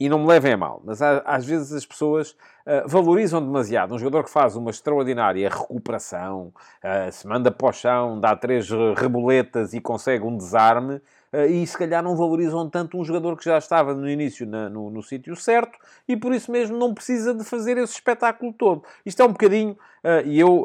e 0.00 0.08
não 0.08 0.20
me 0.20 0.26
levem 0.26 0.54
a 0.54 0.56
mal, 0.56 0.80
mas 0.82 1.02
às 1.02 1.44
vezes 1.44 1.74
as 1.74 1.84
pessoas 1.84 2.30
uh, 2.30 2.88
valorizam 2.88 3.44
demasiado 3.44 3.94
um 3.94 3.98
jogador 3.98 4.24
que 4.24 4.30
faz 4.30 4.56
uma 4.56 4.70
extraordinária 4.70 5.46
recuperação, 5.46 6.54
uh, 6.82 7.12
se 7.12 7.26
manda 7.26 7.50
para 7.50 7.68
o 7.68 7.72
chão, 7.72 8.18
dá 8.18 8.34
três 8.34 8.70
reboletas 8.96 9.74
e 9.74 9.80
consegue 9.80 10.24
um 10.24 10.34
desarme, 10.38 10.94
uh, 11.34 11.44
e 11.46 11.66
se 11.66 11.76
calhar 11.76 12.02
não 12.02 12.16
valorizam 12.16 12.66
tanto 12.70 12.98
um 12.98 13.04
jogador 13.04 13.36
que 13.36 13.44
já 13.44 13.58
estava 13.58 13.92
no 13.92 14.08
início 14.08 14.46
na, 14.46 14.70
no, 14.70 14.88
no 14.88 15.02
sítio 15.02 15.36
certo 15.36 15.78
e 16.08 16.16
por 16.16 16.32
isso 16.32 16.50
mesmo 16.50 16.78
não 16.78 16.94
precisa 16.94 17.34
de 17.34 17.44
fazer 17.44 17.76
esse 17.76 17.92
espetáculo 17.92 18.54
todo. 18.54 18.82
Isto 19.04 19.20
é 19.20 19.26
um 19.26 19.32
bocadinho, 19.32 19.76
e 20.24 20.40
eu 20.40 20.64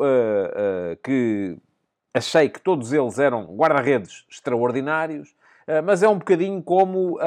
que 1.04 1.58
achei 2.14 2.48
que 2.48 2.62
todos 2.62 2.94
eles 2.94 3.20
eram 3.20 3.44
guarda-redes 3.54 4.26
extraordinários, 4.30 5.36
mas 5.84 6.02
é 6.02 6.08
um 6.08 6.18
bocadinho 6.18 6.64
como 6.64 7.20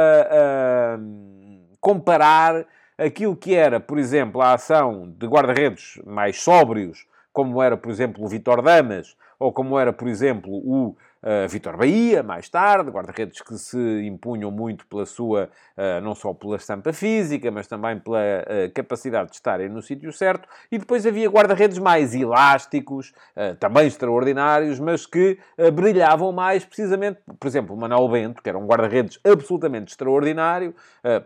comparar 1.89 2.67
aquilo 2.99 3.35
que 3.35 3.55
era, 3.55 3.81
por 3.81 3.99
exemplo, 3.99 4.43
a 4.43 4.53
ação 4.53 5.11
de 5.17 5.27
guarda-redes 5.27 5.99
mais 6.05 6.39
sóbrios, 6.39 7.07
como 7.33 7.63
era, 7.63 7.79
por 7.79 7.91
exemplo, 7.91 8.23
o 8.23 8.29
Vitor 8.29 8.61
Damas, 8.61 9.17
ou 9.39 9.51
como 9.51 9.79
era, 9.79 9.91
por 9.91 10.07
exemplo, 10.07 10.53
o 10.53 10.95
uh, 11.23 11.49
Vitor 11.49 11.77
Bahia, 11.77 12.23
mais 12.23 12.49
tarde, 12.49 12.91
guarda-redes 12.91 13.41
que 13.43 13.57
se 13.57 13.79
impunham 14.05 14.51
muito 14.51 14.87
pela 14.87 15.07
sua, 15.07 15.51
uh, 15.77 16.01
não 16.03 16.15
só 16.15 16.33
pela 16.35 16.57
estampa 16.57 16.93
física, 16.93 17.51
mas 17.51 17.67
também 17.67 17.99
pela 17.99 18.19
uh, 18.19 18.73
capacidade 18.75 19.31
de 19.31 19.37
estarem 19.37 19.69
no 19.69 19.83
sítio 19.83 20.13
certo. 20.13 20.49
E 20.71 20.79
depois 20.79 21.07
havia 21.07 21.29
guarda-redes 21.29 21.79
mais 21.79 22.15
elásticos, 22.15 23.13
também 23.59 23.87
extraordinários, 23.87 24.79
mas 24.81 25.07
que 25.07 25.39
brilhavam 25.73 26.33
mais 26.33 26.65
precisamente, 26.65 27.21
por 27.39 27.47
exemplo, 27.47 27.77
Manuel 27.77 28.09
Bento, 28.09 28.43
que 28.43 28.49
era 28.49 28.59
um 28.59 28.67
guarda-redes 28.67 29.19
absolutamente 29.25 29.93
extraordinário, 29.93 30.75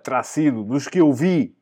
terá 0.02 0.22
sido 0.22 0.62
dos 0.64 0.86
que 0.88 1.00
eu 1.00 1.12
vi, 1.12 1.56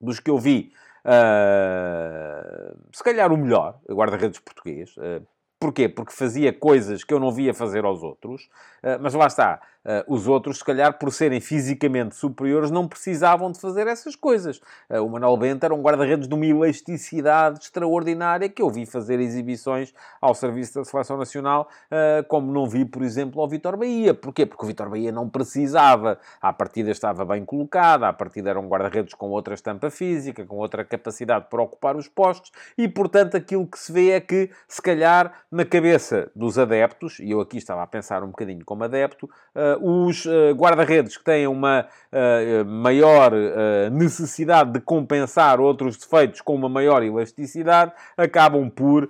dos 0.00 0.20
que 0.20 0.30
eu 0.30 0.38
vi, 0.38 0.72
Uh, 1.06 2.76
se 2.92 3.04
calhar 3.04 3.32
o 3.32 3.36
melhor 3.36 3.78
guarda-redes 3.88 4.40
português. 4.40 4.96
Uh, 4.96 5.24
porquê? 5.66 5.88
Porque 5.88 6.12
fazia 6.12 6.52
coisas 6.52 7.02
que 7.02 7.12
eu 7.12 7.18
não 7.18 7.32
via 7.32 7.52
fazer 7.52 7.84
aos 7.84 8.02
outros. 8.02 8.44
Uh, 8.82 8.98
mas 9.00 9.14
lá 9.14 9.26
está. 9.26 9.60
Uh, 9.86 10.12
os 10.12 10.26
outros, 10.26 10.58
se 10.58 10.64
calhar, 10.64 10.98
por 10.98 11.12
serem 11.12 11.40
fisicamente 11.40 12.16
superiores, 12.16 12.72
não 12.72 12.88
precisavam 12.88 13.52
de 13.52 13.60
fazer 13.60 13.86
essas 13.86 14.16
coisas. 14.16 14.60
Uh, 14.90 15.00
o 15.00 15.08
Manuel 15.08 15.36
Bento 15.36 15.64
era 15.64 15.72
um 15.72 15.80
guarda-redes 15.80 16.26
de 16.26 16.34
uma 16.34 16.44
elasticidade 16.44 17.60
extraordinária 17.60 18.48
que 18.48 18.60
eu 18.60 18.68
vi 18.68 18.84
fazer 18.84 19.20
exibições 19.20 19.94
ao 20.20 20.34
serviço 20.34 20.74
da 20.74 20.84
Seleção 20.84 21.16
Nacional, 21.16 21.68
uh, 21.86 22.26
como 22.26 22.50
não 22.50 22.68
vi, 22.68 22.84
por 22.84 23.02
exemplo, 23.02 23.40
ao 23.40 23.48
Vitor 23.48 23.76
Bahia. 23.76 24.12
Porquê? 24.12 24.44
Porque 24.44 24.64
o 24.64 24.66
Vitor 24.66 24.90
Bahia 24.90 25.12
não 25.12 25.28
precisava. 25.28 26.18
A 26.42 26.52
partida 26.52 26.90
estava 26.90 27.24
bem 27.24 27.44
colocada, 27.44 28.08
a 28.08 28.12
partida 28.12 28.50
era 28.50 28.58
um 28.58 28.66
guarda-redes 28.66 29.14
com 29.14 29.30
outra 29.30 29.54
estampa 29.54 29.88
física, 29.88 30.44
com 30.44 30.56
outra 30.56 30.84
capacidade 30.84 31.46
para 31.48 31.62
ocupar 31.62 31.96
os 31.96 32.08
postos 32.08 32.50
e, 32.76 32.88
portanto, 32.88 33.36
aquilo 33.36 33.64
que 33.64 33.78
se 33.78 33.92
vê 33.92 34.10
é 34.10 34.20
que, 34.20 34.50
se 34.66 34.82
calhar, 34.82 35.32
na 35.48 35.64
cabeça 35.64 36.28
dos 36.34 36.58
adeptos, 36.58 37.20
e 37.20 37.30
eu 37.30 37.40
aqui 37.40 37.58
estava 37.58 37.84
a 37.84 37.86
pensar 37.86 38.24
um 38.24 38.28
bocadinho 38.28 38.64
como 38.64 38.82
adepto, 38.82 39.30
os 39.80 40.24
uh, 40.24 40.52
guarda-redes 40.54 41.16
que 41.16 41.24
têm 41.24 41.46
uma 41.46 41.86
uh, 42.12 42.64
maior 42.64 43.32
uh, 43.32 43.90
necessidade 43.90 44.72
de 44.72 44.80
compensar 44.80 45.60
outros 45.60 45.96
defeitos 45.96 46.40
com 46.40 46.54
uma 46.54 46.68
maior 46.68 47.02
elasticidade 47.02 47.92
acabam 48.16 48.70
por 48.70 49.08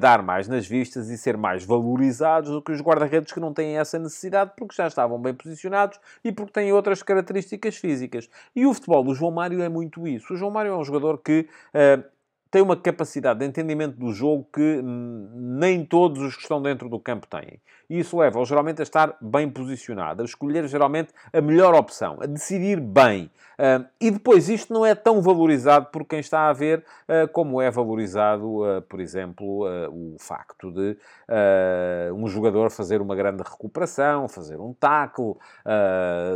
dar 0.00 0.22
mais 0.22 0.48
nas 0.48 0.66
vistas 0.66 1.08
e 1.08 1.16
ser 1.16 1.36
mais 1.36 1.64
valorizados 1.64 2.50
do 2.50 2.60
que 2.60 2.72
os 2.72 2.80
guarda-redes 2.80 3.32
que 3.32 3.38
não 3.38 3.52
têm 3.54 3.78
essa 3.78 3.96
necessidade 3.98 4.52
porque 4.56 4.74
já 4.74 4.88
estavam 4.88 5.20
bem 5.20 5.32
posicionados 5.32 6.00
e 6.24 6.32
porque 6.32 6.52
têm 6.52 6.72
outras 6.72 7.02
características 7.02 7.76
físicas. 7.76 8.28
E 8.56 8.66
o 8.66 8.74
futebol 8.74 9.04
do 9.04 9.14
João 9.14 9.30
Mário 9.30 9.62
é 9.62 9.68
muito 9.68 10.06
isso. 10.06 10.34
O 10.34 10.36
João 10.36 10.50
Mário 10.50 10.72
é 10.72 10.76
um 10.76 10.84
jogador 10.84 11.18
que 11.18 11.48
tem 12.52 12.60
uma 12.60 12.76
capacidade 12.76 13.40
de 13.40 13.46
entendimento 13.46 13.96
do 13.96 14.12
jogo 14.12 14.46
que 14.52 14.82
nem 14.82 15.86
todos 15.86 16.20
os 16.22 16.36
que 16.36 16.42
estão 16.42 16.60
dentro 16.60 16.86
do 16.86 17.00
campo 17.00 17.26
têm. 17.26 17.58
E 17.92 17.98
isso 17.98 18.16
leva-o 18.16 18.42
geralmente 18.46 18.80
a 18.80 18.84
estar 18.84 19.14
bem 19.20 19.50
posicionado, 19.50 20.22
a 20.22 20.24
escolher 20.24 20.66
geralmente 20.66 21.12
a 21.30 21.42
melhor 21.42 21.74
opção, 21.74 22.16
a 22.22 22.26
decidir 22.26 22.80
bem. 22.80 23.30
E 24.00 24.10
depois 24.10 24.48
isto 24.48 24.72
não 24.72 24.84
é 24.84 24.94
tão 24.94 25.20
valorizado 25.20 25.86
por 25.92 26.06
quem 26.06 26.18
está 26.18 26.48
a 26.48 26.54
ver 26.54 26.82
uh, 27.06 27.28
como 27.32 27.60
é 27.60 27.70
valorizado, 27.70 28.64
uh, 28.64 28.80
por 28.82 28.98
exemplo, 28.98 29.66
o 29.90 30.16
facto 30.18 30.72
de 30.72 30.96
um 32.14 32.26
jogador 32.26 32.70
fazer 32.70 33.00
uma 33.02 33.14
grande 33.14 33.42
recuperação, 33.42 34.28
fazer 34.28 34.58
um 34.58 34.72
tackle, 34.72 35.34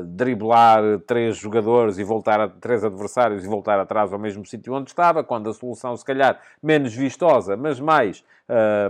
driblar 0.07 0.83
três 1.07 1.37
jogadores 1.37 1.99
e 1.99 2.05
voltar 2.05 2.40
a 2.40 2.49
três 2.49 2.85
adversários 2.85 3.45
e 3.45 3.49
voltar 3.49 3.79
atrás 3.81 4.12
ao 4.12 4.19
mesmo 4.19 4.45
sítio 4.45 4.73
onde 4.75 4.90
estava, 4.90 5.25
quando 5.25 5.51
a 5.51 5.55
solução, 5.55 5.97
se 5.97 6.05
calhar, 6.05 6.40
menos 6.62 6.95
vistosa, 6.95 7.57
mas 7.57 7.81
mais 7.81 8.25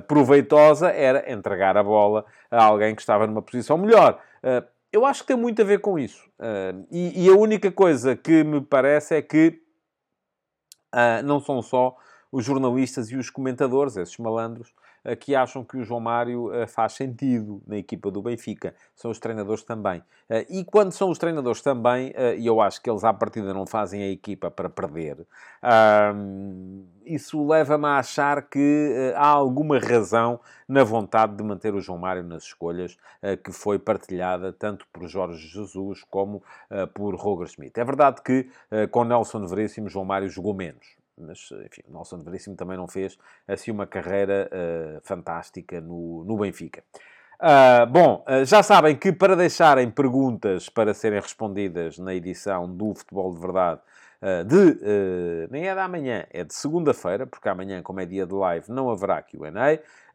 proveitosa, 0.06 0.90
era 0.90 1.32
entregar 1.32 1.76
a 1.76 1.82
bola 1.82 2.24
a 2.50 2.62
alguém 2.62 2.94
que 2.94 3.00
estava 3.00 3.26
numa 3.26 3.40
posição 3.40 3.78
melhor. 3.78 4.20
Eu 4.96 5.04
acho 5.04 5.22
que 5.22 5.28
tem 5.28 5.36
muito 5.36 5.60
a 5.60 5.64
ver 5.64 5.80
com 5.80 5.98
isso. 5.98 6.26
Uh, 6.38 6.86
e, 6.90 7.26
e, 7.26 7.28
a 7.28 7.34
única 7.34 7.70
coisa 7.70 8.16
que 8.16 8.42
me 8.42 8.62
parece 8.62 9.14
é 9.14 9.20
que 9.20 9.60
uh, 10.94 11.22
não 11.22 11.38
são 11.38 11.60
só 11.60 11.94
os 12.36 12.44
jornalistas 12.44 13.10
e 13.10 13.16
os 13.16 13.30
comentadores, 13.30 13.96
esses 13.96 14.18
malandros, 14.18 14.74
uh, 15.02 15.16
que 15.16 15.34
acham 15.34 15.64
que 15.64 15.78
o 15.78 15.84
João 15.84 16.00
Mário 16.00 16.50
faz 16.68 16.92
sentido 16.92 17.62
na 17.66 17.78
equipa 17.78 18.10
do 18.10 18.20
Benfica. 18.20 18.74
São 18.94 19.10
os 19.10 19.18
treinadores 19.18 19.62
também. 19.64 20.02
e 20.50 20.62
quando 20.64 20.92
são 20.92 21.08
os 21.08 21.18
treinadores 21.18 21.62
também, 21.62 22.12
e 22.36 22.46
eu 22.46 22.60
acho 22.60 22.82
que 22.82 22.90
eles 22.90 23.04
à 23.04 23.12
partida 23.14 23.54
não 23.54 23.66
fazem 23.66 24.02
a 24.02 24.08
equipa 24.08 24.50
para 24.50 24.68
perder, 24.68 25.26
isso 27.04 27.46
leva-me 27.46 27.86
a 27.86 27.98
achar 27.98 28.42
que 28.42 29.12
há 29.14 29.28
alguma 29.28 29.78
razão 29.78 30.40
na 30.68 30.82
vontade 30.82 31.36
de 31.36 31.42
manter 31.42 31.74
o 31.74 31.80
João 31.80 31.98
Mário 31.98 32.22
nas 32.22 32.42
escolhas, 32.42 32.96
que 33.44 33.52
foi 33.52 33.78
partilhada 33.78 34.52
tanto 34.52 34.86
por 34.92 35.06
Jorge 35.08 35.46
Jesus 35.46 36.04
como 36.10 36.42
por 36.94 37.14
Roger 37.14 37.46
Schmidt. 37.48 37.78
É 37.78 37.84
verdade 37.84 38.20
que 38.22 38.48
com 38.90 39.04
Nelson 39.04 39.46
Veríssimo, 39.46 39.88
João 39.88 40.04
Mário 40.04 40.28
jogou 40.28 40.52
menos. 40.52 40.95
Mas, 41.18 41.48
enfim, 41.64 41.82
o 41.88 41.92
Nelson 41.92 42.18
Veríssimo 42.18 42.56
também 42.56 42.76
não 42.76 42.88
fez 42.88 43.18
assim 43.46 43.70
uma 43.70 43.86
carreira 43.86 44.50
fantástica 45.02 45.80
no, 45.80 46.24
no 46.24 46.36
Benfica. 46.38 46.82
Uh, 47.36 47.86
bom, 47.86 48.24
uh, 48.26 48.46
já 48.46 48.62
sabem 48.62 48.96
que 48.96 49.12
para 49.12 49.36
deixarem 49.36 49.90
perguntas 49.90 50.70
para 50.70 50.94
serem 50.94 51.20
respondidas 51.20 51.98
na 51.98 52.14
edição 52.14 52.66
do 52.66 52.94
Futebol 52.94 53.34
de 53.34 53.38
Verdade 53.38 53.80
uh, 54.22 54.42
de. 54.42 55.48
nem 55.50 55.68
é 55.68 55.74
da 55.74 55.84
amanhã, 55.84 56.24
é 56.30 56.42
de 56.44 56.54
segunda-feira, 56.54 57.26
porque 57.26 57.46
amanhã, 57.46 57.82
como 57.82 58.00
é 58.00 58.06
dia 58.06 58.26
de 58.26 58.32
live, 58.32 58.64
não 58.70 58.88
haverá 58.88 59.20
QA. 59.20 59.52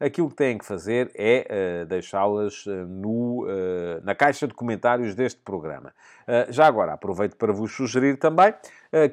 Aquilo 0.00 0.30
que 0.30 0.34
têm 0.34 0.58
que 0.58 0.64
fazer 0.64 1.12
é 1.14 1.84
deixá-las 1.84 2.64
na 4.02 4.16
caixa 4.16 4.48
de 4.48 4.54
comentários 4.54 5.14
deste 5.14 5.40
programa. 5.42 5.94
já 6.48 6.66
agora, 6.66 6.92
aproveito 6.92 7.36
para 7.36 7.52
vos 7.52 7.70
sugerir 7.72 8.16
também 8.16 8.52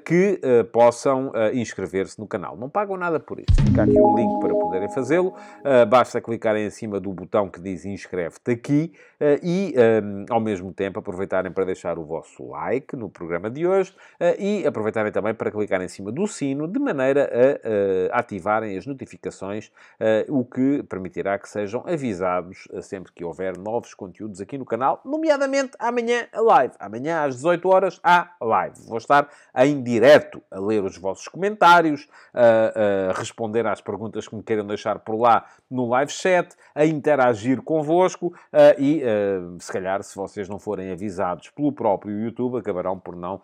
que 0.06 0.42
possam 0.72 1.32
inscrever-se 1.54 2.20
no 2.20 2.28
canal. 2.28 2.58
Não 2.58 2.70
pagam 2.70 2.98
nada 2.98 3.20
por 3.20 3.40
isso. 3.40 3.62
Fica 3.66 3.84
aqui 3.84 4.00
o 4.00 4.16
link 4.16 4.40
para 4.40 4.54
poderem 4.54 4.92
fazê-lo. 4.92 5.34
basta 5.90 6.22
clicarem 6.22 6.66
em 6.66 6.70
cima 6.70 7.00
do 7.00 7.12
botão 7.14 7.50
que 7.50 7.60
diz 7.60 7.86
inscreve-te 7.86 8.52
aqui 8.52 8.94
e, 9.42 9.74
ao 10.30 10.40
mesmo 10.40 10.74
tempo, 10.74 11.00
aproveitarem 11.00 11.52
para 11.52 11.66
deixar 11.66 11.98
o 11.98 12.06
vosso 12.06 12.48
like 12.48 12.96
no 12.96 13.10
programa 13.10 13.50
de 13.50 13.66
hoje 13.68 13.94
e 14.38 14.66
aproveitarem 14.66 15.12
também 15.12 15.34
para 15.34 15.52
clicar 15.52 15.82
em 15.82 15.88
cima 15.88 16.12
do 16.12 16.28
sino, 16.28 16.68
de 16.68 16.80
maneira 16.80 17.30
a 18.12 18.20
ativarem 18.20 18.78
as 18.78 18.86
notificações, 18.86 19.72
o 20.28 20.44
que 20.44 20.84
permitirá 20.84 21.38
que 21.38 21.50
sejam 21.50 21.84
avisados 21.88 22.68
sempre 22.82 23.12
que 23.14 23.24
houver 23.24 23.58
novos 23.58 23.94
conteúdos 23.94 24.42
aqui 24.42 24.58
no 24.58 24.66
canal, 24.66 25.02
nomeadamente 25.06 25.72
amanhã 25.80 26.28
a 26.34 26.42
live. 26.42 26.74
Amanhã 26.80 27.24
às 27.24 27.36
18 27.36 27.70
horas 27.70 28.00
há 28.04 28.32
live. 28.42 28.76
Vou 28.88 28.98
estar 28.98 29.30
em 29.56 29.69
direto 29.84 30.42
a 30.50 30.60
ler 30.60 30.84
os 30.84 30.98
vossos 30.98 31.28
comentários, 31.28 32.08
a, 32.34 33.10
a 33.10 33.14
responder 33.14 33.66
às 33.68 33.82
perguntas 33.82 34.28
que 34.28 34.36
me 34.36 34.44
queiram 34.44 34.66
deixar 34.66 35.00
por 35.00 35.16
lá 35.16 35.46
no 35.70 35.88
live 35.90 36.12
chat, 36.12 36.56
a 36.74 36.86
interagir 36.86 37.62
convosco 37.62 38.28
uh, 38.28 38.82
e, 38.82 39.04
uh, 39.04 39.58
se 39.60 39.72
calhar, 39.72 40.02
se 40.04 40.16
vocês 40.16 40.48
não 40.48 40.60
forem 40.60 40.92
avisados 40.92 41.50
pelo 41.50 41.72
próprio 41.72 42.20
YouTube, 42.20 42.58
acabarão 42.58 43.00
por 43.00 43.16
não 43.16 43.42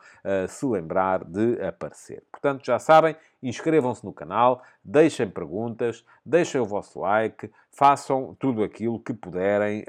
se 0.48 0.66
lembrar 0.66 1.24
de 1.24 1.62
aparecer. 1.62 2.24
Portanto, 2.32 2.66
já 2.66 2.80
sabem, 2.80 3.16
inscrevam-se 3.42 4.04
no 4.04 4.12
canal, 4.12 4.62
deixem 4.84 5.30
perguntas, 5.30 6.04
deixem 6.26 6.60
o 6.60 6.66
vosso 6.66 7.00
like, 7.00 7.52
façam 7.72 8.36
tudo 8.40 8.64
aquilo 8.64 9.00
que 9.00 9.14
puderem 9.14 9.86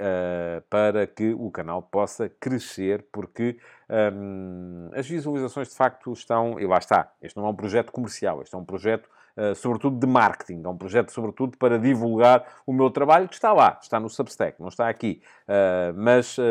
para 0.68 1.06
que 1.06 1.32
o 1.32 1.50
canal 1.50 1.82
possa 1.82 2.28
crescer, 2.28 3.06
porque 3.10 3.58
um, 3.88 4.90
as 4.94 5.06
visualizações 5.06 5.68
de 5.68 5.74
facto 5.74 6.12
estão. 6.12 6.58
E 6.60 6.66
lá 6.66 6.78
está, 6.78 7.12
este 7.22 7.36
não 7.36 7.46
é 7.46 7.50
um 7.50 7.54
projeto 7.54 7.92
comercial, 7.92 8.42
este 8.42 8.54
é 8.54 8.58
um 8.58 8.64
projeto 8.64 9.08
sobretudo 9.54 9.98
de 9.98 10.06
marketing. 10.06 10.62
É 10.64 10.68
um 10.68 10.76
projeto, 10.76 11.12
sobretudo, 11.12 11.56
para 11.58 11.78
divulgar 11.78 12.44
o 12.66 12.72
meu 12.72 12.90
trabalho, 12.90 13.28
que 13.28 13.34
está 13.34 13.52
lá, 13.52 13.78
está 13.80 14.00
no 14.00 14.08
Substack, 14.08 14.60
não 14.60 14.68
está 14.68 14.88
aqui. 14.88 15.20
Uh, 15.46 15.94
mas 15.96 16.36
uh, 16.38 16.42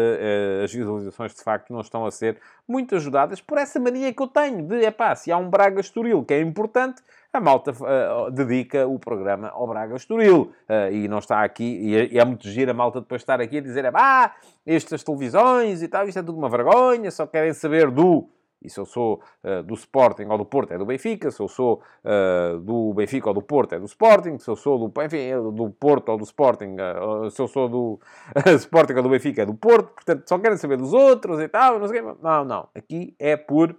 as 0.63 0.73
visualizações, 0.73 1.33
de 1.33 1.41
facto, 1.41 1.73
não 1.73 1.81
estão 1.81 2.05
a 2.05 2.11
ser 2.11 2.39
muito 2.67 2.95
ajudadas 2.95 3.41
por 3.41 3.57
essa 3.57 3.79
mania 3.79 4.13
que 4.13 4.21
eu 4.21 4.27
tenho 4.27 4.63
de, 4.63 4.85
epá, 4.85 5.15
se 5.15 5.31
há 5.31 5.37
um 5.37 5.49
Braga 5.49 5.79
Estoril 5.79 6.23
que 6.23 6.33
é 6.33 6.41
importante, 6.41 7.01
a 7.33 7.39
malta 7.41 7.71
uh, 7.71 8.31
dedica 8.31 8.87
o 8.87 8.97
programa 8.97 9.49
ao 9.49 9.67
Braga 9.67 9.95
Estoril. 9.95 10.53
Uh, 10.69 10.91
e 10.91 11.07
não 11.07 11.19
está 11.19 11.43
aqui, 11.43 11.79
e 11.81 11.95
é, 11.95 12.17
é 12.17 12.25
muito 12.25 12.47
giro 12.47 12.71
a 12.71 12.73
malta 12.73 13.01
depois 13.01 13.21
estar 13.21 13.41
aqui 13.41 13.57
a 13.57 13.61
dizer, 13.61 13.85
ah, 13.93 14.33
estas 14.65 15.03
televisões 15.03 15.81
e 15.81 15.87
tal, 15.87 16.07
isto 16.07 16.19
é 16.19 16.23
tudo 16.23 16.37
uma 16.37 16.49
vergonha, 16.49 17.11
só 17.11 17.27
querem 17.27 17.53
saber 17.53 17.91
do 17.91 18.29
e 18.65 18.69
se 18.69 18.79
eu 18.79 18.85
sou 18.85 19.21
uh, 19.43 19.63
do 19.63 19.73
Sporting 19.75 20.23
ou 20.23 20.37
do 20.37 20.45
Porto, 20.45 20.73
é 20.73 20.77
do 20.77 20.85
Benfica. 20.85 21.31
Se 21.31 21.41
eu 21.41 21.47
sou 21.47 21.81
uh, 22.03 22.59
do 22.59 22.93
Benfica 22.93 23.29
ou 23.29 23.33
do 23.33 23.41
Porto, 23.41 23.75
é 23.75 23.79
do 23.79 23.85
Sporting. 23.85 24.37
Se 24.39 24.49
eu 24.49 24.55
sou 24.55 24.77
do, 24.77 25.03
enfim, 25.03 25.29
do 25.53 25.69
Porto 25.69 26.09
ou 26.09 26.17
do 26.17 26.23
Sporting, 26.23 26.75
uh, 26.75 27.29
se 27.29 27.41
eu 27.41 27.47
sou 27.47 27.69
do 27.69 27.99
Sporting 28.57 28.93
ou 28.93 29.03
do 29.03 29.09
Benfica, 29.09 29.43
é 29.43 29.45
do 29.45 29.53
Porto. 29.53 29.93
Portanto, 29.93 30.27
só 30.27 30.39
querem 30.39 30.57
saber 30.57 30.77
dos 30.77 30.93
outros 30.93 31.39
e 31.39 31.47
tal. 31.47 31.79
Não, 31.79 31.87
sei 31.87 32.01
não, 32.01 32.45
não. 32.45 32.69
Aqui 32.73 33.15
é 33.19 33.37
por 33.37 33.75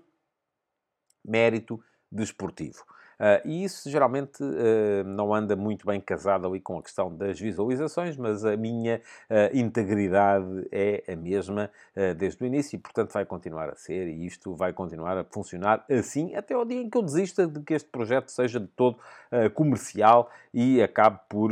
mérito 1.25 1.81
desportivo. 2.11 2.85
Uh, 3.19 3.41
e 3.49 3.65
isso 3.65 3.89
geralmente 3.91 4.43
uh, 4.43 5.05
não 5.07 5.35
anda 5.35 5.57
muito 5.57 5.87
bem 5.87 5.99
casado 5.99 6.47
ali 6.47 6.61
com 6.61 6.79
a 6.79 6.83
questão 6.83 7.15
das 7.15 7.41
visualizações, 7.41 8.15
mas 8.15 8.45
a 8.45 8.57
minha 8.59 9.01
uh, 9.31 9.57
integridade 9.57 10.69
é 10.71 11.03
a 11.09 11.17
mesma 11.17 11.71
desde 12.19 12.45
o 12.45 12.47
início 12.47 12.77
e, 12.77 12.79
portanto, 12.79 13.13
vai 13.13 13.25
continuar 13.25 13.71
a 13.71 13.75
ser 13.75 14.07
e 14.07 14.27
isto 14.27 14.55
vai 14.55 14.71
continuar 14.71 15.17
a 15.17 15.25
funcionar 15.25 15.83
assim 15.91 16.35
até 16.35 16.53
ao 16.53 16.63
dia 16.63 16.83
em 16.83 16.91
que 16.91 16.99
eu 16.99 17.03
desista 17.03 17.47
de 17.47 17.61
que 17.63 17.73
este 17.73 17.89
projeto 17.89 18.29
seja 18.29 18.61
de 18.61 18.67
todo 18.67 18.99
comercial 19.55 20.31
e 20.53 20.83
acabe 20.83 21.21
por 21.27 21.51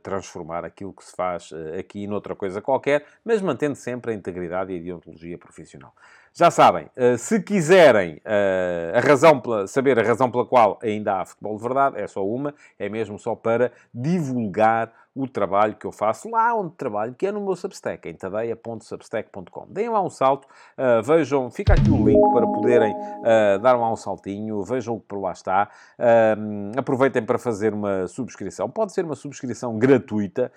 transformar 0.00 0.64
aquilo 0.64 0.92
que 0.92 1.04
se 1.04 1.14
faz 1.16 1.50
aqui 1.76 2.06
noutra 2.06 2.36
coisa 2.36 2.62
qualquer, 2.62 3.04
mas 3.24 3.42
mantendo 3.42 3.74
sempre 3.74 4.12
a 4.12 4.14
integridade 4.14 4.72
e 4.72 4.78
a 4.78 4.82
deontologia 4.82 5.36
profissional. 5.36 5.92
Já 6.32 6.48
sabem, 6.50 6.86
eh, 6.94 7.16
se 7.16 7.42
quiserem 7.42 8.20
eh, 8.24 8.92
a 8.94 9.00
razão 9.00 9.40
pela, 9.40 9.66
saber 9.66 9.98
a 9.98 10.02
razão 10.02 10.30
pela 10.30 10.46
qual 10.46 10.78
ainda 10.80 11.20
há 11.20 11.24
futebol 11.26 11.56
de 11.56 11.62
verdade, 11.62 12.00
é 12.00 12.06
só 12.06 12.24
uma, 12.24 12.54
é 12.78 12.88
mesmo 12.88 13.18
só 13.18 13.34
para 13.34 13.72
divulgar 13.92 14.92
o 15.14 15.26
trabalho 15.26 15.74
que 15.74 15.86
eu 15.86 15.92
faço 15.92 16.30
lá 16.30 16.54
onde 16.54 16.74
trabalho, 16.74 17.14
que 17.14 17.26
é 17.26 17.32
no 17.32 17.40
meu 17.40 17.56
Substack, 17.56 18.08
em 18.08 18.14
tadeia.substack.com. 18.14 19.66
Deem 19.68 19.88
lá 19.88 20.00
um 20.00 20.10
salto, 20.10 20.46
uh, 20.78 21.02
vejam, 21.02 21.50
fica 21.50 21.72
aqui 21.72 21.90
o 21.90 22.06
link 22.06 22.20
para 22.32 22.46
poderem 22.46 22.94
uh, 22.94 23.58
dar 23.60 23.76
lá 23.76 23.90
um 23.90 23.96
saltinho, 23.96 24.62
vejam 24.62 24.96
o 24.96 25.00
que 25.00 25.06
por 25.06 25.20
lá 25.20 25.32
está. 25.32 25.68
Uh, 25.98 26.78
aproveitem 26.78 27.24
para 27.24 27.38
fazer 27.38 27.74
uma 27.74 28.06
subscrição. 28.06 28.70
Pode 28.70 28.92
ser 28.92 29.04
uma 29.04 29.16
subscrição 29.16 29.78
gratuita. 29.78 30.52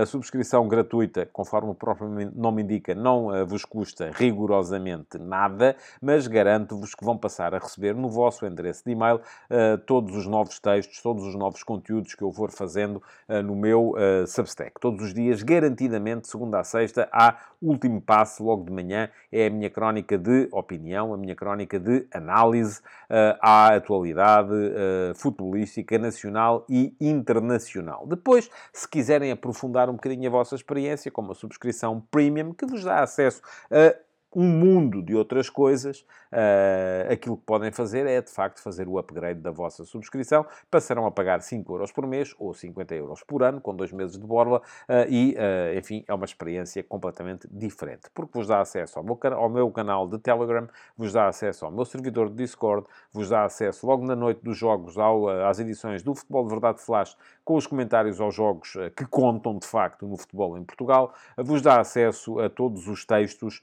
a 0.00 0.06
subscrição 0.06 0.66
gratuita, 0.66 1.26
conforme 1.32 1.70
o 1.70 1.74
próprio 1.74 2.08
nome 2.34 2.62
indica, 2.62 2.94
não 2.94 3.46
vos 3.46 3.64
custa 3.64 4.10
rigorosamente 4.14 5.18
nada, 5.18 5.76
mas 6.00 6.26
garanto-vos 6.26 6.94
que 6.94 7.04
vão 7.04 7.16
passar 7.16 7.54
a 7.54 7.58
receber 7.58 7.94
no 7.94 8.08
vosso 8.08 8.46
endereço 8.46 8.84
de 8.84 8.92
e-mail 8.92 9.20
todos 9.86 10.16
os 10.16 10.26
novos 10.26 10.58
textos, 10.58 11.00
todos 11.02 11.24
os 11.24 11.34
novos 11.34 11.62
conteúdos 11.62 12.14
que 12.14 12.22
eu 12.22 12.32
for 12.32 12.50
fazendo 12.50 13.02
no 13.44 13.54
meu 13.54 13.75
meu 13.76 13.90
uh, 13.90 14.26
Substack. 14.26 14.80
Todos 14.80 15.04
os 15.04 15.14
dias, 15.14 15.42
garantidamente, 15.42 16.28
segunda 16.28 16.60
a 16.60 16.64
sexta, 16.64 17.08
há 17.12 17.36
último 17.60 18.00
passo, 18.00 18.42
logo 18.42 18.64
de 18.64 18.72
manhã. 18.72 19.10
É 19.30 19.46
a 19.46 19.50
minha 19.50 19.68
crónica 19.68 20.16
de 20.16 20.48
opinião, 20.50 21.12
a 21.12 21.16
minha 21.16 21.34
crónica 21.34 21.78
de 21.78 22.06
análise 22.12 22.80
uh, 22.80 23.36
à 23.40 23.74
atualidade 23.74 24.52
uh, 24.52 25.14
futebolística 25.14 25.98
nacional 25.98 26.64
e 26.68 26.94
internacional. 27.00 28.06
Depois, 28.06 28.50
se 28.72 28.88
quiserem 28.88 29.30
aprofundar 29.30 29.90
um 29.90 29.94
bocadinho 29.94 30.28
a 30.28 30.30
vossa 30.32 30.54
experiência, 30.54 31.10
com 31.10 31.20
uma 31.20 31.34
subscrição 31.34 32.02
premium, 32.10 32.52
que 32.52 32.66
vos 32.66 32.82
dá 32.82 33.02
acesso 33.02 33.42
a 33.70 33.94
um 34.36 34.44
mundo 34.44 35.02
de 35.02 35.16
outras 35.16 35.48
coisas, 35.48 36.00
uh, 36.30 37.10
aquilo 37.10 37.38
que 37.38 37.44
podem 37.46 37.72
fazer 37.72 38.06
é, 38.06 38.20
de 38.20 38.30
facto, 38.30 38.60
fazer 38.60 38.86
o 38.86 38.98
upgrade 38.98 39.40
da 39.40 39.50
vossa 39.50 39.82
subscrição. 39.86 40.44
Passarão 40.70 41.06
a 41.06 41.10
pagar 41.10 41.40
5 41.40 41.72
euros 41.72 41.90
por 41.90 42.06
mês 42.06 42.34
ou 42.38 42.52
50 42.52 42.94
euros 42.94 43.22
por 43.24 43.42
ano, 43.42 43.62
com 43.62 43.74
dois 43.74 43.90
meses 43.92 44.18
de 44.18 44.26
borla, 44.26 44.58
uh, 44.58 45.08
e, 45.08 45.34
uh, 45.34 45.78
enfim, 45.78 46.04
é 46.06 46.12
uma 46.12 46.26
experiência 46.26 46.82
completamente 46.82 47.48
diferente, 47.50 48.10
porque 48.12 48.32
vos 48.34 48.46
dá 48.46 48.60
acesso 48.60 48.98
ao 48.98 49.04
meu, 49.04 49.18
ao 49.32 49.48
meu 49.48 49.70
canal 49.70 50.06
de 50.06 50.18
Telegram, 50.18 50.68
vos 50.98 51.14
dá 51.14 51.28
acesso 51.28 51.64
ao 51.64 51.72
meu 51.72 51.86
servidor 51.86 52.28
de 52.28 52.36
Discord, 52.36 52.86
vos 53.10 53.30
dá 53.30 53.42
acesso 53.42 53.86
logo 53.86 54.04
na 54.04 54.14
noite 54.14 54.42
dos 54.42 54.58
jogos 54.58 54.98
ao, 54.98 55.30
às 55.48 55.58
edições 55.58 56.02
do 56.02 56.14
Futebol 56.14 56.44
de 56.44 56.50
Verdade 56.50 56.82
Flash, 56.82 57.16
com 57.42 57.56
os 57.56 57.66
comentários 57.66 58.20
aos 58.20 58.34
jogos 58.34 58.76
que 58.94 59.06
contam, 59.06 59.56
de 59.56 59.66
facto, 59.66 60.06
no 60.06 60.16
futebol 60.16 60.58
em 60.58 60.64
Portugal, 60.64 61.14
vos 61.38 61.62
dá 61.62 61.80
acesso 61.80 62.40
a 62.40 62.50
todos 62.50 62.88
os 62.88 63.04
textos 63.04 63.62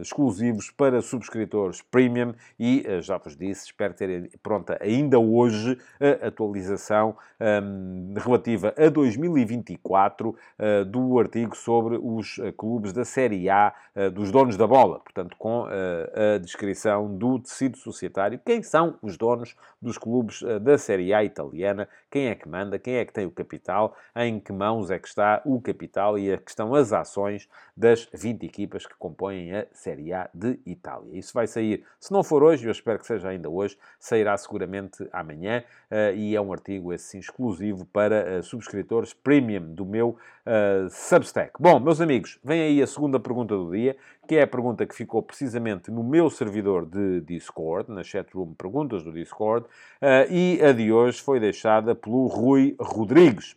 exclusivos 0.00 0.70
para 0.70 1.00
subscritores 1.00 1.82
premium 1.82 2.34
e, 2.58 2.84
uh, 2.86 3.02
já 3.02 3.16
vos 3.18 3.36
disse, 3.36 3.66
espero 3.66 3.94
ter 3.94 4.30
pronta 4.42 4.78
ainda 4.80 5.18
hoje 5.18 5.78
a 6.00 6.28
atualização 6.28 7.16
um, 7.40 8.14
relativa 8.16 8.74
a 8.76 8.88
2024 8.88 10.28
uh, 10.28 10.36
eh, 10.58 10.84
do 10.84 11.18
artigo 11.18 11.56
sobre 11.56 11.98
os 12.00 12.40
clubes 12.56 12.92
da 12.92 13.04
Série 13.04 13.48
A 13.48 13.74
dos 14.12 14.30
donos 14.30 14.56
da 14.56 14.66
bola, 14.66 15.00
portanto, 15.00 15.36
com 15.38 15.66
a 15.66 16.38
descrição 16.38 17.16
do 17.16 17.38
tecido 17.38 17.76
societário, 17.76 18.40
quem 18.44 18.62
são 18.62 18.96
os 19.02 19.16
donos 19.16 19.56
dos 19.80 19.98
clubes 19.98 20.42
da 20.62 20.78
Série 20.78 21.12
A 21.12 21.22
italiana, 21.22 21.88
quem 22.14 22.28
é 22.28 22.36
que 22.36 22.48
manda, 22.48 22.78
quem 22.78 22.94
é 22.94 23.04
que 23.04 23.12
tem 23.12 23.26
o 23.26 23.30
capital, 23.32 23.96
em 24.14 24.38
que 24.38 24.52
mãos 24.52 24.88
é 24.88 25.00
que 25.00 25.08
está 25.08 25.42
o 25.44 25.60
capital 25.60 26.16
e 26.16 26.32
a 26.32 26.38
questão 26.38 26.72
as 26.72 26.92
ações 26.92 27.48
das 27.76 28.08
20 28.14 28.46
equipas 28.46 28.86
que 28.86 28.94
compõem 28.94 29.52
a 29.52 29.66
Série 29.72 30.12
A 30.12 30.30
de 30.32 30.60
Itália. 30.64 31.18
Isso 31.18 31.34
vai 31.34 31.48
sair, 31.48 31.84
se 31.98 32.12
não 32.12 32.22
for 32.22 32.44
hoje, 32.44 32.66
eu 32.66 32.70
espero 32.70 33.00
que 33.00 33.06
seja 33.08 33.30
ainda 33.30 33.50
hoje, 33.50 33.76
sairá 33.98 34.36
seguramente 34.36 35.04
amanhã 35.12 35.64
uh, 35.90 36.14
e 36.14 36.36
é 36.36 36.40
um 36.40 36.52
artigo, 36.52 36.92
esse 36.92 37.08
sim, 37.08 37.18
exclusivo 37.18 37.84
para 37.86 38.38
uh, 38.38 38.42
subscritores 38.44 39.12
premium 39.12 39.74
do 39.74 39.84
meu 39.84 40.10
uh, 40.10 40.88
Substack. 40.88 41.54
Bom, 41.58 41.80
meus 41.80 42.00
amigos, 42.00 42.38
vem 42.44 42.62
aí 42.62 42.80
a 42.80 42.86
segunda 42.86 43.18
pergunta 43.18 43.56
do 43.56 43.72
dia, 43.72 43.96
que 44.26 44.36
é 44.36 44.42
a 44.42 44.46
pergunta 44.46 44.86
que 44.86 44.94
ficou 44.94 45.22
precisamente 45.22 45.90
no 45.90 46.02
meu 46.02 46.30
servidor 46.30 46.86
de 46.86 47.20
Discord, 47.20 47.90
na 47.90 48.02
chatroom 48.02 48.54
Perguntas 48.54 49.02
do 49.02 49.12
Discord, 49.12 49.66
e 50.30 50.60
a 50.62 50.72
de 50.72 50.92
hoje 50.92 51.20
foi 51.20 51.38
deixada 51.38 51.94
pelo 51.94 52.26
Rui 52.26 52.76
Rodrigues. 52.80 53.56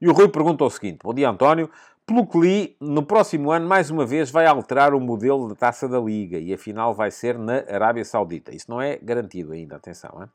E 0.00 0.08
o 0.08 0.12
Rui 0.12 0.28
pergunta 0.28 0.64
o 0.64 0.70
seguinte: 0.70 1.00
Bom 1.02 1.12
dia, 1.12 1.28
António. 1.28 1.70
Pelo 2.06 2.26
que 2.26 2.38
li, 2.40 2.76
no 2.80 3.04
próximo 3.04 3.52
ano, 3.52 3.68
mais 3.68 3.88
uma 3.88 4.04
vez, 4.04 4.30
vai 4.30 4.44
alterar 4.44 4.94
o 4.94 5.00
modelo 5.00 5.48
da 5.48 5.54
taça 5.54 5.88
da 5.88 6.00
Liga 6.00 6.38
e 6.38 6.52
a 6.52 6.58
final 6.58 6.92
vai 6.92 7.10
ser 7.10 7.38
na 7.38 7.58
Arábia 7.68 8.04
Saudita. 8.04 8.52
Isso 8.52 8.68
não 8.68 8.80
é 8.80 8.96
garantido 8.96 9.52
ainda, 9.52 9.76
atenção. 9.76 10.20
Hein? 10.20 10.28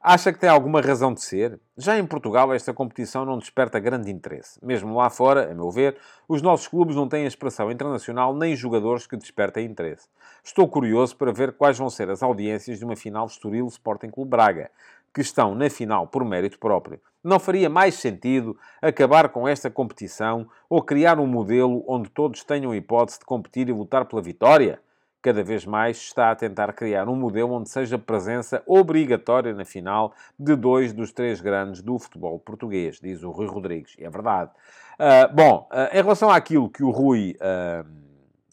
Acha 0.00 0.32
que 0.32 0.38
tem 0.38 0.48
alguma 0.48 0.80
razão 0.80 1.12
de 1.12 1.20
ser? 1.20 1.58
Já 1.76 1.98
em 1.98 2.06
Portugal, 2.06 2.54
esta 2.54 2.72
competição 2.72 3.24
não 3.24 3.36
desperta 3.36 3.80
grande 3.80 4.12
interesse. 4.12 4.64
Mesmo 4.64 4.96
lá 4.96 5.10
fora, 5.10 5.50
a 5.50 5.54
meu 5.54 5.72
ver, 5.72 5.96
os 6.28 6.40
nossos 6.40 6.68
clubes 6.68 6.94
não 6.94 7.08
têm 7.08 7.26
expressão 7.26 7.68
internacional 7.68 8.32
nem 8.32 8.54
jogadores 8.54 9.08
que 9.08 9.16
despertem 9.16 9.66
interesse. 9.66 10.08
Estou 10.42 10.68
curioso 10.68 11.16
para 11.16 11.32
ver 11.32 11.52
quais 11.52 11.76
vão 11.76 11.90
ser 11.90 12.08
as 12.10 12.22
audiências 12.22 12.78
de 12.78 12.84
uma 12.84 12.94
final 12.94 13.26
Estoril 13.26 13.66
Sporting 13.66 14.08
Clube 14.08 14.30
Braga 14.30 14.70
que 15.12 15.20
estão 15.20 15.52
na 15.52 15.68
final 15.68 16.06
por 16.06 16.24
mérito 16.24 16.60
próprio. 16.60 17.00
Não 17.24 17.40
faria 17.40 17.68
mais 17.68 17.94
sentido 17.94 18.56
acabar 18.80 19.30
com 19.30 19.48
esta 19.48 19.68
competição 19.68 20.46
ou 20.70 20.80
criar 20.80 21.18
um 21.18 21.26
modelo 21.26 21.84
onde 21.88 22.08
todos 22.08 22.44
tenham 22.44 22.72
hipótese 22.72 23.18
de 23.18 23.24
competir 23.24 23.68
e 23.68 23.72
lutar 23.72 24.04
pela 24.04 24.22
vitória? 24.22 24.80
Cada 25.20 25.42
vez 25.42 25.66
mais 25.66 25.96
está 25.96 26.30
a 26.30 26.36
tentar 26.36 26.72
criar 26.72 27.08
um 27.08 27.16
modelo 27.16 27.52
onde 27.52 27.68
seja 27.68 27.98
presença 27.98 28.62
obrigatória 28.64 29.52
na 29.52 29.64
final 29.64 30.14
de 30.38 30.54
dois 30.54 30.92
dos 30.92 31.10
três 31.10 31.40
grandes 31.40 31.82
do 31.82 31.98
futebol 31.98 32.38
português, 32.38 33.00
diz 33.02 33.24
o 33.24 33.30
Rui 33.30 33.48
Rodrigues. 33.48 33.96
E 33.98 34.04
é 34.04 34.10
verdade. 34.10 34.52
Uh, 34.94 35.34
bom, 35.34 35.68
uh, 35.72 35.92
em 35.92 36.02
relação 36.02 36.30
àquilo 36.30 36.70
que 36.70 36.84
o 36.84 36.90
Rui, 36.90 37.36
uh, 37.36 37.88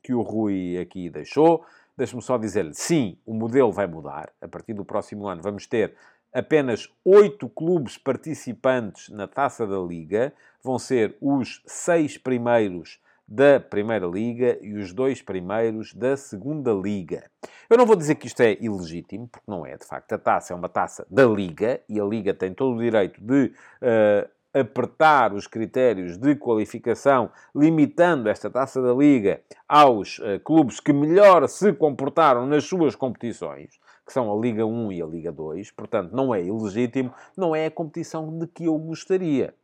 que 0.01 0.13
o 0.13 0.21
Rui 0.21 0.79
aqui 0.79 1.07
deixou, 1.07 1.63
deixe-me 1.95 2.21
só 2.21 2.35
dizer-lhe, 2.35 2.73
sim, 2.73 3.17
o 3.25 3.33
modelo 3.33 3.71
vai 3.71 3.85
mudar. 3.85 4.31
A 4.41 4.47
partir 4.47 4.73
do 4.73 4.83
próximo 4.83 5.27
ano 5.27 5.43
vamos 5.43 5.67
ter 5.67 5.95
apenas 6.33 6.91
oito 7.05 7.47
clubes 7.47 7.97
participantes 7.97 9.09
na 9.09 9.27
Taça 9.27 9.67
da 9.67 9.77
Liga. 9.77 10.33
Vão 10.63 10.79
ser 10.79 11.15
os 11.21 11.61
seis 11.67 12.17
primeiros 12.17 12.99
da 13.27 13.59
Primeira 13.59 14.05
Liga 14.05 14.57
e 14.61 14.73
os 14.75 14.93
dois 14.93 15.21
primeiros 15.21 15.93
da 15.93 16.15
Segunda 16.15 16.71
Liga. 16.71 17.29
Eu 17.69 17.77
não 17.77 17.85
vou 17.85 17.95
dizer 17.95 18.15
que 18.15 18.27
isto 18.27 18.41
é 18.41 18.57
ilegítimo, 18.61 19.27
porque 19.27 19.49
não 19.49 19.65
é, 19.65 19.77
de 19.77 19.85
facto. 19.85 20.13
A 20.13 20.17
taça 20.17 20.53
é 20.53 20.55
uma 20.55 20.69
taça 20.69 21.05
da 21.09 21.25
Liga 21.25 21.81
e 21.89 21.99
a 21.99 22.03
Liga 22.03 22.33
tem 22.33 22.53
todo 22.53 22.75
o 22.75 22.81
direito 22.81 23.19
de 23.21 23.51
uh, 23.81 24.29
apertar 24.53 25.33
os 25.33 25.47
critérios 25.47 26.17
de 26.17 26.35
qualificação, 26.35 27.31
limitando 27.55 28.29
esta 28.29 28.49
taça 28.49 28.81
da 28.81 28.93
Liga 28.93 29.41
aos 29.67 30.19
uh, 30.19 30.39
clubes 30.43 30.79
que 30.79 30.93
melhor 30.93 31.47
se 31.49 31.73
comportaram 31.73 32.45
nas 32.45 32.63
suas 32.65 32.95
competições 32.95 33.79
que 34.05 34.13
são 34.13 34.31
a 34.31 34.39
Liga 34.39 34.65
1 34.65 34.91
e 34.91 35.01
a 35.01 35.05
Liga 35.05 35.31
2, 35.31 35.71
portanto, 35.71 36.11
não 36.13 36.33
é 36.33 36.43
ilegítimo, 36.43 37.11
não 37.35 37.55
é 37.55 37.65
a 37.65 37.71
competição 37.71 38.37
de 38.37 38.45
que 38.45 38.65
eu 38.65 38.77
gostaria. 38.77 39.55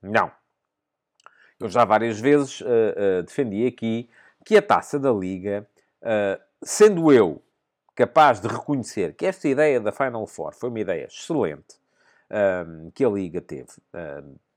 Não. 0.00 0.30
Eu 1.60 1.68
já 1.68 1.84
várias 1.84 2.18
vezes 2.20 2.60
uh, 2.60 2.64
uh, 2.64 3.22
defendi 3.22 3.66
aqui 3.66 4.08
que 4.44 4.56
a 4.56 4.62
taça 4.62 4.98
da 4.98 5.12
Liga, 5.12 5.66
uh, 6.02 6.40
sendo 6.62 7.12
eu 7.12 7.42
capaz 7.94 8.40
de 8.40 8.48
reconhecer 8.48 9.14
que 9.14 9.24
esta 9.24 9.48
ideia 9.48 9.80
da 9.80 9.92
Final 9.92 10.26
Four 10.26 10.52
foi 10.54 10.68
uma 10.68 10.80
ideia 10.80 11.06
excelente 11.06 11.82
que 12.94 13.04
a 13.04 13.08
Liga 13.08 13.40
teve. 13.40 13.68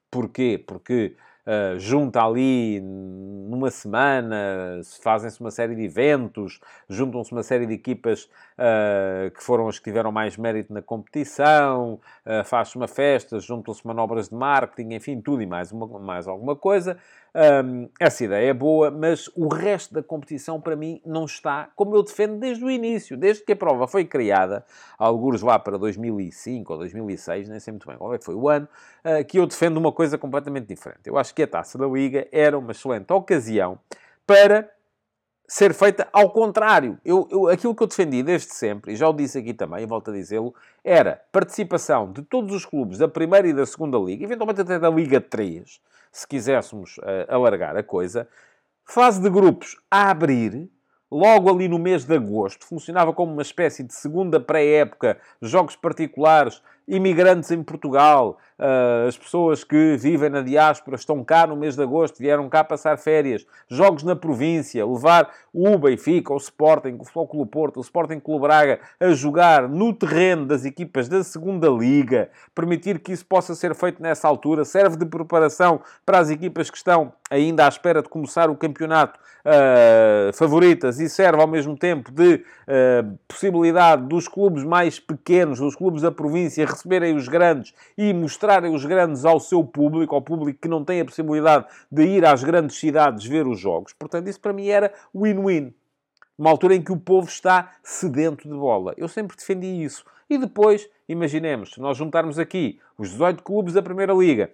porquê? 0.09 0.63
Porque 0.65 1.15
uh, 1.47 1.79
junta 1.79 2.23
ali 2.23 2.81
numa 2.81 3.71
semana, 3.71 4.81
fazem-se 5.01 5.39
uma 5.39 5.51
série 5.51 5.75
de 5.75 5.83
eventos, 5.83 6.59
juntam-se 6.89 7.31
uma 7.31 7.43
série 7.43 7.65
de 7.65 7.73
equipas 7.73 8.29
uh, 8.57 9.31
que 9.31 9.43
foram 9.43 9.67
as 9.67 9.77
que 9.77 9.85
tiveram 9.85 10.11
mais 10.11 10.35
mérito 10.37 10.73
na 10.73 10.81
competição, 10.81 11.99
uh, 12.25 12.43
faz-se 12.43 12.75
uma 12.75 12.87
festa, 12.87 13.39
juntam-se 13.39 13.85
manobras 13.85 14.29
de 14.29 14.35
marketing, 14.35 14.95
enfim, 14.95 15.21
tudo 15.21 15.41
e 15.41 15.45
mais, 15.45 15.71
uma, 15.71 15.87
mais 15.99 16.27
alguma 16.27 16.55
coisa. 16.55 16.97
Um, 17.35 17.87
essa 17.99 18.23
ideia 18.23 18.49
é 18.49 18.53
boa, 18.53 18.89
mas 18.89 19.29
o 19.35 19.47
resto 19.47 19.93
da 19.93 20.01
competição, 20.01 20.59
para 20.59 20.75
mim, 20.75 20.99
não 21.05 21.25
está 21.25 21.69
como 21.75 21.95
eu 21.95 22.01
defendo 22.01 22.39
desde 22.39 22.65
o 22.65 22.71
início, 22.71 23.15
desde 23.15 23.43
que 23.43 23.51
a 23.51 23.55
prova 23.55 23.87
foi 23.87 24.05
criada, 24.05 24.65
alguns 24.97 25.43
lá 25.43 25.59
para 25.59 25.77
2005 25.77 26.73
ou 26.73 26.79
2006, 26.79 27.49
nem 27.49 27.59
sei 27.59 27.73
muito 27.73 27.87
bem 27.87 27.95
qual 27.95 28.13
é 28.13 28.17
que 28.17 28.25
foi 28.25 28.33
o 28.33 28.49
ano, 28.49 28.67
uh, 29.05 29.23
que 29.23 29.37
eu 29.37 29.45
defendo 29.45 29.77
uma 29.77 29.91
coisa 29.91 30.17
completamente 30.17 30.67
diferente. 30.67 31.01
Eu 31.05 31.17
acho 31.17 31.35
que 31.35 31.43
a 31.43 31.47
taça 31.47 31.77
da 31.77 31.85
Liga 31.85 32.27
era 32.31 32.57
uma 32.57 32.71
excelente 32.71 33.11
ocasião 33.13 33.77
para 34.25 34.69
ser 35.47 35.73
feita 35.73 36.07
ao 36.11 36.29
contrário. 36.29 36.99
Eu, 37.05 37.27
eu, 37.31 37.47
aquilo 37.47 37.73
que 37.73 37.81
eu 37.81 37.87
defendi 37.87 38.21
desde 38.21 38.53
sempre, 38.53 38.93
e 38.93 38.95
já 38.95 39.07
o 39.07 39.13
disse 39.13 39.37
aqui 39.37 39.53
também, 39.53 39.83
e 39.83 39.85
volto 39.85 40.11
a 40.11 40.13
dizê-lo, 40.13 40.53
era 40.83 41.21
participação 41.31 42.11
de 42.11 42.21
todos 42.23 42.53
os 42.53 42.65
clubes 42.65 42.97
da 42.97 43.07
primeira 43.07 43.47
e 43.47 43.53
da 43.53 43.65
segunda 43.65 43.97
liga, 43.97 44.25
eventualmente 44.25 44.61
até 44.61 44.77
da 44.77 44.89
Liga 44.89 45.21
3, 45.21 45.79
se 46.11 46.27
quiséssemos 46.27 46.97
uh, 46.97 47.25
alargar 47.29 47.77
a 47.77 47.83
coisa, 47.83 48.27
fase 48.83 49.21
de 49.21 49.29
grupos 49.29 49.77
a 49.89 50.09
abrir, 50.09 50.69
logo 51.09 51.49
ali 51.49 51.69
no 51.69 51.79
mês 51.79 52.03
de 52.03 52.13
agosto, 52.13 52.65
funcionava 52.65 53.13
como 53.13 53.31
uma 53.31 53.41
espécie 53.41 53.83
de 53.83 53.93
segunda 53.93 54.41
pré-época, 54.41 55.17
jogos 55.41 55.77
particulares, 55.77 56.61
imigrantes 56.87 57.51
em 57.51 57.61
Portugal, 57.61 58.37
uh, 58.57 59.07
as 59.07 59.17
pessoas 59.17 59.63
que 59.63 59.97
vivem 59.97 60.29
na 60.29 60.41
diáspora 60.41 60.95
estão 60.95 61.21
cá 61.23 61.45
no 61.45 61.55
mês 61.55 61.75
de 61.75 61.83
agosto, 61.83 62.17
vieram 62.19 62.47
cá 62.47 62.63
passar 62.63 62.97
férias, 62.97 63.45
jogos 63.67 64.03
na 64.03 64.15
província, 64.15 64.85
levar 64.85 65.29
o 65.53 65.77
Benfica, 65.77 66.33
o 66.33 66.37
Sporting, 66.37 66.97
o 67.13 67.27
Clube 67.27 67.51
Porto, 67.51 67.77
o 67.77 67.81
Sporting 67.81 68.19
Clube 68.19 68.43
Braga 68.43 68.79
a 68.99 69.09
jogar 69.09 69.67
no 69.67 69.93
terreno 69.93 70.45
das 70.45 70.63
equipas 70.63 71.09
da 71.09 71.23
segunda 71.23 71.67
Liga, 71.67 72.29
permitir 72.55 72.99
que 72.99 73.11
isso 73.11 73.25
possa 73.25 73.53
ser 73.53 73.75
feito 73.75 74.01
nessa 74.01 74.27
altura, 74.27 74.63
serve 74.63 74.95
de 74.95 75.05
preparação 75.05 75.81
para 76.05 76.19
as 76.19 76.29
equipas 76.29 76.69
que 76.69 76.77
estão 76.77 77.11
ainda 77.29 77.65
à 77.65 77.67
espera 77.67 78.01
de 78.01 78.07
começar 78.07 78.49
o 78.49 78.55
campeonato 78.55 79.19
uh, 79.47 80.33
favoritas 80.33 80.99
e 80.99 81.09
serve 81.09 81.41
ao 81.41 81.47
mesmo 81.47 81.75
tempo 81.75 82.11
de 82.11 82.35
uh, 82.35 83.17
possibilidade 83.27 84.03
dos 84.03 84.27
clubes 84.27 84.63
mais 84.63 84.99
pequenos, 84.99 85.59
dos 85.59 85.75
clubes 85.75 86.01
da 86.01 86.11
província, 86.11 86.65
receberem 86.77 87.15
os 87.15 87.27
grandes 87.27 87.73
e 87.97 88.13
mostrarem 88.13 88.73
os 88.73 88.85
grandes 88.85 89.25
ao 89.25 89.39
seu 89.39 89.63
público, 89.63 90.13
ao 90.13 90.21
público 90.21 90.59
que 90.61 90.67
não 90.67 90.85
tem 90.85 91.01
a 91.01 91.05
possibilidade 91.05 91.65
de 91.91 92.03
ir 92.03 92.25
às 92.25 92.43
grandes 92.43 92.77
cidades 92.77 93.25
ver 93.25 93.47
os 93.47 93.59
jogos. 93.59 93.93
Portanto, 93.93 94.27
isso 94.27 94.39
para 94.39 94.53
mim 94.53 94.67
era 94.67 94.93
win-win. 95.13 95.73
Uma 96.37 96.51
altura 96.51 96.75
em 96.75 96.81
que 96.81 96.91
o 96.91 96.97
povo 96.97 97.27
está 97.27 97.73
sedento 97.83 98.47
de 98.47 98.53
bola. 98.53 98.93
Eu 98.95 99.07
sempre 99.07 99.35
defendi 99.35 99.83
isso. 99.83 100.05
E 100.29 100.37
depois, 100.37 100.87
imaginemos, 101.09 101.73
se 101.73 101.81
nós 101.81 101.97
juntarmos 101.97 102.37
aqui 102.37 102.79
os 102.97 103.09
18 103.09 103.41
clubes 103.41 103.73
da 103.73 103.81
Primeira 103.81 104.13
Liga, 104.13 104.51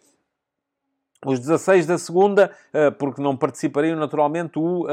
os 1.25 1.39
16 1.39 1.85
da 1.85 1.97
segunda, 1.97 2.51
porque 2.97 3.21
não 3.21 3.35
participariam 3.35 3.97
naturalmente 3.97 4.59
o, 4.59 4.85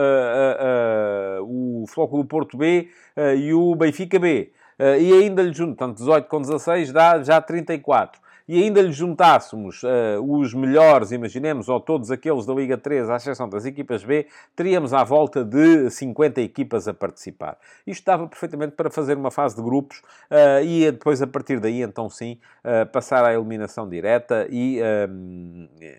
o 1.42 1.84
Flóculo 1.86 2.24
Porto 2.24 2.56
B 2.56 2.88
e 3.36 3.52
o 3.52 3.74
Benfica 3.74 4.18
B. 4.18 4.52
E 4.98 5.12
ainda 5.12 5.42
lhe 5.42 5.52
junto, 5.52 5.76
portanto, 5.76 5.98
18 5.98 6.28
com 6.28 6.40
16 6.40 6.92
dá 6.92 7.22
já 7.22 7.40
34 7.40 8.20
e 8.52 8.64
ainda 8.64 8.82
lhe 8.82 8.90
juntássemos 8.90 9.80
uh, 9.84 10.20
os 10.26 10.52
melhores, 10.52 11.12
imaginemos, 11.12 11.68
ou 11.68 11.78
todos 11.78 12.10
aqueles 12.10 12.44
da 12.44 12.52
Liga 12.52 12.76
3, 12.76 13.08
à 13.08 13.14
exceção 13.14 13.48
das 13.48 13.64
equipas 13.64 14.02
B, 14.02 14.26
teríamos 14.56 14.92
à 14.92 15.04
volta 15.04 15.44
de 15.44 15.88
50 15.88 16.40
equipas 16.40 16.88
a 16.88 16.92
participar. 16.92 17.56
Isto 17.86 18.04
dava 18.04 18.26
perfeitamente 18.26 18.72
para 18.72 18.90
fazer 18.90 19.16
uma 19.16 19.30
fase 19.30 19.54
de 19.54 19.62
grupos 19.62 19.98
uh, 19.98 20.64
e 20.64 20.90
depois, 20.90 21.22
a 21.22 21.28
partir 21.28 21.60
daí, 21.60 21.80
então 21.80 22.10
sim, 22.10 22.40
uh, 22.64 22.90
passar 22.90 23.24
à 23.24 23.32
eliminação 23.32 23.88
direta 23.88 24.48
e 24.50 24.80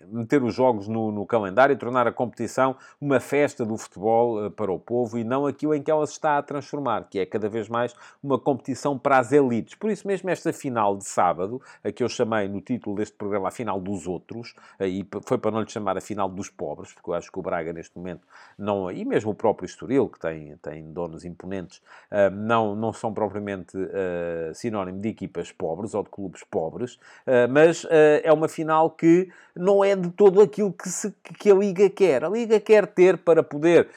meter 0.08 0.42
os 0.42 0.54
jogos 0.54 0.88
no, 0.88 1.10
no, 1.10 1.24
calendário 1.24 1.72
e 1.72 1.76
tornar 1.76 2.06
a 2.06 2.12
competição 2.12 2.76
uma 3.00 3.18
festa 3.18 3.64
do 3.64 3.78
futebol 3.78 4.50
para 4.50 4.70
o 4.70 4.78
povo 4.78 5.16
e 5.16 5.24
não 5.24 5.46
aquilo 5.46 5.74
em 5.74 5.82
que 5.82 5.90
ela 5.90 6.06
se 6.06 6.12
está 6.12 6.36
a 6.36 6.42
transformar, 6.42 7.08
que 7.08 7.18
é 7.18 7.24
cada 7.24 7.48
vez 7.48 7.68
mais 7.68 7.94
uma 8.22 8.38
competição 8.38 8.98
para 8.98 9.18
as 9.18 9.32
elites. 9.32 9.74
Por 9.74 9.90
isso 9.90 10.06
mesmo, 10.06 10.28
esta 10.28 10.52
final 10.52 10.96
de 10.98 11.06
sábado, 11.06 11.62
a 11.82 11.90
que 11.90 12.02
eu 12.02 12.08
chamei 12.08 12.41
no 12.48 12.60
título 12.60 12.96
deste 12.96 13.16
programa 13.16 13.48
a 13.48 13.50
final 13.50 13.80
dos 13.80 14.06
outros, 14.06 14.54
e 14.80 15.06
foi 15.24 15.38
para 15.38 15.50
não 15.50 15.60
lhe 15.60 15.70
chamar 15.70 15.96
a 15.96 16.00
final 16.00 16.28
dos 16.28 16.48
pobres, 16.48 16.92
porque 16.92 17.10
eu 17.10 17.14
acho 17.14 17.30
que 17.30 17.38
o 17.38 17.42
Braga 17.42 17.72
neste 17.72 17.96
momento 17.96 18.26
não, 18.58 18.90
e 18.90 19.04
mesmo 19.04 19.30
o 19.30 19.34
próprio 19.34 19.66
Estoril, 19.66 20.08
que 20.08 20.18
tem, 20.18 20.56
tem 20.58 20.92
donos 20.92 21.24
imponentes, 21.24 21.82
ah, 22.10 22.30
não, 22.30 22.74
não 22.74 22.92
são 22.92 23.12
propriamente 23.12 23.76
uh, 23.76 24.54
sinónimo 24.54 25.00
de 25.00 25.08
equipas 25.08 25.50
pobres 25.50 25.94
ou 25.94 26.02
de 26.02 26.10
clubes 26.10 26.42
pobres, 26.44 26.94
uh, 26.94 27.48
mas 27.50 27.86
é 28.22 28.32
uma 28.32 28.48
final 28.48 28.90
que 28.90 29.28
não 29.54 29.84
é 29.84 29.94
de 29.94 30.10
todo 30.10 30.40
aquilo 30.40 30.72
que, 30.72 30.88
se, 30.88 31.14
que 31.38 31.50
a 31.50 31.54
Liga 31.54 31.88
quer. 31.90 32.24
A 32.24 32.28
Liga 32.28 32.58
quer 32.60 32.86
ter 32.86 33.18
para 33.18 33.42
poder 33.42 33.88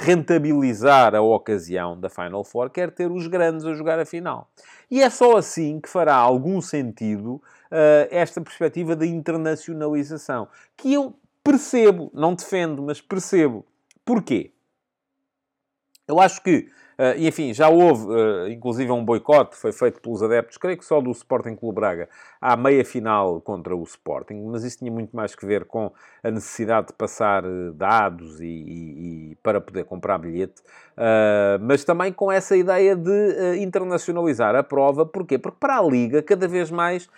rentabilizar 0.00 1.14
a 1.14 1.20
ocasião 1.20 1.98
da 1.98 2.08
Final 2.08 2.44
Four, 2.44 2.70
quer 2.70 2.90
ter 2.90 3.10
os 3.10 3.26
grandes 3.26 3.64
a 3.64 3.74
jogar 3.74 3.98
a 3.98 4.04
final. 4.04 4.48
E 4.90 5.02
é 5.02 5.10
só 5.10 5.36
assim 5.36 5.80
que 5.80 5.88
fará 5.88 6.14
algum 6.14 6.60
sentido 6.60 7.42
esta 8.10 8.40
perspectiva 8.40 8.96
da 8.96 9.06
internacionalização, 9.06 10.48
que 10.76 10.92
eu 10.92 11.18
percebo, 11.42 12.10
não 12.14 12.34
defendo, 12.34 12.82
mas 12.82 13.00
percebo. 13.00 13.64
Porquê? 14.04 14.52
Eu 16.06 16.20
acho 16.20 16.42
que 16.42 16.70
e 17.16 17.28
enfim, 17.28 17.54
já 17.54 17.68
houve, 17.68 18.06
uh, 18.06 18.48
inclusive, 18.48 18.90
um 18.90 19.04
boicote 19.04 19.52
que 19.52 19.56
foi 19.56 19.70
feito 19.70 20.00
pelos 20.00 20.20
adeptos, 20.20 20.56
creio 20.56 20.76
que 20.76 20.84
só 20.84 21.00
do 21.00 21.12
Sporting 21.12 21.54
Clube 21.54 21.76
Braga, 21.76 22.08
à 22.40 22.56
meia 22.56 22.84
final 22.84 23.40
contra 23.40 23.76
o 23.76 23.82
Sporting, 23.84 24.42
mas 24.50 24.64
isso 24.64 24.78
tinha 24.78 24.90
muito 24.90 25.14
mais 25.14 25.34
que 25.34 25.46
ver 25.46 25.64
com 25.64 25.92
a 26.24 26.30
necessidade 26.30 26.88
de 26.88 26.92
passar 26.94 27.44
uh, 27.44 27.72
dados 27.72 28.40
e, 28.40 28.46
e, 28.46 29.30
e, 29.30 29.36
para 29.36 29.60
poder 29.60 29.84
comprar 29.84 30.18
bilhete, 30.18 30.60
mas 31.60 31.84
também 31.84 32.12
com 32.12 32.30
essa 32.30 32.56
ideia 32.56 32.96
de 32.96 33.58
internacionalizar 33.60 34.56
a 34.56 34.62
prova. 34.64 35.06
Porquê? 35.06 35.38
Porque 35.38 35.58
para 35.60 35.78
a 35.78 35.82
Liga, 35.82 36.22
cada 36.22 36.48
vez 36.48 36.70
mais 36.70 37.08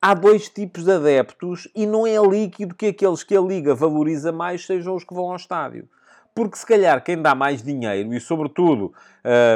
há 0.00 0.14
dois 0.14 0.48
tipos 0.48 0.84
de 0.84 0.92
adeptos 0.92 1.68
e 1.74 1.86
não 1.86 2.06
é 2.06 2.16
líquido 2.18 2.74
que 2.74 2.86
aqueles 2.86 3.22
que 3.22 3.36
a 3.36 3.40
Liga 3.40 3.74
valoriza 3.74 4.32
mais 4.32 4.66
sejam 4.66 4.94
os 4.94 5.04
que 5.04 5.14
vão 5.14 5.30
ao 5.30 5.36
estádio. 5.36 5.88
Porque 6.36 6.58
se 6.58 6.66
calhar 6.66 7.02
quem 7.02 7.22
dá 7.22 7.34
mais 7.34 7.62
dinheiro 7.62 8.12
e, 8.12 8.20
sobretudo, 8.20 8.92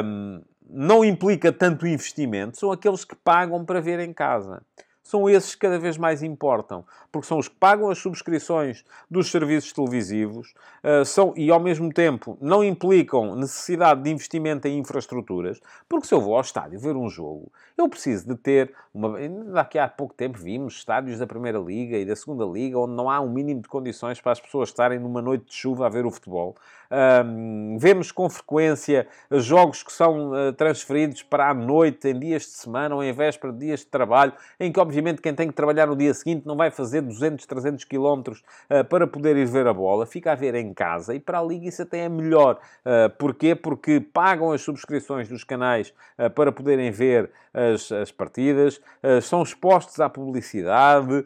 hum, 0.03 0.41
não 0.67 1.05
implica 1.05 1.51
tanto 1.51 1.85
investimento 1.85 2.57
são 2.57 2.71
aqueles 2.71 3.05
que 3.05 3.15
pagam 3.15 3.63
para 3.63 3.79
ver 3.79 3.99
em 3.99 4.11
casa 4.11 4.63
são 5.11 5.29
esses 5.29 5.53
que 5.53 5.61
cada 5.61 5.77
vez 5.77 5.97
mais 5.97 6.23
importam, 6.23 6.85
porque 7.11 7.27
são 7.27 7.37
os 7.37 7.49
que 7.49 7.55
pagam 7.55 7.89
as 7.89 7.97
subscrições 7.97 8.85
dos 9.09 9.29
serviços 9.29 9.73
televisivos 9.73 10.53
uh, 10.83 11.03
são, 11.03 11.33
e, 11.35 11.51
ao 11.51 11.59
mesmo 11.59 11.91
tempo, 11.91 12.37
não 12.39 12.63
implicam 12.63 13.35
necessidade 13.35 14.01
de 14.01 14.09
investimento 14.09 14.69
em 14.69 14.79
infraestruturas, 14.79 15.59
porque 15.89 16.07
se 16.07 16.13
eu 16.13 16.21
vou 16.21 16.35
ao 16.35 16.41
estádio 16.41 16.79
ver 16.79 16.95
um 16.95 17.09
jogo, 17.09 17.51
eu 17.77 17.89
preciso 17.89 18.25
de 18.25 18.35
ter 18.35 18.73
uma... 18.93 19.17
Daqui 19.51 19.77
a 19.77 19.87
pouco 19.89 20.13
tempo 20.13 20.37
vimos 20.37 20.75
estádios 20.75 21.19
da 21.19 21.27
Primeira 21.27 21.59
Liga 21.59 21.97
e 21.97 22.05
da 22.05 22.15
Segunda 22.15 22.45
Liga 22.45 22.79
onde 22.79 22.93
não 22.93 23.09
há 23.09 23.19
um 23.19 23.29
mínimo 23.29 23.61
de 23.61 23.67
condições 23.67 24.21
para 24.21 24.31
as 24.31 24.39
pessoas 24.39 24.69
estarem 24.69 24.97
numa 24.97 25.21
noite 25.21 25.47
de 25.47 25.53
chuva 25.53 25.87
a 25.87 25.89
ver 25.89 26.05
o 26.05 26.11
futebol. 26.11 26.55
Um, 26.91 27.77
vemos 27.79 28.11
com 28.11 28.29
frequência 28.29 29.07
jogos 29.31 29.81
que 29.81 29.93
são 29.93 30.31
uh, 30.31 30.51
transferidos 30.53 31.23
para 31.23 31.49
a 31.49 31.53
noite, 31.53 32.09
em 32.09 32.19
dias 32.19 32.43
de 32.43 32.49
semana 32.49 32.95
ou 32.95 33.03
em 33.03 33.13
véspera 33.13 33.53
de 33.53 33.59
dias 33.59 33.79
de 33.79 33.85
trabalho, 33.85 34.33
em 34.59 34.71
que, 34.71 34.79
obviamente, 34.79 35.21
quem 35.21 35.33
tem 35.33 35.47
que 35.47 35.53
trabalhar 35.53 35.87
no 35.87 35.95
dia 35.95 36.13
seguinte 36.13 36.45
não 36.45 36.57
vai 36.57 36.69
fazer 36.69 37.01
200, 37.01 37.45
300 37.45 37.85
quilómetros 37.85 38.43
uh, 38.69 38.83
para 38.85 39.07
poder 39.07 39.37
ir 39.37 39.45
ver 39.45 39.67
a 39.67 39.73
bola, 39.73 40.05
fica 40.05 40.33
a 40.33 40.35
ver 40.35 40.55
em 40.55 40.73
casa 40.73 41.15
e 41.15 41.19
para 41.19 41.39
a 41.39 41.43
Liga 41.43 41.67
isso 41.67 41.81
até 41.81 41.99
é 41.99 42.09
melhor. 42.09 42.59
Uh, 42.85 43.09
porquê? 43.17 43.55
Porque 43.55 43.99
pagam 43.99 44.51
as 44.51 44.61
subscrições 44.61 45.29
dos 45.29 45.43
canais 45.43 45.93
uh, 46.19 46.29
para 46.29 46.51
poderem 46.51 46.91
ver 46.91 47.31
as, 47.53 47.91
as 47.91 48.11
partidas, 48.11 48.79
são 49.23 49.43
expostos 49.43 49.99
à 49.99 50.07
publicidade 50.07 51.25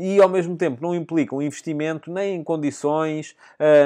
e, 0.00 0.18
ao 0.18 0.30
mesmo 0.30 0.56
tempo, 0.56 0.80
não 0.80 0.94
implicam 0.94 1.42
investimento 1.42 2.10
nem 2.10 2.36
em 2.36 2.42
condições, 2.42 3.36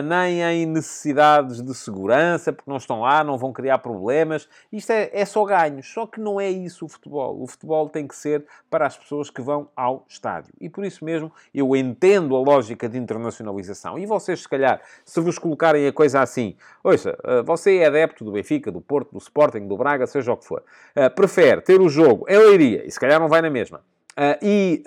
nem 0.04 0.42
em 0.42 0.66
necessidades 0.80 1.62
de 1.62 1.74
segurança, 1.74 2.52
porque 2.52 2.70
não 2.70 2.78
estão 2.78 3.02
lá, 3.02 3.22
não 3.22 3.36
vão 3.36 3.52
criar 3.52 3.78
problemas. 3.78 4.48
Isto 4.72 4.90
é, 4.90 5.10
é 5.12 5.24
só 5.24 5.44
ganhos. 5.44 5.86
Só 5.86 6.06
que 6.06 6.18
não 6.18 6.40
é 6.40 6.48
isso 6.48 6.86
o 6.86 6.88
futebol. 6.88 7.40
O 7.40 7.46
futebol 7.46 7.88
tem 7.88 8.06
que 8.06 8.16
ser 8.16 8.44
para 8.70 8.86
as 8.86 8.96
pessoas 8.96 9.28
que 9.30 9.42
vão 9.42 9.68
ao 9.76 10.04
estádio. 10.08 10.52
E 10.60 10.68
por 10.68 10.84
isso 10.84 11.04
mesmo 11.04 11.30
eu 11.54 11.76
entendo 11.76 12.34
a 12.34 12.40
lógica 12.40 12.88
de 12.88 12.98
internacionalização. 12.98 13.98
E 13.98 14.06
vocês, 14.06 14.42
se 14.42 14.48
calhar, 14.48 14.80
se 15.04 15.20
vos 15.20 15.38
colocarem 15.38 15.86
a 15.86 15.92
coisa 15.92 16.22
assim, 16.22 16.56
ouça, 16.82 17.16
eh, 17.24 17.42
você 17.42 17.78
é 17.78 17.86
adepto 17.86 18.24
do 18.24 18.32
Benfica, 18.32 18.72
do 18.72 18.80
Porto, 18.80 19.12
do 19.12 19.18
Sporting, 19.18 19.66
do 19.66 19.76
Braga, 19.76 20.06
seja 20.06 20.32
o 20.32 20.36
que 20.36 20.46
for, 20.46 20.62
eh, 20.94 21.08
prefere 21.08 21.60
ter 21.60 21.80
o 21.80 21.88
jogo 21.88 22.24
em 22.28 22.38
Leiria, 22.38 22.86
e 22.86 22.90
se 22.90 22.98
calhar 22.98 23.20
não 23.20 23.28
vai 23.28 23.42
na 23.42 23.50
mesma, 23.50 23.82
eh, 24.16 24.38
e 24.42 24.82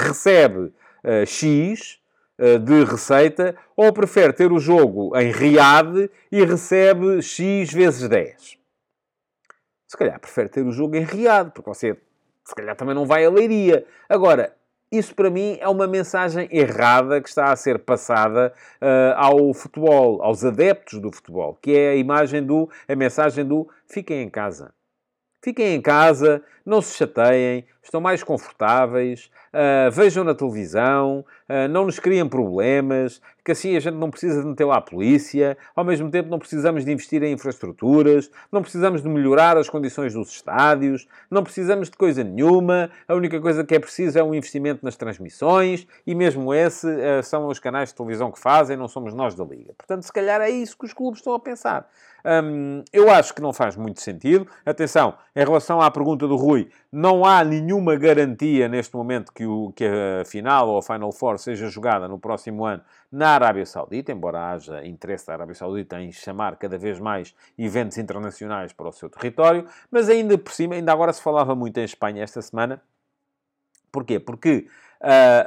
recebe 0.00 0.72
X 1.24 2.00
de 2.38 2.84
receita, 2.84 3.56
ou 3.76 3.92
prefere 3.92 4.32
ter 4.32 4.52
o 4.52 4.58
jogo 4.58 5.16
em 5.16 5.30
Riad 5.30 6.10
e 6.30 6.44
recebe 6.44 7.22
X 7.22 7.72
vezes 7.72 8.08
10? 8.08 8.58
Se 9.88 9.96
calhar 9.96 10.20
prefere 10.20 10.48
ter 10.48 10.64
o 10.64 10.72
jogo 10.72 10.96
em 10.96 11.04
Riad, 11.04 11.50
porque 11.52 11.70
você 11.70 11.96
se 12.44 12.54
calhar 12.54 12.76
também 12.76 12.94
não 12.94 13.04
vai 13.04 13.24
a 13.24 13.30
Leiria. 13.30 13.84
Agora, 14.08 14.54
isso 14.90 15.14
para 15.14 15.28
mim 15.28 15.58
é 15.60 15.68
uma 15.68 15.86
mensagem 15.86 16.48
errada 16.50 17.20
que 17.20 17.28
está 17.28 17.52
a 17.52 17.56
ser 17.56 17.80
passada 17.80 18.52
uh, 18.80 19.14
ao 19.16 19.52
futebol, 19.52 20.22
aos 20.22 20.44
adeptos 20.44 21.00
do 21.00 21.10
futebol, 21.10 21.58
que 21.60 21.76
é 21.76 21.90
a 21.90 21.96
imagem 21.96 22.44
do, 22.44 22.70
a 22.88 22.94
mensagem 22.94 23.44
do 23.44 23.68
fiquem 23.86 24.22
em 24.22 24.30
casa. 24.30 24.72
Fiquem 25.46 25.76
em 25.76 25.80
casa, 25.80 26.42
não 26.64 26.82
se 26.82 26.96
chateiem, 26.96 27.64
estão 27.80 28.00
mais 28.00 28.20
confortáveis, 28.24 29.30
uh, 29.54 29.88
vejam 29.92 30.24
na 30.24 30.34
televisão, 30.34 31.24
uh, 31.48 31.68
não 31.70 31.86
nos 31.86 32.00
criem 32.00 32.28
problemas, 32.28 33.22
que 33.44 33.52
assim 33.52 33.76
a 33.76 33.78
gente 33.78 33.94
não 33.94 34.10
precisa 34.10 34.40
de 34.40 34.48
meter 34.48 34.64
lá 34.64 34.78
a 34.78 34.80
polícia, 34.80 35.56
ao 35.76 35.84
mesmo 35.84 36.10
tempo 36.10 36.28
não 36.28 36.40
precisamos 36.40 36.84
de 36.84 36.90
investir 36.90 37.22
em 37.22 37.32
infraestruturas, 37.32 38.28
não 38.50 38.60
precisamos 38.60 39.02
de 39.02 39.08
melhorar 39.08 39.56
as 39.56 39.70
condições 39.70 40.14
dos 40.14 40.32
estádios, 40.32 41.06
não 41.30 41.44
precisamos 41.44 41.88
de 41.88 41.96
coisa 41.96 42.24
nenhuma, 42.24 42.90
a 43.06 43.14
única 43.14 43.40
coisa 43.40 43.62
que 43.62 43.76
é 43.76 43.78
preciso 43.78 44.18
é 44.18 44.24
um 44.24 44.34
investimento 44.34 44.84
nas 44.84 44.96
transmissões, 44.96 45.86
e 46.04 46.12
mesmo 46.12 46.52
esse 46.52 46.88
uh, 46.88 47.22
são 47.22 47.46
os 47.46 47.60
canais 47.60 47.90
de 47.90 47.94
televisão 47.94 48.32
que 48.32 48.40
fazem, 48.40 48.76
não 48.76 48.88
somos 48.88 49.14
nós 49.14 49.36
da 49.36 49.44
Liga. 49.44 49.74
Portanto, 49.78 50.02
se 50.02 50.12
calhar 50.12 50.40
é 50.40 50.50
isso 50.50 50.76
que 50.76 50.86
os 50.86 50.92
clubes 50.92 51.20
estão 51.20 51.34
a 51.34 51.38
pensar. 51.38 51.88
Um, 52.26 52.82
eu 52.92 53.08
acho 53.08 53.32
que 53.32 53.40
não 53.40 53.52
faz 53.52 53.76
muito 53.76 54.00
sentido. 54.00 54.48
Atenção, 54.64 55.14
em 55.34 55.44
relação 55.44 55.80
à 55.80 55.88
pergunta 55.88 56.26
do 56.26 56.34
Rui, 56.34 56.68
não 56.90 57.24
há 57.24 57.44
nenhuma 57.44 57.94
garantia 57.94 58.66
neste 58.68 58.96
momento 58.96 59.32
que, 59.32 59.46
o, 59.46 59.72
que 59.76 59.84
a 59.84 60.24
final 60.24 60.68
ou 60.68 60.78
a 60.78 60.82
Final 60.82 61.12
Four 61.12 61.38
seja 61.38 61.68
jogada 61.68 62.08
no 62.08 62.18
próximo 62.18 62.64
ano 62.64 62.82
na 63.12 63.30
Arábia 63.30 63.64
Saudita, 63.64 64.10
embora 64.10 64.50
haja 64.50 64.84
interesse 64.84 65.28
da 65.28 65.34
Arábia 65.34 65.54
Saudita 65.54 66.00
em 66.00 66.10
chamar 66.10 66.56
cada 66.56 66.76
vez 66.76 66.98
mais 66.98 67.32
eventos 67.56 67.96
internacionais 67.96 68.72
para 68.72 68.88
o 68.88 68.92
seu 68.92 69.08
território, 69.08 69.64
mas 69.88 70.08
ainda 70.08 70.36
por 70.36 70.52
cima, 70.52 70.74
ainda 70.74 70.92
agora 70.92 71.12
se 71.12 71.22
falava 71.22 71.54
muito 71.54 71.78
em 71.78 71.84
Espanha 71.84 72.24
esta 72.24 72.42
semana. 72.42 72.82
Porquê? 73.92 74.18
Porque 74.18 74.66
a, 75.00 75.46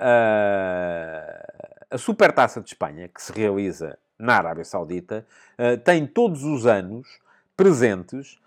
a, 1.91 1.95
a 1.95 1.97
Supertaça 1.97 2.61
de 2.61 2.69
Espanha, 2.69 3.09
que 3.09 3.21
se 3.21 3.33
realiza 3.33 3.99
na 4.19 4.35
Arábia 4.35 4.65
Saudita, 4.65 5.25
uh, 5.57 5.77
tem 5.77 6.05
todos 6.05 6.43
os 6.43 6.65
anos 6.65 7.07
presentes 7.55 8.39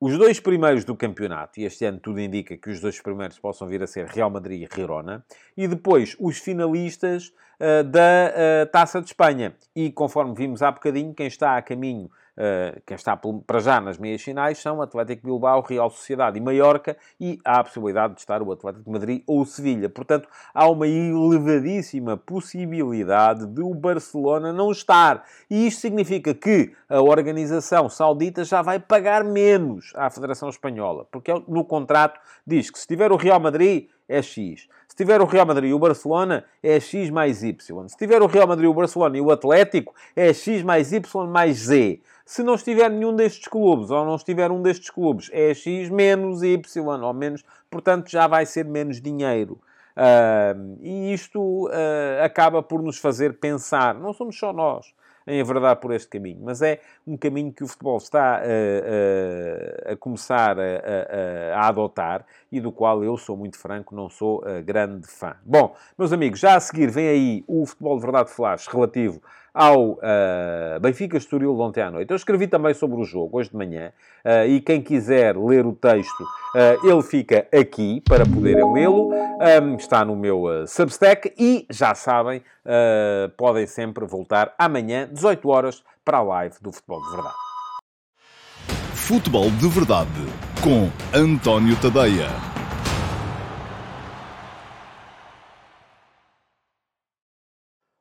os 0.00 0.16
dois 0.16 0.40
primeiros 0.40 0.82
do 0.82 0.96
campeonato, 0.96 1.60
e 1.60 1.64
este 1.64 1.84
ano 1.84 2.00
tudo 2.00 2.20
indica 2.20 2.56
que 2.56 2.70
os 2.70 2.80
dois 2.80 2.98
primeiros 2.98 3.38
possam 3.38 3.68
vir 3.68 3.82
a 3.82 3.86
ser 3.86 4.06
Real 4.06 4.30
Madrid 4.30 4.62
e 4.62 4.74
Girona, 4.74 5.22
e 5.54 5.68
depois 5.68 6.16
os 6.18 6.38
finalistas 6.38 7.28
uh, 7.60 7.84
da 7.84 8.00
uh, 8.00 8.66
Taça 8.72 9.00
de 9.00 9.08
Espanha. 9.08 9.54
E 9.76 9.92
conforme 9.92 10.34
vimos 10.34 10.62
há 10.62 10.70
bocadinho, 10.70 11.12
quem 11.12 11.26
está 11.26 11.56
a 11.56 11.62
caminho 11.62 12.10
uh, 12.36 12.80
quem 12.86 12.94
está 12.94 13.16
para 13.16 13.60
já 13.60 13.80
nas 13.80 13.98
meias 13.98 14.22
finais 14.22 14.58
são 14.58 14.80
Atlético 14.82 15.26
Bilbao, 15.26 15.60
Real 15.60 15.90
Sociedade 15.90 16.38
e 16.38 16.40
Mallorca, 16.40 16.96
e 17.20 17.38
há 17.44 17.60
a 17.60 17.64
possibilidade 17.64 18.14
de 18.14 18.20
estar 18.20 18.42
o 18.42 18.52
Atlético 18.52 18.84
de 18.84 18.90
Madrid 18.90 19.22
ou 19.26 19.40
o 19.40 19.46
Sevilha. 19.46 19.88
Portanto, 19.88 20.28
há 20.54 20.68
uma 20.68 20.86
elevadíssima 20.86 22.16
possibilidade 22.16 23.46
de 23.46 23.62
o 23.62 23.74
Barcelona 23.74 24.52
não 24.52 24.70
estar. 24.70 25.24
E 25.48 25.66
isto 25.66 25.80
significa 25.80 26.34
que 26.34 26.72
a 26.88 27.00
organização 27.00 27.88
saudita 27.88 28.44
já 28.44 28.62
vai 28.62 28.78
pagar 28.78 29.24
menos 29.24 29.92
à 29.94 30.10
Federação 30.10 30.48
Espanhola, 30.48 31.06
porque 31.10 31.32
no 31.48 31.64
contrato 31.64 32.20
diz 32.46 32.70
que 32.70 32.78
se 32.78 32.86
tiver 32.86 33.12
o 33.12 33.16
Real 33.16 33.40
Madrid 33.40 33.88
é 34.08 34.20
X. 34.20 34.68
Se 34.88 34.96
tiver 34.96 35.20
o 35.20 35.24
Real 35.24 35.46
Madrid 35.46 35.70
e 35.70 35.72
o 35.72 35.78
Barcelona, 35.78 36.44
é 36.60 36.80
X 36.80 37.10
mais 37.10 37.44
Y. 37.44 37.88
Se 37.88 37.96
tiver 37.96 38.20
o 38.20 38.26
Real 38.26 38.48
Madrid, 38.48 38.68
o 38.68 38.74
Barcelona 38.74 39.16
e 39.16 39.20
o 39.20 39.30
Atlético, 39.30 39.94
é 40.16 40.32
X 40.34 40.64
mais 40.64 40.92
Y 40.92 41.26
mais 41.28 41.58
Z. 41.58 42.00
Se 42.30 42.44
não 42.44 42.54
estiver 42.54 42.88
nenhum 42.88 43.16
destes 43.16 43.48
clubes, 43.48 43.90
ou 43.90 44.04
não 44.04 44.14
estiver 44.14 44.52
um 44.52 44.62
destes 44.62 44.88
clubes, 44.88 45.28
é 45.32 45.52
X 45.52 45.90
menos 45.90 46.44
Y, 46.44 47.02
ou 47.02 47.12
menos, 47.12 47.42
portanto 47.68 48.08
já 48.08 48.28
vai 48.28 48.46
ser 48.46 48.64
menos 48.64 49.00
dinheiro. 49.00 49.54
Uh, 49.96 50.78
e 50.80 51.12
isto 51.12 51.66
uh, 51.66 52.22
acaba 52.22 52.62
por 52.62 52.80
nos 52.84 52.98
fazer 52.98 53.40
pensar, 53.40 53.96
não 53.96 54.12
somos 54.12 54.38
só 54.38 54.52
nós 54.52 54.94
em 55.26 55.42
verdade 55.42 55.80
por 55.80 55.92
este 55.92 56.08
caminho, 56.08 56.40
mas 56.44 56.62
é 56.62 56.80
um 57.04 57.16
caminho 57.16 57.52
que 57.52 57.64
o 57.64 57.68
futebol 57.68 57.98
está 57.98 58.36
a, 58.36 59.88
a, 59.88 59.92
a 59.92 59.96
começar 59.96 60.56
a, 60.58 61.56
a, 61.56 61.68
adotar 61.68 62.24
e 62.50 62.60
do 62.60 62.70
qual 62.70 63.02
eu 63.02 63.16
sou 63.16 63.36
muito 63.36 63.58
franco, 63.58 63.94
não 63.94 64.08
sou 64.08 64.42
grande 64.64 65.06
fã. 65.06 65.36
Bom, 65.44 65.76
meus 65.98 66.12
amigos, 66.12 66.40
já 66.40 66.54
a 66.54 66.60
seguir 66.60 66.90
vem 66.90 67.08
aí 67.08 67.44
o 67.46 67.66
Futebol 67.66 67.96
de 67.96 68.02
Verdade 68.02 68.30
Flash 68.30 68.66
relativo 68.66 69.20
ao 69.52 69.92
uh, 69.92 70.80
Benfica 70.80 71.16
Estoril 71.16 71.54
de 71.54 71.60
ontem 71.60 71.82
à 71.82 71.90
noite. 71.90 72.10
Eu 72.10 72.16
escrevi 72.16 72.46
também 72.46 72.74
sobre 72.74 73.00
o 73.00 73.04
jogo 73.04 73.38
hoje 73.38 73.50
de 73.50 73.56
manhã 73.56 73.92
uh, 74.24 74.46
e 74.48 74.60
quem 74.60 74.80
quiser 74.80 75.36
ler 75.36 75.66
o 75.66 75.72
texto, 75.72 76.22
uh, 76.22 76.86
ele 76.86 77.02
fica 77.02 77.46
aqui 77.52 78.02
para 78.08 78.24
poderem 78.24 78.72
lê-lo. 78.72 79.10
Um, 79.10 79.76
está 79.76 80.04
no 80.04 80.16
meu 80.16 80.66
Substack 80.66 81.32
e 81.38 81.66
já 81.70 81.94
sabem, 81.94 82.42
podem 83.36 83.66
sempre 83.66 84.04
voltar 84.06 84.54
amanhã, 84.58 85.08
18 85.10 85.48
horas, 85.48 85.82
para 86.04 86.18
a 86.18 86.22
live 86.22 86.56
do 86.60 86.72
Futebol 86.72 87.00
de 87.02 87.10
Verdade. 87.10 87.34
Futebol 88.94 89.50
de 89.50 89.68
Verdade 89.68 90.50
com 90.62 90.90
António 91.18 91.76
Tadeia. 91.80 92.49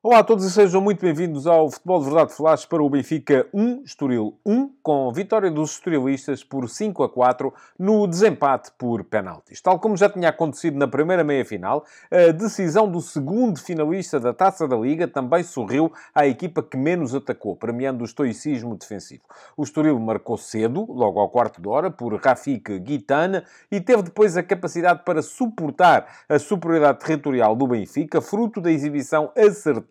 Olá 0.01 0.19
a 0.19 0.23
todos 0.23 0.45
e 0.45 0.49
sejam 0.49 0.79
muito 0.79 1.01
bem-vindos 1.01 1.45
ao 1.45 1.69
Futebol 1.69 1.99
de 1.99 2.05
Verdade 2.05 2.33
Flash 2.33 2.65
para 2.65 2.81
o 2.81 2.89
Benfica 2.89 3.45
1, 3.53 3.83
Estoril 3.83 4.33
1, 4.45 4.69
com 4.81 5.11
vitória 5.11 5.51
dos 5.51 5.71
estorilistas 5.71 6.41
por 6.41 6.69
5 6.69 7.03
a 7.03 7.09
4 7.09 7.53
no 7.77 8.07
desempate 8.07 8.71
por 8.77 9.03
penaltis. 9.03 9.59
Tal 9.59 9.77
como 9.77 9.97
já 9.97 10.09
tinha 10.09 10.29
acontecido 10.29 10.77
na 10.77 10.87
primeira 10.87 11.21
meia-final, 11.21 11.83
a 12.09 12.31
decisão 12.31 12.89
do 12.89 13.01
segundo 13.01 13.59
finalista 13.59 14.21
da 14.21 14.33
Taça 14.33 14.65
da 14.69 14.77
Liga 14.77 15.05
também 15.05 15.43
sorriu 15.43 15.91
à 16.15 16.25
equipa 16.25 16.63
que 16.63 16.77
menos 16.77 17.13
atacou, 17.13 17.57
premiando 17.57 18.01
o 18.01 18.05
estoicismo 18.05 18.77
defensivo. 18.77 19.23
O 19.57 19.63
Estoril 19.63 19.99
marcou 19.99 20.37
cedo, 20.37 20.89
logo 20.89 21.19
ao 21.19 21.27
quarto 21.27 21.61
de 21.61 21.67
hora, 21.67 21.91
por 21.91 22.15
Rafik 22.15 22.79
Guitana 22.79 23.43
e 23.69 23.81
teve 23.81 24.03
depois 24.03 24.37
a 24.37 24.43
capacidade 24.43 25.03
para 25.03 25.21
suportar 25.21 26.07
a 26.29 26.39
superioridade 26.39 26.99
territorial 26.99 27.53
do 27.53 27.67
Benfica, 27.67 28.21
fruto 28.21 28.61
da 28.61 28.71
exibição 28.71 29.29
acertada 29.35 29.88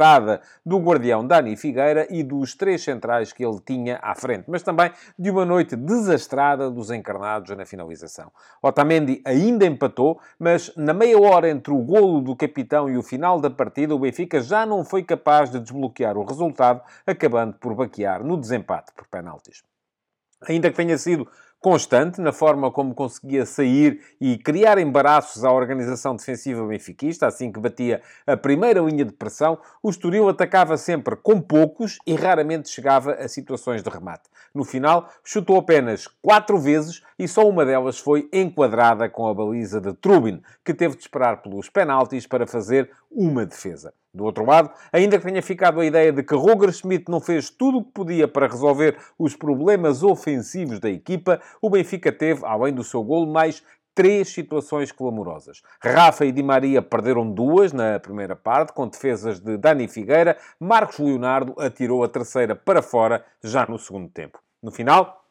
do 0.64 0.78
guardião 0.78 1.26
Dani 1.26 1.57
Figueira 1.57 2.07
e 2.09 2.22
dos 2.22 2.55
três 2.55 2.82
centrais 2.82 3.32
que 3.32 3.44
ele 3.44 3.59
tinha 3.64 3.99
à 4.03 4.14
frente, 4.14 4.44
mas 4.49 4.62
também 4.62 4.92
de 5.18 5.30
uma 5.30 5.44
noite 5.44 5.74
desastrada 5.74 6.70
dos 6.70 6.90
encarnados 6.90 7.57
na 7.57 7.66
finalização. 7.66 8.30
Otamendi 8.62 9.20
ainda 9.24 9.66
empatou, 9.66 10.20
mas 10.38 10.72
na 10.76 10.94
meia 10.94 11.18
hora 11.18 11.51
entre 11.51 11.72
o 11.72 11.82
golo 11.82 12.20
do 12.20 12.36
capitão 12.36 12.88
e 12.88 12.96
o 12.96 13.03
final 13.03 13.40
da 13.40 13.51
partida, 13.51 13.94
o 13.94 13.99
Benfica 13.99 14.40
já 14.40 14.64
não 14.64 14.84
foi 14.84 15.03
capaz 15.03 15.51
de 15.51 15.59
desbloquear 15.59 16.16
o 16.16 16.24
resultado, 16.24 16.82
acabando 17.07 17.55
por 17.55 17.74
baquear 17.74 18.22
no 18.22 18.36
desempate 18.36 18.92
por 18.94 19.07
penaltis. 19.09 19.62
Ainda 20.49 20.70
que 20.70 20.76
tenha 20.76 20.96
sido 20.96 21.28
constante 21.61 22.20
na 22.20 22.32
forma 22.32 22.70
como 22.70 22.94
conseguia 22.94 23.44
sair 23.44 24.00
e 24.20 24.38
criar 24.38 24.78
embaraços 24.78 25.44
à 25.44 25.52
organização 25.52 26.14
defensiva 26.14 26.64
benfiquista, 26.66 27.26
assim 27.26 27.50
que 27.50 27.59
batia 27.59 28.00
a 28.26 28.36
primeira 28.36 28.80
linha 28.80 29.04
de 29.04 29.12
pressão, 29.12 29.59
o 29.82 29.90
Estoril 29.90 30.28
atacava 30.28 30.76
sempre 30.76 31.16
com 31.16 31.40
poucos 31.40 31.98
e 32.06 32.14
raramente 32.14 32.68
chegava 32.68 33.12
a 33.14 33.28
situações 33.28 33.82
de 33.82 33.90
remate. 33.90 34.28
No 34.54 34.64
final, 34.64 35.11
chutou 35.22 35.59
apenas 35.59 36.06
quatro 36.22 36.59
vezes 36.59 37.02
e 37.18 37.26
só 37.26 37.46
uma 37.48 37.64
delas 37.64 37.98
foi 37.98 38.28
enquadrada 38.32 39.09
com 39.09 39.26
a 39.26 39.34
baliza 39.34 39.80
de 39.80 39.92
Trubin, 39.94 40.42
que 40.64 40.72
teve 40.72 40.96
de 40.96 41.02
esperar 41.02 41.42
pelos 41.42 41.68
penaltis 41.68 42.26
para 42.26 42.46
fazer 42.46 42.90
uma 43.11 43.44
defesa. 43.44 43.92
Do 44.18 44.24
outro 44.24 44.44
lado, 44.44 44.68
ainda 44.92 45.16
que 45.16 45.24
tenha 45.24 45.40
ficado 45.40 45.78
a 45.78 45.86
ideia 45.86 46.12
de 46.12 46.24
que 46.24 46.34
Roger 46.34 46.72
Schmidt 46.72 47.08
não 47.08 47.20
fez 47.20 47.50
tudo 47.50 47.78
o 47.78 47.84
que 47.84 47.92
podia 47.92 48.26
para 48.26 48.48
resolver 48.48 48.96
os 49.16 49.36
problemas 49.36 50.02
ofensivos 50.02 50.80
da 50.80 50.90
equipa, 50.90 51.40
o 51.62 51.70
Benfica 51.70 52.10
teve, 52.10 52.44
além 52.44 52.74
do 52.74 52.82
seu 52.82 53.00
golo, 53.04 53.32
mais 53.32 53.62
três 53.94 54.30
situações 54.30 54.90
clamorosas. 54.90 55.62
Rafa 55.80 56.26
e 56.26 56.32
Di 56.32 56.42
Maria 56.42 56.82
perderam 56.82 57.30
duas 57.30 57.72
na 57.72 58.00
primeira 58.00 58.34
parte, 58.34 58.72
com 58.72 58.88
defesas 58.88 59.38
de 59.38 59.56
Dani 59.56 59.86
Figueira. 59.86 60.36
Marcos 60.58 60.98
Leonardo 60.98 61.54
atirou 61.56 62.02
a 62.02 62.08
terceira 62.08 62.56
para 62.56 62.82
fora, 62.82 63.24
já 63.40 63.66
no 63.66 63.78
segundo 63.78 64.08
tempo. 64.08 64.40
No 64.60 64.72
final, 64.72 65.24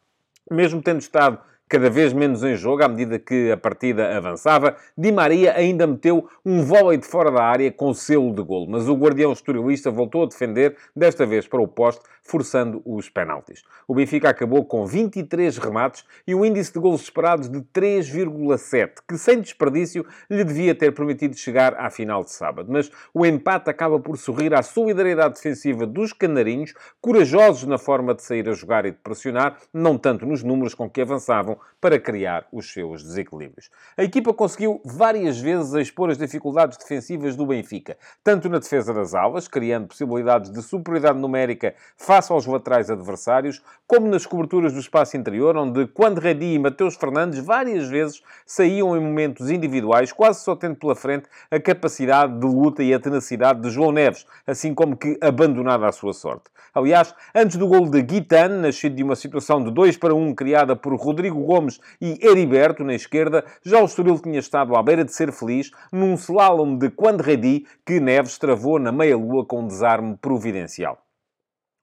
mesmo 0.50 0.82
tendo 0.82 1.02
estado 1.02 1.40
cada 1.70 1.90
vez 1.90 2.14
menos 2.14 2.44
em 2.44 2.56
jogo 2.56 2.84
à 2.84 2.88
medida 2.88 3.20
que 3.20 3.52
a 3.52 3.58
partida 3.58 4.16
avançava. 4.18 4.76
Di 4.98 5.12
Maria 5.12 5.54
ainda 5.54 5.86
meteu 5.86 6.30
um 6.46 6.64
vôlei 6.64 6.98
de 6.98 7.06
fora 7.06 7.30
da 7.30 7.44
área 7.44 7.72
com 7.72 7.94
selo 7.94 8.34
de 8.34 8.42
golo, 8.42 8.68
mas 8.70 8.88
o 8.88 8.96
guardião 8.96 9.32
estorilista 9.32 9.92
voltou 9.92 10.24
a 10.24 10.28
defender, 10.28 10.76
desta 10.96 11.26
vez 11.26 11.48
para 11.48 11.62
o 11.62 11.68
poste, 11.68 12.02
forçando 12.24 12.82
os 12.86 13.10
penaltis. 13.10 13.64
O 13.88 13.96
Benfica 13.96 14.30
acabou 14.30 14.66
com 14.66 14.86
23 14.86 15.58
remates 15.58 16.04
e 16.28 16.36
um 16.36 16.44
índice 16.44 16.74
de 16.74 16.80
golos 16.80 17.02
esperados 17.02 17.50
de 17.50 17.62
3,7, 17.62 18.96
que 19.08 19.18
sem 19.18 19.40
desperdício 19.40 20.06
lhe 20.30 20.44
devia 20.44 20.76
ter 20.76 20.92
permitido 20.94 21.36
chegar 21.38 21.74
à 21.76 21.90
final 21.90 22.24
de 22.24 22.32
sábado. 22.32 22.70
Mas 22.70 22.92
o 23.14 23.26
empate 23.26 23.70
acaba 23.70 24.00
por 24.00 24.18
sorrir 24.18 24.54
à 24.54 24.62
solidariedade 24.62 25.36
defensiva 25.36 25.86
dos 25.86 26.12
canarinhos, 26.12 26.74
corajosos 27.00 27.64
na 27.64 27.78
forma 27.78 28.14
de 28.14 28.24
sair 28.24 28.48
a 28.50 28.54
jogar 28.54 28.86
e 28.86 28.92
de 28.92 28.98
pressionar, 28.98 29.58
não 29.74 29.98
tanto 29.98 30.26
nos 30.26 30.44
números 30.44 30.74
com 30.74 30.90
que 30.90 31.02
avançavam 31.02 31.57
para 31.80 32.00
criar 32.00 32.48
os 32.52 32.72
seus 32.72 33.04
desequilíbrios. 33.04 33.70
A 33.96 34.04
equipa 34.04 34.34
conseguiu 34.34 34.82
várias 34.84 35.40
vezes 35.40 35.74
expor 35.74 36.10
as 36.10 36.18
dificuldades 36.18 36.78
defensivas 36.78 37.36
do 37.36 37.46
Benfica, 37.46 37.98
tanto 38.24 38.50
na 38.50 38.60
defesa 38.60 38.94
das 38.94 39.14
alas, 39.14 39.48
criando 39.48 39.88
possibilidades 39.88 40.52
de 40.52 40.62
superioridade 40.62 41.20
numérica 41.20 41.76
face 41.96 42.32
aos 42.32 42.46
laterais 42.46 42.90
adversários, 42.90 43.62
como 43.86 44.08
nas 44.08 44.26
coberturas 44.26 44.74
do 44.74 44.80
espaço 44.80 45.16
interior, 45.16 45.56
onde 45.56 45.88
quando 45.88 46.20
Redi 46.20 46.54
e 46.54 46.60
Mateus 46.60 46.96
Fernandes 46.96 47.40
várias 47.40 47.88
vezes 47.88 48.22
saíam 48.46 48.98
em 48.98 49.00
momentos 49.00 49.50
individuais, 49.50 50.12
quase 50.12 50.42
só 50.42 50.56
tendo 50.56 50.76
pela 50.76 50.96
frente 50.96 51.30
a 51.52 51.60
capacidade 51.60 52.40
de 52.40 52.46
luta 52.46 52.84
e 52.84 52.94
a 52.94 53.00
tenacidade 53.00 53.62
de 53.62 53.70
João 53.70 53.92
Neves, 53.92 54.26
assim 54.46 54.74
como 54.74 54.98
que 54.98 55.18
abandonada 55.22 55.88
à 55.88 55.92
sua 55.92 56.14
sorte. 56.14 56.46
Aliás, 56.74 57.16
antes 57.34 57.58
do 57.58 57.68
gol 57.68 57.90
de 57.90 58.02
Guitan, 58.04 58.50
nascido 58.50 58.96
de 58.96 59.04
uma 59.04 59.16
situação 59.16 59.64
de 59.64 59.72
2 59.72 59.98
para 59.98 60.14
1 60.14 60.36
criada 60.36 60.76
por 60.76 60.94
Rodrigo 60.94 61.40
Gomes 61.48 61.80
e 62.02 62.20
Heriberto 62.22 62.84
na 62.84 62.94
esquerda, 62.94 63.46
já 63.64 63.82
o 63.82 63.86
Estoril 63.86 64.20
tinha 64.20 64.38
estado 64.38 64.76
à 64.76 64.84
beira 64.84 65.06
de 65.06 65.14
ser 65.14 65.32
feliz 65.32 65.72
num 65.92 66.14
slalom 66.16 66.78
de 66.78 66.90
quando 66.90 67.22
Redi 67.22 67.66
que 67.86 68.00
Neves 68.02 68.38
travou 68.38 68.78
na 68.78 68.92
meia-lua 68.92 69.46
com 69.46 69.62
um 69.62 69.68
desarme 69.68 70.18
providencial. 70.18 71.07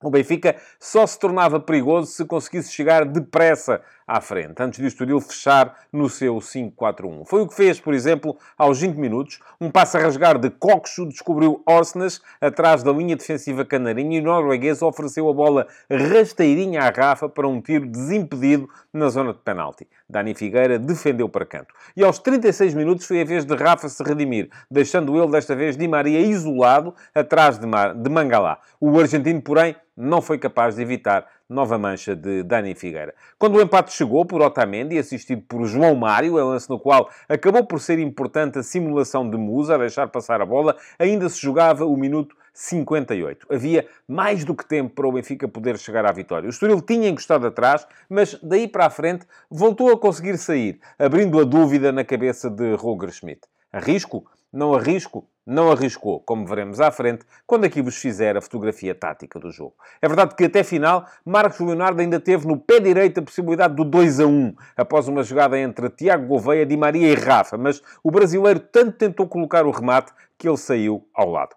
O 0.05 0.11
Benfica 0.11 0.57
só 0.79 1.07
se 1.07 1.19
tornava 1.19 1.59
perigoso 1.59 2.13
se 2.13 2.27
conseguisse 2.27 2.71
chegar 2.71 3.07
depressa 3.07 3.81
à 4.07 4.21
frente, 4.21 4.63
antes 4.63 4.79
de 4.79 4.85
o 4.85 4.89
Estoril 4.89 5.19
fechar 5.19 5.75
no 5.91 6.11
seu 6.11 6.37
5-4-1. 6.37 7.25
Foi 7.25 7.41
o 7.41 7.49
que 7.49 7.55
fez, 7.55 7.81
por 7.81 7.95
exemplo, 7.95 8.37
aos 8.59 8.81
20 8.81 8.97
minutos. 8.97 9.41
Um 9.59 9.71
passo 9.71 9.97
a 9.97 10.01
rasgar 10.01 10.39
de 10.39 10.51
Coxo 10.51 11.07
descobriu 11.07 11.63
Orsnes 11.67 12.21
atrás 12.39 12.83
da 12.83 12.93
linha 12.93 13.17
defensiva 13.17 13.65
canarinha 13.65 14.19
e 14.19 14.21
o 14.21 14.25
norueguês 14.25 14.83
ofereceu 14.83 15.27
a 15.29 15.33
bola 15.33 15.67
rasteirinha 15.91 16.83
à 16.83 16.91
Rafa 16.91 17.31
para 17.31 17.49
um 17.49 17.63
tiro 17.63 17.87
desimpedido 17.87 18.69
na 18.93 19.09
zona 19.09 19.33
de 19.33 19.39
penalti. 19.39 19.89
Dani 20.09 20.35
Figueira 20.35 20.79
defendeu 20.79 21.29
para 21.29 21.47
canto. 21.47 21.75
E 21.97 22.05
aos 22.05 22.19
36 22.19 22.75
minutos 22.75 23.07
foi 23.07 23.23
a 23.23 23.25
vez 23.25 23.45
de 23.45 23.55
Rafa 23.55 23.89
se 23.89 24.03
redimir, 24.03 24.51
deixando 24.71 25.17
ele 25.17 25.31
desta 25.31 25.57
vez 25.57 25.77
Di 25.77 25.89
Maria 25.89 26.21
isolado 26.21 26.95
atrás 27.15 27.59
de, 27.59 27.67
Mar 27.67 27.95
de 27.95 28.11
Mangalá. 28.11 28.59
O 28.81 28.99
argentino, 29.01 29.41
porém, 29.41 29.75
não 29.97 30.21
foi 30.21 30.39
capaz 30.39 30.77
de 30.77 30.83
evitar 30.83 31.27
nova 31.49 31.79
mancha 31.79 32.17
de 32.17 32.43
Dani 32.43 32.75
Figueira. 32.75 33.15
Quando 33.39 33.57
o 33.57 33.61
empate 33.61 33.93
chegou 33.93 34.25
por 34.25 34.43
Otamendi, 34.43 34.99
assistido 34.99 35.43
por 35.43 35.65
João 35.67 35.95
Mário, 35.95 36.39
é 36.39 36.43
lance 36.43 36.69
no 36.69 36.79
qual 36.79 37.09
acabou 37.29 37.65
por 37.65 37.81
ser 37.81 37.99
importante 37.99 38.59
a 38.59 38.63
simulação 38.63 39.29
de 39.29 39.37
Musa 39.37 39.75
a 39.75 39.79
deixar 39.79 40.09
passar 40.09 40.41
a 40.41 40.47
bola, 40.47 40.77
ainda 40.99 41.29
se 41.29 41.41
jogava 41.41 41.87
o 41.87 41.97
minuto 41.97 42.37
58. 42.55 43.49
Havia 43.51 43.87
mais 44.09 44.45
do 44.45 44.55
que 44.55 44.65
tempo 44.65 44.95
para 44.95 45.07
o 45.07 45.13
Benfica 45.13 45.49
poder 45.49 45.77
chegar 45.77 46.07
à 46.07 46.13
vitória. 46.13 46.47
O 46.47 46.51
Estoril 46.51 46.81
tinha 46.81 47.09
encostado 47.09 47.47
atrás, 47.47 47.87
mas 48.09 48.39
daí 48.41 48.69
para 48.69 48.87
a 48.87 48.91
frente 48.91 49.27
voltou 49.51 49.91
a 49.91 49.99
conseguir 49.99 50.39
sair, 50.39 50.81
abrindo 50.97 51.41
a 51.41 51.45
dúvida 51.45 51.91
na 51.91 52.05
cabeça 52.05 52.49
de 52.49 52.75
Roger 52.75 53.11
Schmidt. 53.11 53.41
Arrisco? 53.73 54.25
Não 54.53 54.73
arrisco? 54.73 55.29
Não 55.45 55.71
arriscou, 55.71 56.21
como 56.21 56.47
veremos 56.47 56.81
à 56.81 56.91
frente, 56.91 57.27
quando 57.47 57.65
aqui 57.65 57.83
vos 57.83 57.97
fizer 57.97 58.35
a 58.37 58.41
fotografia 58.41 58.95
tática 58.95 59.39
do 59.39 59.51
jogo. 59.51 59.75
É 60.01 60.09
verdade 60.09 60.35
que 60.35 60.45
até 60.45 60.63
final, 60.63 61.07
Marcos 61.23 61.61
Leonardo 61.61 62.01
ainda 62.01 62.19
teve 62.19 62.47
no 62.47 62.57
pé 62.57 62.81
direito 62.81 63.19
a 63.19 63.23
possibilidade 63.23 63.75
do 63.75 63.85
2 63.85 64.21
a 64.21 64.27
1, 64.27 64.55
após 64.77 65.07
uma 65.07 65.23
jogada 65.23 65.59
entre 65.59 65.91
Tiago 65.91 66.29
Gouveia, 66.29 66.65
Di 66.65 66.77
Maria 66.77 67.13
e 67.13 67.15
Rafa, 67.15 67.59
mas 67.59 67.83
o 68.03 68.11
brasileiro 68.11 68.61
tanto 68.61 68.93
tentou 68.93 69.27
colocar 69.27 69.67
o 69.67 69.71
remate 69.71 70.13
que 70.39 70.49
ele 70.49 70.57
saiu 70.57 71.07
ao 71.13 71.29
lado. 71.29 71.55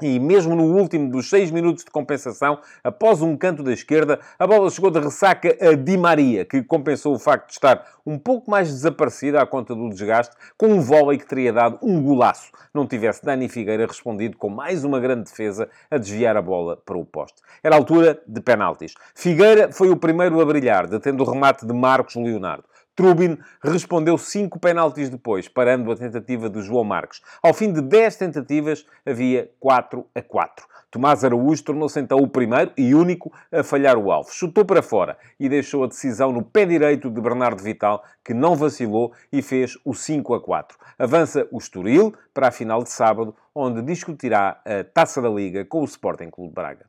E 0.00 0.20
mesmo 0.20 0.54
no 0.54 0.76
último 0.76 1.10
dos 1.10 1.28
seis 1.28 1.50
minutos 1.50 1.84
de 1.84 1.90
compensação, 1.90 2.60
após 2.84 3.20
um 3.20 3.36
canto 3.36 3.64
da 3.64 3.72
esquerda, 3.72 4.20
a 4.38 4.46
bola 4.46 4.70
chegou 4.70 4.92
de 4.92 5.00
ressaca 5.00 5.56
a 5.60 5.74
Di 5.74 5.96
Maria, 5.96 6.44
que 6.44 6.62
compensou 6.62 7.16
o 7.16 7.18
facto 7.18 7.48
de 7.48 7.54
estar 7.54 7.84
um 8.06 8.16
pouco 8.16 8.48
mais 8.48 8.68
desaparecida 8.68 9.42
à 9.42 9.46
conta 9.46 9.74
do 9.74 9.88
desgaste, 9.88 10.36
com 10.56 10.68
um 10.68 10.80
vôlei 10.80 11.18
que 11.18 11.26
teria 11.26 11.52
dado 11.52 11.80
um 11.82 12.00
golaço. 12.00 12.52
Não 12.72 12.86
tivesse 12.86 13.24
Dani 13.24 13.48
Figueira 13.48 13.86
respondido 13.86 14.36
com 14.36 14.48
mais 14.48 14.84
uma 14.84 15.00
grande 15.00 15.24
defesa 15.24 15.68
a 15.90 15.98
desviar 15.98 16.36
a 16.36 16.42
bola 16.42 16.76
para 16.76 16.96
o 16.96 17.04
poste. 17.04 17.42
Era 17.60 17.74
altura 17.74 18.22
de 18.24 18.40
penaltis. 18.40 18.94
Figueira 19.16 19.72
foi 19.72 19.90
o 19.90 19.96
primeiro 19.96 20.40
a 20.40 20.46
brilhar, 20.46 20.86
detendo 20.86 21.24
o 21.24 21.28
remate 21.28 21.66
de 21.66 21.74
Marcos 21.74 22.14
Leonardo. 22.14 22.62
Trubin 22.98 23.38
respondeu 23.62 24.18
cinco 24.18 24.58
penaltis 24.58 25.08
depois, 25.08 25.46
parando 25.46 25.92
a 25.92 25.96
tentativa 25.96 26.50
de 26.50 26.60
João 26.60 26.82
Marques. 26.82 27.20
Ao 27.40 27.54
fim 27.54 27.72
de 27.72 27.80
10 27.80 28.16
tentativas, 28.16 28.84
havia 29.06 29.48
4 29.60 30.04
a 30.12 30.20
4. 30.20 30.66
Tomás 30.90 31.22
Araújo 31.22 31.62
tornou-se 31.62 32.00
então 32.00 32.18
o 32.18 32.26
primeiro 32.26 32.72
e 32.76 32.96
único 32.96 33.32
a 33.52 33.62
falhar 33.62 33.96
o 33.96 34.10
alvo. 34.10 34.32
Chutou 34.32 34.64
para 34.64 34.82
fora 34.82 35.16
e 35.38 35.48
deixou 35.48 35.84
a 35.84 35.86
decisão 35.86 36.32
no 36.32 36.42
pé 36.42 36.66
direito 36.66 37.08
de 37.08 37.20
Bernardo 37.20 37.62
Vital, 37.62 38.02
que 38.24 38.34
não 38.34 38.56
vacilou 38.56 39.12
e 39.30 39.42
fez 39.42 39.78
o 39.84 39.94
5 39.94 40.34
a 40.34 40.42
4. 40.42 40.76
Avança 40.98 41.46
o 41.52 41.58
Estoril 41.58 42.12
para 42.34 42.48
a 42.48 42.50
final 42.50 42.82
de 42.82 42.90
sábado, 42.90 43.32
onde 43.54 43.80
discutirá 43.80 44.60
a 44.64 44.82
Taça 44.82 45.22
da 45.22 45.28
Liga 45.28 45.64
com 45.64 45.82
o 45.82 45.84
Sporting 45.84 46.30
Clube 46.30 46.52
Braga. 46.52 46.87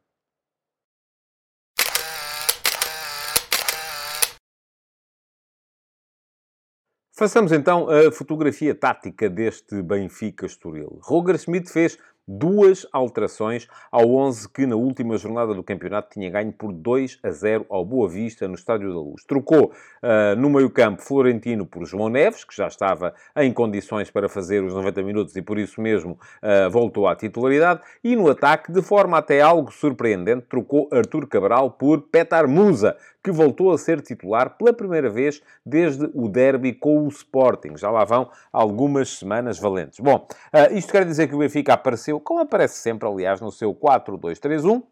Façamos 7.19 7.51
então 7.51 7.89
a 7.89 8.09
fotografia 8.13 8.73
tática 8.73 9.29
deste 9.29 9.81
Benfica 9.81 10.45
Estoril. 10.45 11.01
Roger 11.03 11.37
Schmidt 11.37 11.69
fez 11.69 11.97
duas 12.25 12.87
alterações 12.93 13.67
ao 13.91 14.09
11 14.15 14.47
que 14.53 14.65
na 14.65 14.77
última 14.77 15.17
jornada 15.17 15.53
do 15.53 15.61
campeonato 15.61 16.11
tinha 16.11 16.29
ganho 16.29 16.53
por 16.53 16.71
2 16.71 17.19
a 17.21 17.29
0 17.29 17.65
ao 17.69 17.83
Boa 17.83 18.07
Vista 18.07 18.47
no 18.47 18.53
Estádio 18.53 18.93
da 18.93 18.99
Luz. 18.99 19.25
Trocou 19.25 19.65
uh, 19.73 20.35
no 20.37 20.49
meio-campo 20.49 21.01
Florentino 21.01 21.65
por 21.65 21.85
João 21.85 22.07
Neves, 22.07 22.45
que 22.45 22.55
já 22.55 22.67
estava 22.67 23.13
em 23.35 23.51
condições 23.51 24.09
para 24.09 24.29
fazer 24.29 24.63
os 24.63 24.73
90 24.73 25.03
minutos 25.03 25.35
e 25.35 25.41
por 25.41 25.57
isso 25.57 25.81
mesmo 25.81 26.13
uh, 26.13 26.69
voltou 26.69 27.05
à 27.05 27.17
titularidade. 27.17 27.81
E 28.01 28.15
no 28.15 28.29
ataque, 28.29 28.71
de 28.71 28.81
forma 28.81 29.17
até 29.17 29.41
algo 29.41 29.73
surpreendente, 29.73 30.45
trocou 30.47 30.87
Artur 30.93 31.27
Cabral 31.27 31.71
por 31.71 32.03
Petar 32.03 32.47
Musa, 32.47 32.95
que 33.23 33.31
voltou 33.31 33.71
a 33.71 33.77
ser 33.77 34.01
titular 34.01 34.57
pela 34.57 34.73
primeira 34.73 35.09
vez 35.09 35.41
desde 35.65 36.09
o 36.13 36.29
derby 36.29 36.73
com 36.73 37.05
o 37.05 37.07
Sporting. 37.09 37.75
Já 37.77 37.91
lá 37.91 38.05
vão 38.05 38.29
algumas 38.51 39.17
semanas 39.17 39.59
valentes. 39.59 39.99
Bom, 39.99 40.27
uh, 40.53 40.73
isto 40.73 40.91
quer 40.91 41.05
dizer 41.05 41.27
que 41.27 41.35
o 41.35 41.39
Benfica 41.39 41.73
apareceu, 41.73 42.19
como 42.19 42.39
aparece 42.39 42.77
sempre, 42.77 43.07
aliás, 43.07 43.41
no 43.41 43.51
seu 43.51 43.73
4-2-3-1, 43.73 44.83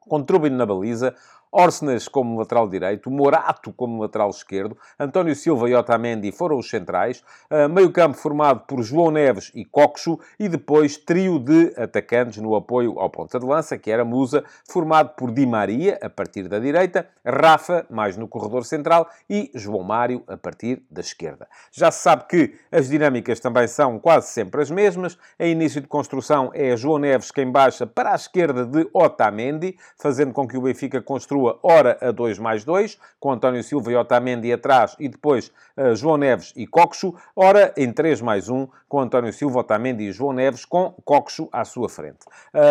com 0.00 0.22
Trubin 0.22 0.50
na 0.50 0.64
baliza, 0.64 1.14
Orsenas 1.50 2.08
como 2.08 2.38
lateral 2.38 2.68
direito, 2.68 3.10
Morato 3.10 3.72
como 3.72 4.02
lateral 4.02 4.30
esquerdo, 4.30 4.76
António 4.98 5.34
Silva 5.34 5.68
e 5.68 5.74
Otamendi 5.74 6.30
foram 6.30 6.58
os 6.58 6.68
centrais, 6.68 7.22
uh, 7.50 7.68
meio 7.68 7.90
campo 7.90 8.16
formado 8.16 8.60
por 8.66 8.82
João 8.82 9.10
Neves 9.10 9.50
e 9.54 9.64
Coxo, 9.64 10.18
e 10.38 10.48
depois 10.48 10.96
trio 10.96 11.38
de 11.38 11.72
atacantes 11.76 12.38
no 12.38 12.54
apoio 12.54 12.98
ao 12.98 13.08
ponta 13.08 13.38
de 13.40 13.46
lança, 13.46 13.78
que 13.78 13.90
era 13.90 14.04
Musa, 14.04 14.44
formado 14.68 15.14
por 15.16 15.30
Di 15.30 15.46
Maria, 15.46 15.98
a 16.02 16.10
partir 16.10 16.48
da 16.48 16.58
direita, 16.58 17.08
Rafa, 17.24 17.86
mais 17.88 18.16
no 18.16 18.28
corredor 18.28 18.64
central, 18.64 19.08
e 19.28 19.50
João 19.54 19.82
Mário, 19.82 20.22
a 20.28 20.36
partir 20.36 20.82
da 20.90 21.00
esquerda. 21.00 21.48
Já 21.72 21.90
se 21.90 22.02
sabe 22.02 22.24
que 22.28 22.54
as 22.70 22.88
dinâmicas 22.88 23.40
também 23.40 23.66
são 23.66 23.98
quase 23.98 24.28
sempre 24.28 24.60
as 24.60 24.70
mesmas, 24.70 25.18
em 25.38 25.52
início 25.52 25.80
de 25.80 25.86
construção 25.86 26.50
é 26.54 26.76
João 26.76 26.98
Neves 26.98 27.30
quem 27.30 27.50
baixa 27.50 27.86
para 27.86 28.12
a 28.12 28.14
esquerda 28.14 28.64
de 28.64 28.88
Otamendi, 28.92 29.76
fazendo 29.96 30.32
com 30.32 30.46
que 30.46 30.56
o 30.56 30.62
Benfica 30.62 31.00
construa 31.00 31.37
continua 31.38 31.58
ora 31.62 31.96
a 32.00 32.10
2 32.10 32.38
mais 32.38 32.64
2, 32.64 32.98
com 33.20 33.30
António 33.30 33.62
Silva 33.62 33.92
e 33.92 33.96
Otamendi 33.96 34.52
atrás, 34.52 34.96
e 34.98 35.08
depois 35.08 35.52
uh, 35.76 35.94
João 35.94 36.16
Neves 36.16 36.52
e 36.56 36.66
Coxo, 36.66 37.14
ora 37.36 37.72
em 37.76 37.92
3 37.92 38.20
mais 38.20 38.48
1, 38.48 38.66
com 38.88 39.00
António 39.00 39.32
Silva, 39.32 39.60
Otamendi 39.60 40.04
e 40.04 40.12
João 40.12 40.32
Neves, 40.32 40.64
com 40.64 40.94
Coxo 41.04 41.48
à 41.52 41.64
sua 41.64 41.88
frente. 41.88 42.26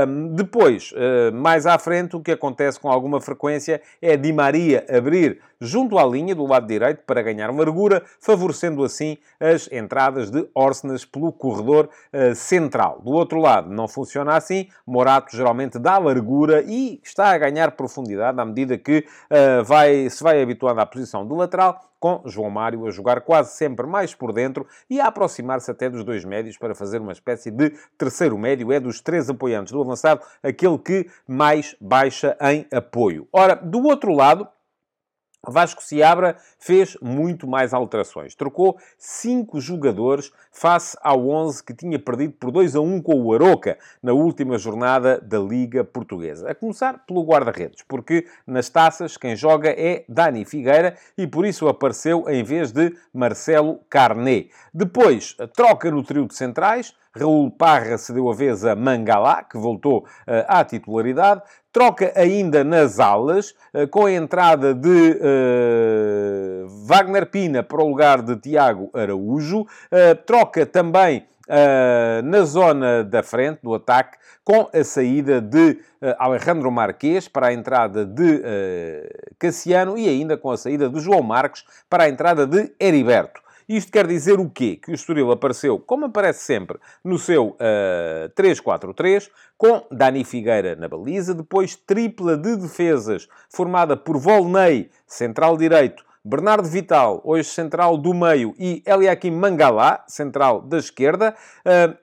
Um, 0.08 0.34
depois, 0.34 0.92
uh, 0.92 1.34
mais 1.34 1.66
à 1.66 1.78
frente, 1.78 2.16
o 2.16 2.22
que 2.22 2.32
acontece 2.32 2.80
com 2.80 2.90
alguma 2.90 3.22
frequência 3.22 3.82
é 4.02 4.18
Di 4.18 4.34
Maria 4.34 4.86
abrir 4.90 5.40
junto 5.60 5.98
à 5.98 6.06
linha 6.06 6.36
do 6.36 6.46
lado 6.46 6.68
direito 6.68 7.02
para 7.06 7.22
ganhar 7.22 7.54
largura, 7.54 8.04
favorecendo 8.20 8.84
assim 8.84 9.18
as 9.40 9.70
entradas 9.72 10.30
de 10.30 10.48
Orsenas 10.54 11.06
pelo 11.06 11.32
corredor 11.32 11.90
uh, 12.14 12.36
central. 12.36 13.02
Do 13.04 13.12
outro 13.12 13.40
lado, 13.40 13.70
não 13.70 13.88
funciona 13.88 14.36
assim. 14.36 14.68
Morato 14.86 15.36
geralmente 15.36 15.80
dá 15.80 15.98
largura 15.98 16.64
e 16.66 17.00
está 17.04 17.32
a 17.32 17.38
ganhar 17.38 17.72
profundidade 17.72 18.40
à 18.40 18.46
medida 18.46 18.78
que 18.78 19.06
uh, 19.32 19.64
vai, 19.64 20.10
se 20.10 20.24
vai 20.24 20.42
habituando 20.42 20.82
à 20.82 20.86
posição 20.86 21.26
do 21.26 21.36
lateral, 21.36 21.82
com 22.00 22.22
João 22.26 22.50
Mário 22.50 22.86
a 22.86 22.92
jogar 22.92 23.22
quase 23.22 23.56
sempre 23.56 23.88
mais 23.88 24.14
por 24.14 24.32
dentro 24.32 24.68
e 24.90 25.00
a 25.00 25.08
aproximar-se 25.08 25.70
até 25.72 25.90
dos 25.90 26.04
dois 26.04 26.24
médios 26.24 26.58
para 26.58 26.76
fazer 26.76 27.02
uma 27.02 27.12
espécie 27.12 27.52
de 27.52 27.72
terceiro 27.98 28.38
médio. 28.38 28.72
É 28.72 28.80
dos 28.80 29.02
três 29.02 29.30
apoiantes 29.30 29.74
do 29.74 29.82
avançado 29.82 30.22
aquele 30.44 30.78
que 30.78 31.08
mais 31.28 31.76
baixa 31.80 32.38
em 32.42 32.66
apoio. 32.72 33.28
Ora, 33.32 33.56
do 33.56 33.84
outro 33.84 34.14
lado, 34.14 34.48
Vasco 35.46 35.82
Seabra 35.82 36.38
fez 36.60 36.98
muito 37.02 37.48
mais 37.48 37.74
alterações. 37.74 38.36
Trocou 38.36 38.78
cinco 38.98 39.62
jogadores 39.62 40.32
face 40.52 40.98
ao 41.02 41.30
11 41.30 41.64
que 41.64 41.74
tinha 41.74 42.00
perdido 42.00 42.34
por 42.34 42.52
2 42.52 42.76
a 42.76 42.82
1 42.82 43.02
com 43.02 43.22
o 43.22 43.34
Aroca 43.34 43.78
na 44.02 44.14
última 44.14 44.58
jornada 44.58 45.20
da 45.22 45.40
Liga 45.40 45.84
Portuguesa. 45.84 46.50
A 46.50 46.56
começar 46.56 47.06
pelo 47.06 47.24
guarda-redes, 47.24 47.84
porque 47.88 48.28
nas 48.46 48.70
taças 48.70 49.18
quem 49.18 49.36
joga 49.36 49.70
é 49.70 50.04
Dani 50.10 50.44
Figueira 50.44 50.96
e 51.18 51.28
por 51.28 51.46
isso 51.46 51.68
apareceu 51.68 52.26
em 52.28 52.44
vez 52.44 52.72
de 52.72 52.96
Marcelo 53.14 53.80
Carné. 53.90 54.48
Depois, 54.74 55.36
troca 55.56 55.90
no 55.92 56.04
trio 56.04 56.28
de 56.28 56.36
centrais. 56.36 56.94
Raul 57.18 57.52
Parra 57.52 57.98
cedeu 57.98 58.30
a 58.30 58.34
vez 58.34 58.64
a 58.66 58.76
Mangalá, 58.76 59.44
que 59.44 59.58
voltou 59.58 60.00
uh, 60.00 60.06
à 60.48 60.64
titularidade. 60.64 61.42
Troca 61.72 62.12
ainda 62.16 62.64
nas 62.64 63.00
alas, 63.00 63.54
uh, 63.74 63.88
com 63.90 64.06
a 64.06 64.12
entrada 64.12 64.74
de 64.74 65.20
uh, 65.20 66.68
Wagner 66.86 67.26
Pina 67.26 67.64
para 67.64 67.84
o 67.84 67.88
lugar 67.88 68.22
de 68.22 68.36
Tiago 68.38 68.90
Araújo. 68.94 69.66
troca 70.26 70.66
também 70.66 71.26
Uh, 71.48 72.22
na 72.26 72.44
zona 72.44 73.06
da 73.06 73.24
frente, 73.24 73.62
do 73.64 73.74
ataque, 73.74 74.18
com 74.44 74.70
a 74.74 74.84
saída 74.84 75.40
de 75.40 75.80
uh, 76.02 76.14
Alejandro 76.20 76.70
Marquês 76.70 77.30
para 77.30 77.48
a 77.48 77.54
entrada 77.54 78.06
de 78.06 78.36
uh, 78.36 79.34
Cassiano 79.40 79.98
e 79.98 80.10
ainda 80.10 80.36
com 80.36 80.52
a 80.52 80.58
saída 80.58 80.90
de 80.90 81.00
João 81.00 81.24
Marcos 81.24 81.64
para 81.90 82.04
a 82.04 82.10
entrada 82.10 82.46
de 82.46 82.74
Heriberto. 82.78 83.40
Isto 83.68 83.92
quer 83.92 84.08
dizer 84.08 84.40
o 84.40 84.50
quê? 84.50 84.78
Que 84.78 84.92
o 84.92 84.96
Estoril 84.96 85.30
apareceu, 85.30 85.78
como 85.78 86.06
aparece 86.06 86.40
sempre, 86.40 86.80
no 87.04 87.20
seu 87.20 87.50
uh, 87.50 88.30
3-4-3, 88.34 89.30
com 89.58 89.86
Dani 89.92 90.24
Figueira 90.24 90.74
na 90.78 90.88
baliza, 90.88 91.34
depois 91.34 91.76
tripla 91.76 92.38
de 92.38 92.56
defesas, 92.56 93.28
formada 93.50 93.98
por 93.98 94.18
Volney, 94.18 94.90
central 95.06 95.58
direito, 95.58 96.06
Bernardo 96.24 96.68
Vital, 96.68 97.22
hoje 97.26 97.50
central 97.50 97.98
do 97.98 98.14
meio, 98.14 98.56
e 98.58 98.82
Eliakim 98.86 99.32
Mangalá, 99.32 100.06
central 100.08 100.62
da 100.62 100.78
esquerda. 100.78 101.36
Uh, 101.66 101.98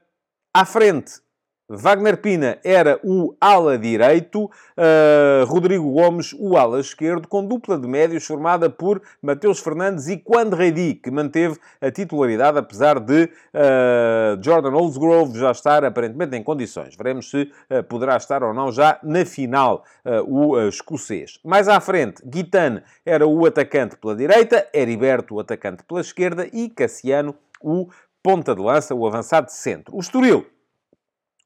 à 0.53 0.67
frente, 0.67 1.24
Wagner 1.67 2.19
Pina 2.19 2.59
era 2.62 3.01
o 3.03 3.35
ala 3.41 3.79
direito, 3.79 4.45
uh, 4.45 5.47
Rodrigo 5.47 5.91
Gomes 5.93 6.35
o 6.39 6.59
ala 6.59 6.79
esquerdo, 6.79 7.27
com 7.27 7.43
dupla 7.47 7.79
de 7.79 7.89
médios 7.89 8.27
formada 8.27 8.69
por 8.69 9.01
Mateus 9.23 9.61
Fernandes 9.61 10.07
e 10.09 10.19
Quando 10.19 10.57
Reidi, 10.57 10.95
que 10.95 11.11
manteve 11.11 11.59
a 11.81 11.91
titularidade, 11.91 12.59
apesar 12.59 13.01
de 13.01 13.25
uh, 13.25 14.43
Jordan 14.43 14.75
Oldsgrove 14.75 15.39
já 15.39 15.51
estar 15.51 15.87
aparentemente 15.87 16.37
em 16.37 16.43
condições. 16.43 16.95
Veremos 16.97 17.31
se 17.31 17.51
uh, 17.71 17.83
poderá 17.85 18.19
estar 18.19 18.43
ou 18.43 18.53
não 18.53 18.71
já 18.71 18.99
na 19.03 19.25
final 19.25 19.85
o 20.27 20.59
escocês. 20.69 21.39
Mais 21.43 21.67
à 21.67 21.81
frente, 21.81 22.23
Guitane 22.27 22.83
era 23.07 23.27
o 23.27 23.47
atacante 23.47 23.97
pela 23.97 24.15
direita, 24.15 24.69
Heriberto 24.73 25.37
o 25.37 25.41
atacante 25.41 25.83
pela 25.83 26.03
esquerda 26.03 26.47
e 26.53 26.69
Cassiano 26.69 27.35
o 27.62 27.89
ponta 28.23 28.55
de 28.55 28.61
lança, 28.61 28.95
o 28.95 29.07
avançado 29.07 29.47
de 29.47 29.55
centro. 29.55 29.97
O 29.97 30.01
Estoril 30.01 30.47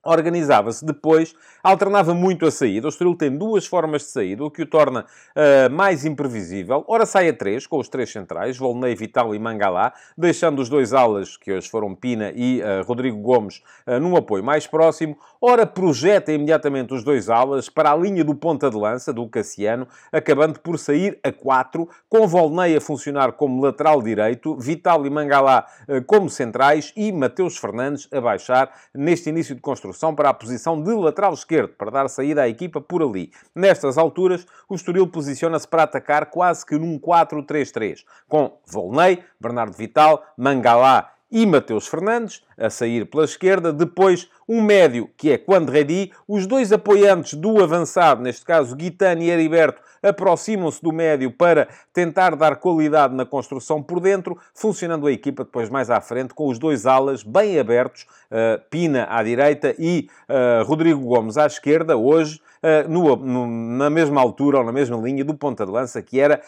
organizava-se 0.09 0.85
depois, 0.85 1.35
alternava 1.63 2.15
muito 2.15 2.47
a 2.47 2.51
saída. 2.51 2.87
O 2.87 2.91
Estoril 2.91 3.15
tem 3.15 3.37
duas 3.37 3.67
formas 3.67 4.03
de 4.03 4.09
saída, 4.09 4.45
o 4.45 4.51
que 4.51 4.63
o 4.63 4.67
torna 4.67 5.05
uh, 5.05 5.73
mais 5.73 6.05
imprevisível. 6.05 6.85
Ora 6.89 7.05
sai 7.05 7.29
a 7.29 7.33
três, 7.33 7.67
com 7.67 7.79
os 7.79 7.89
três 7.89 8.11
centrais, 8.11 8.57
Volney, 8.57 8.95
Vital 8.95 9.35
e 9.35 9.39
Mangalá, 9.39 9.93
deixando 10.17 10.61
os 10.61 10.69
dois 10.69 10.93
alas, 10.93 11.37
que 11.37 11.53
hoje 11.53 11.69
foram 11.69 11.95
Pina 11.95 12.33
e 12.35 12.61
uh, 12.61 12.85
Rodrigo 12.87 13.19
Gomes, 13.19 13.63
uh, 13.87 14.01
num 14.01 14.17
apoio 14.17 14.43
mais 14.43 14.67
próximo. 14.67 15.17
Ora 15.41 15.67
projeta 15.67 16.33
imediatamente 16.33 16.95
os 16.95 17.05
dois 17.05 17.29
alas 17.29 17.69
para 17.69 17.93
a 17.93 17.97
linha 17.97 18.25
do 18.25 18.35
ponta 18.35 18.71
de 18.71 18.77
lança, 18.77 19.13
do 19.13 19.29
Cassiano, 19.29 19.87
acabando 20.11 20.59
por 20.61 20.79
sair 20.79 21.19
a 21.23 21.31
quatro, 21.31 21.89
com 22.09 22.27
Volney 22.27 22.77
a 22.77 22.81
funcionar 22.81 23.33
como 23.33 23.63
lateral 23.63 24.03
direito, 24.03 24.57
Vital 24.57 25.07
e 25.07 25.11
Mangalá 25.11 25.67
como 26.07 26.29
centrais 26.29 26.93
e 26.97 27.13
Mateus 27.13 27.57
Fernandes 27.57 28.09
a 28.13 28.21
baixar 28.21 28.73
neste 28.95 29.29
início 29.29 29.55
de 29.55 29.61
construção 29.61 29.98
construção 29.99 30.15
para 30.15 30.31
a 30.31 30.35
posição 30.35 30.81
de 30.81 30.95
lateral 30.95 31.35
esquerdo, 31.35 31.71
para 31.71 31.91
dar 31.91 32.09
saída 32.09 32.43
à 32.43 32.49
equipa 32.49 32.81
por 32.81 33.03
ali. 33.03 33.33
Nestas 33.55 33.99
alturas, 33.99 34.47
o 34.69 34.77
Estoril 34.77 35.09
posiciona-se 35.09 35.67
para 35.67 35.83
atacar 35.83 36.27
quase 36.27 36.65
que 36.65 36.79
num 36.79 36.99
4-3-3, 36.99 38.05
com 38.29 38.57
Volney, 38.65 39.23
Bernardo 39.41 39.77
Vital, 39.77 40.25
Mangalá 40.37 41.13
e 41.31 41.45
Mateus 41.45 41.89
Fernandes 41.89 42.43
a 42.59 42.69
sair 42.69 43.07
pela 43.07 43.25
esquerda. 43.25 43.73
Depois, 43.73 44.29
um 44.49 44.63
médio, 44.63 45.09
que 45.17 45.31
é 45.31 45.39
Quando 45.39 45.71
Redi. 45.71 46.11
Os 46.27 46.47
dois 46.47 46.73
apoiantes 46.73 47.35
do 47.35 47.63
avançado, 47.63 48.23
neste 48.23 48.45
caso 48.45 48.75
Guitani 48.75 49.27
e 49.27 49.31
Heriberto, 49.31 49.81
aproximam-se 50.03 50.83
do 50.83 50.93
médio 50.93 51.31
para 51.31 51.69
tentar 51.93 52.37
dar 52.37 52.57
qualidade 52.57 53.15
na 53.15 53.27
construção 53.27 53.83
por 53.83 54.01
dentro, 54.01 54.39
funcionando 54.55 55.07
a 55.07 55.13
equipa 55.13 55.45
depois 55.45 55.69
mais 55.69 55.91
à 55.91 56.01
frente, 56.01 56.35
com 56.35 56.49
os 56.49 56.59
dois 56.59 56.87
alas 56.87 57.23
bem 57.23 57.59
abertos, 57.59 58.07
uh, 58.31 58.61
Pina 58.71 59.07
à 59.11 59.23
direita 59.23 59.75
e 59.79 60.09
uh, 60.29 60.65
Rodrigo 60.65 61.01
Gomes 61.01 61.37
à 61.37 61.47
esquerda, 61.47 61.97
hoje 61.97 62.41
uh, 62.63 62.89
no, 62.89 63.17
no, 63.17 63.47
na 63.47 63.91
mesma 63.91 64.21
altura 64.21 64.59
ou 64.59 64.65
na 64.65 64.73
mesma 64.73 64.97
linha 64.97 65.25
do 65.25 65.35
ponta 65.35 65.67
de 65.67 65.73
lança, 65.73 66.01
que 66.03 66.21
era 66.21 66.41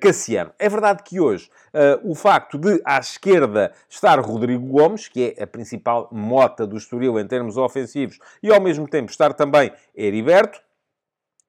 Cassiano. 0.00 0.52
É 0.58 0.68
verdade 0.68 1.02
que 1.02 1.20
hoje 1.20 1.50
o 2.04 2.14
facto 2.14 2.58
de 2.58 2.80
à 2.84 2.98
esquerda 2.98 3.72
estar 3.88 4.18
Rodrigo 4.20 4.66
Gomes, 4.66 5.08
que 5.08 5.34
é 5.36 5.46
principal 5.52 6.08
mota 6.10 6.66
do 6.66 6.76
Estoril 6.76 7.20
em 7.20 7.26
termos 7.26 7.56
ofensivos, 7.56 8.18
e 8.42 8.50
ao 8.50 8.60
mesmo 8.60 8.88
tempo 8.88 9.10
estar 9.10 9.32
também 9.34 9.70
Heriberto, 9.94 10.60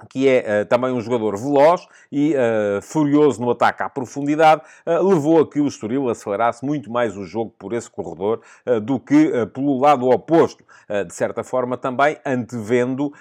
que 0.10 0.28
é 0.28 0.64
uh, 0.64 0.66
também 0.66 0.91
um 0.91 1.01
jogador 1.01 1.38
veloz 1.38 1.88
e 2.12 2.34
uh, 2.34 2.82
furioso 2.82 3.41
no 3.41 3.51
ataque 3.51 3.84
à 3.84 3.89
profundidade, 3.89 4.62
uh, 4.86 5.08
levou 5.08 5.41
a 5.41 5.49
que 5.49 5.60
o 5.60 5.68
Estoril 5.68 6.10
acelerasse 6.10 6.66
muito 6.66 6.91
mais 6.91 7.18
o 7.18 7.26
jogo 7.26 7.54
por 7.58 7.74
esse 7.74 7.89
corredor 7.89 8.41
do 8.82 8.99
que 8.99 9.32
pelo 9.54 9.80
lado 9.80 10.10
oposto. 10.10 10.64
de 11.08 11.14
certa 11.14 11.43
forma, 11.43 11.78
também 11.78 12.18
antevendo 12.26 13.12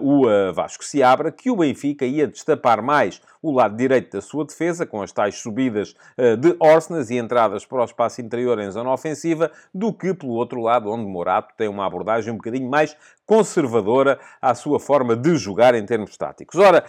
o 0.00 0.24
Vasco 0.54 0.84
Seabra, 0.84 1.30
que 1.30 1.50
o 1.50 1.56
Benfica 1.56 2.04
ia 2.04 2.26
destapar 2.26 2.82
mais 2.82 3.20
o 3.42 3.50
lado 3.52 3.76
direito 3.76 4.12
da 4.12 4.20
sua 4.20 4.44
defesa, 4.44 4.86
com 4.86 5.02
as 5.02 5.12
tais 5.12 5.36
subidas 5.36 5.94
de 6.38 6.56
Orsnas 6.60 7.10
e 7.10 7.18
entradas 7.18 7.64
para 7.66 7.80
o 7.80 7.84
espaço 7.84 8.20
interior 8.20 8.58
em 8.60 8.70
zona 8.70 8.92
ofensiva, 8.92 9.50
do 9.74 9.92
que 9.92 10.14
pelo 10.14 10.32
outro 10.32 10.60
lado, 10.60 10.90
onde 10.90 11.04
Morato 11.04 11.54
tem 11.56 11.68
uma 11.68 11.86
abordagem 11.86 12.32
um 12.32 12.36
bocadinho 12.36 12.68
mais 12.68 12.96
conservadora 13.26 14.18
à 14.40 14.54
sua 14.54 14.80
forma 14.80 15.16
de 15.16 15.36
jogar 15.36 15.74
em 15.74 15.84
termos 15.84 16.16
táticos. 16.16 16.58
Ora, 16.58 16.84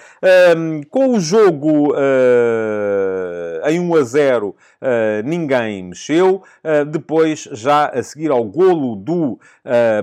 um, 0.57 0.81
com 0.83 1.09
o 1.09 1.19
jogo 1.19 1.93
uh, 1.93 3.52
em 3.69 3.79
1 3.79 3.95
a 3.95 4.03
0, 4.03 4.47
uh, 4.47 4.55
eh, 4.81 5.21
ninguém 5.23 5.83
mexeu. 5.83 6.43
Uh, 6.63 6.85
depois, 6.85 7.47
já 7.51 7.87
a 7.87 8.01
seguir 8.03 8.31
ao 8.31 8.43
golo 8.43 8.95
do 8.95 9.39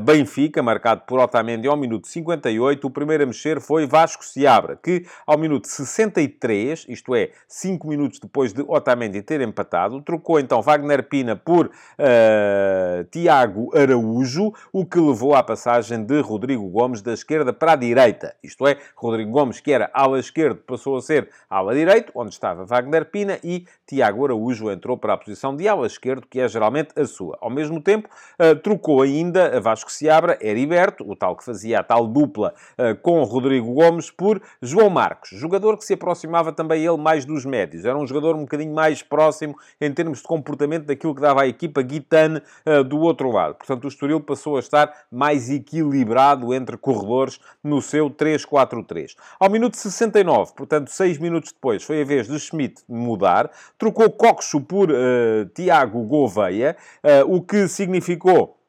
Benfica, 0.02 0.62
marcado 0.62 1.02
por 1.06 1.18
Otamendi 1.18 1.68
ao 1.68 1.76
minuto 1.76 2.08
58, 2.08 2.86
o 2.86 2.90
primeiro 2.90 3.24
a 3.24 3.26
mexer 3.26 3.61
foi 3.61 3.86
Vasco 3.86 4.24
Seabra, 4.24 4.78
que 4.82 5.04
ao 5.26 5.36
minuto 5.36 5.68
63 5.68 6.61
3, 6.70 6.86
isto 6.88 7.14
é, 7.14 7.30
5 7.48 7.86
minutos 7.86 8.18
depois 8.18 8.52
de 8.52 8.62
Otamendi 8.66 9.22
ter 9.22 9.40
empatado, 9.40 10.00
trocou 10.02 10.38
então 10.38 10.62
Wagner 10.62 11.02
Pina 11.04 11.36
por 11.36 11.66
uh, 11.66 13.04
Tiago 13.11 13.70
Araújo, 13.76 14.52
o 14.72 14.84
que 14.84 14.98
levou 14.98 15.34
à 15.34 15.42
passagem 15.42 16.04
de 16.04 16.20
Rodrigo 16.20 16.66
Gomes 16.68 17.02
da 17.02 17.12
esquerda 17.12 17.52
para 17.52 17.72
a 17.72 17.76
direita. 17.76 18.34
Isto 18.42 18.66
é, 18.66 18.78
Rodrigo 18.94 19.30
Gomes, 19.30 19.61
que 19.61 19.72
era 19.72 19.90
ala 19.92 20.18
esquerda, 20.18 20.61
passou 20.66 20.96
a 20.96 21.02
ser 21.02 21.28
ala 21.48 21.74
direito, 21.74 22.12
onde 22.14 22.32
estava 22.32 22.64
Wagner 22.64 23.04
Pina, 23.06 23.38
e 23.42 23.49
Tiago 23.86 24.24
Araújo 24.24 24.70
entrou 24.70 24.96
para 24.96 25.14
a 25.14 25.16
posição 25.16 25.55
de 25.55 25.68
ala 25.68 25.86
esquerdo, 25.86 26.26
que 26.26 26.40
é 26.40 26.48
geralmente 26.48 26.90
a 26.98 27.05
sua. 27.05 27.36
Ao 27.40 27.51
mesmo 27.51 27.80
tempo, 27.80 28.09
uh, 28.40 28.57
trocou 28.57 29.03
ainda 29.03 29.61
Vasco 29.61 29.90
Seabra, 29.90 30.38
Heriberto, 30.40 31.05
o 31.09 31.16
tal 31.16 31.36
que 31.36 31.44
fazia 31.44 31.80
a 31.80 31.82
tal 31.82 32.07
dupla 32.07 32.55
uh, 32.78 32.96
com 33.03 33.22
Rodrigo 33.24 33.72
Gomes, 33.74 34.11
por 34.11 34.40
João 34.62 34.88
Marcos, 34.88 35.30
jogador 35.30 35.76
que 35.76 35.84
se 35.84 35.94
aproxima 35.94 36.20
aproximava 36.20 36.53
também 36.53 36.84
ele 36.84 36.96
mais 36.96 37.24
dos 37.24 37.44
médios. 37.44 37.84
Era 37.84 37.96
um 37.96 38.07
jogador 38.07 38.36
um 38.36 38.40
bocadinho 38.40 38.74
mais 38.74 39.03
próximo 39.03 39.57
em 39.80 39.92
termos 39.92 40.18
de 40.18 40.24
comportamento 40.24 40.86
daquilo 40.86 41.14
que 41.14 41.20
dava 41.20 41.42
à 41.42 41.46
equipa 41.46 41.82
Guitane 41.82 42.42
uh, 42.66 42.84
do 42.84 42.98
outro 42.98 43.30
lado. 43.30 43.55
Portanto, 43.55 43.84
o 43.84 43.88
Estoril 43.88 44.20
passou 44.20 44.57
a 44.57 44.61
estar 44.61 44.92
mais 45.11 45.48
equilibrado 45.51 46.53
entre 46.53 46.76
corredores 46.76 47.40
no 47.62 47.80
seu 47.80 48.11
3-4-3. 48.11 49.14
Ao 49.38 49.51
minuto 49.51 49.76
69, 49.76 50.53
portanto, 50.55 50.88
6 50.88 51.18
minutos 51.18 51.53
depois, 51.53 51.82
foi 51.82 52.03
a 52.03 52.05
vez 52.05 52.26
de 52.28 52.38
Schmidt 52.38 52.82
mudar. 52.88 53.39
Trocou 53.78 54.11
Coxo 54.11 54.61
por 54.61 54.91
uh, 54.91 55.47
Tiago 55.55 56.03
Gouveia, 56.03 56.76
uh, 57.05 57.34
o 57.34 57.41
que 57.41 57.68
significou 57.68 58.59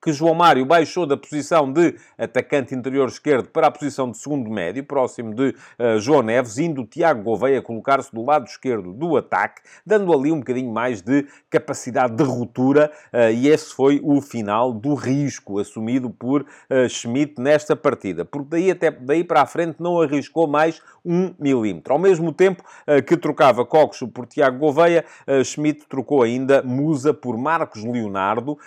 que 0.00 0.12
João 0.12 0.34
Mário 0.34 0.64
baixou 0.64 1.06
da 1.06 1.16
posição 1.16 1.72
de 1.72 1.94
atacante 2.16 2.74
interior 2.74 3.08
esquerdo 3.08 3.48
para 3.48 3.66
a 3.66 3.70
posição 3.70 4.10
de 4.10 4.18
segundo 4.18 4.48
médio, 4.50 4.84
próximo 4.84 5.34
de 5.34 5.48
uh, 5.78 5.98
João 6.00 6.22
Neves, 6.22 6.58
indo 6.58 6.84
Tiago 6.84 7.22
Gouveia 7.22 7.60
colocar-se 7.60 8.12
do 8.14 8.24
lado 8.24 8.46
esquerdo 8.46 8.92
do 8.92 9.16
ataque, 9.16 9.62
dando 9.84 10.12
ali 10.12 10.30
um 10.32 10.38
bocadinho 10.38 10.72
mais 10.72 11.02
de 11.02 11.26
capacidade 11.50 12.14
de 12.14 12.22
ruptura, 12.22 12.90
uh, 13.12 13.30
e 13.32 13.48
esse 13.48 13.74
foi 13.74 14.00
o 14.02 14.20
final 14.20 14.72
do 14.72 14.94
risco 14.94 15.58
assumido 15.58 16.10
por 16.10 16.42
uh, 16.42 16.88
Schmidt 16.88 17.40
nesta 17.40 17.74
partida, 17.74 18.24
porque 18.24 18.48
daí, 18.50 18.70
até, 18.70 18.90
daí 18.90 19.24
para 19.24 19.42
a 19.42 19.46
frente 19.46 19.76
não 19.80 20.00
arriscou 20.00 20.46
mais 20.46 20.80
um 21.04 21.34
milímetro. 21.38 21.92
Ao 21.92 21.98
mesmo 21.98 22.32
tempo 22.32 22.62
que 23.06 23.16
trocava 23.16 23.64
Coxo 23.64 24.08
por 24.08 24.26
Tiago 24.26 24.58
Gouveia, 24.58 25.04
Schmidt 25.42 25.86
trocou 25.88 26.22
ainda 26.22 26.62
Musa 26.62 27.14
por 27.14 27.38
Marcos 27.38 27.82
Leonardo, 27.82 28.58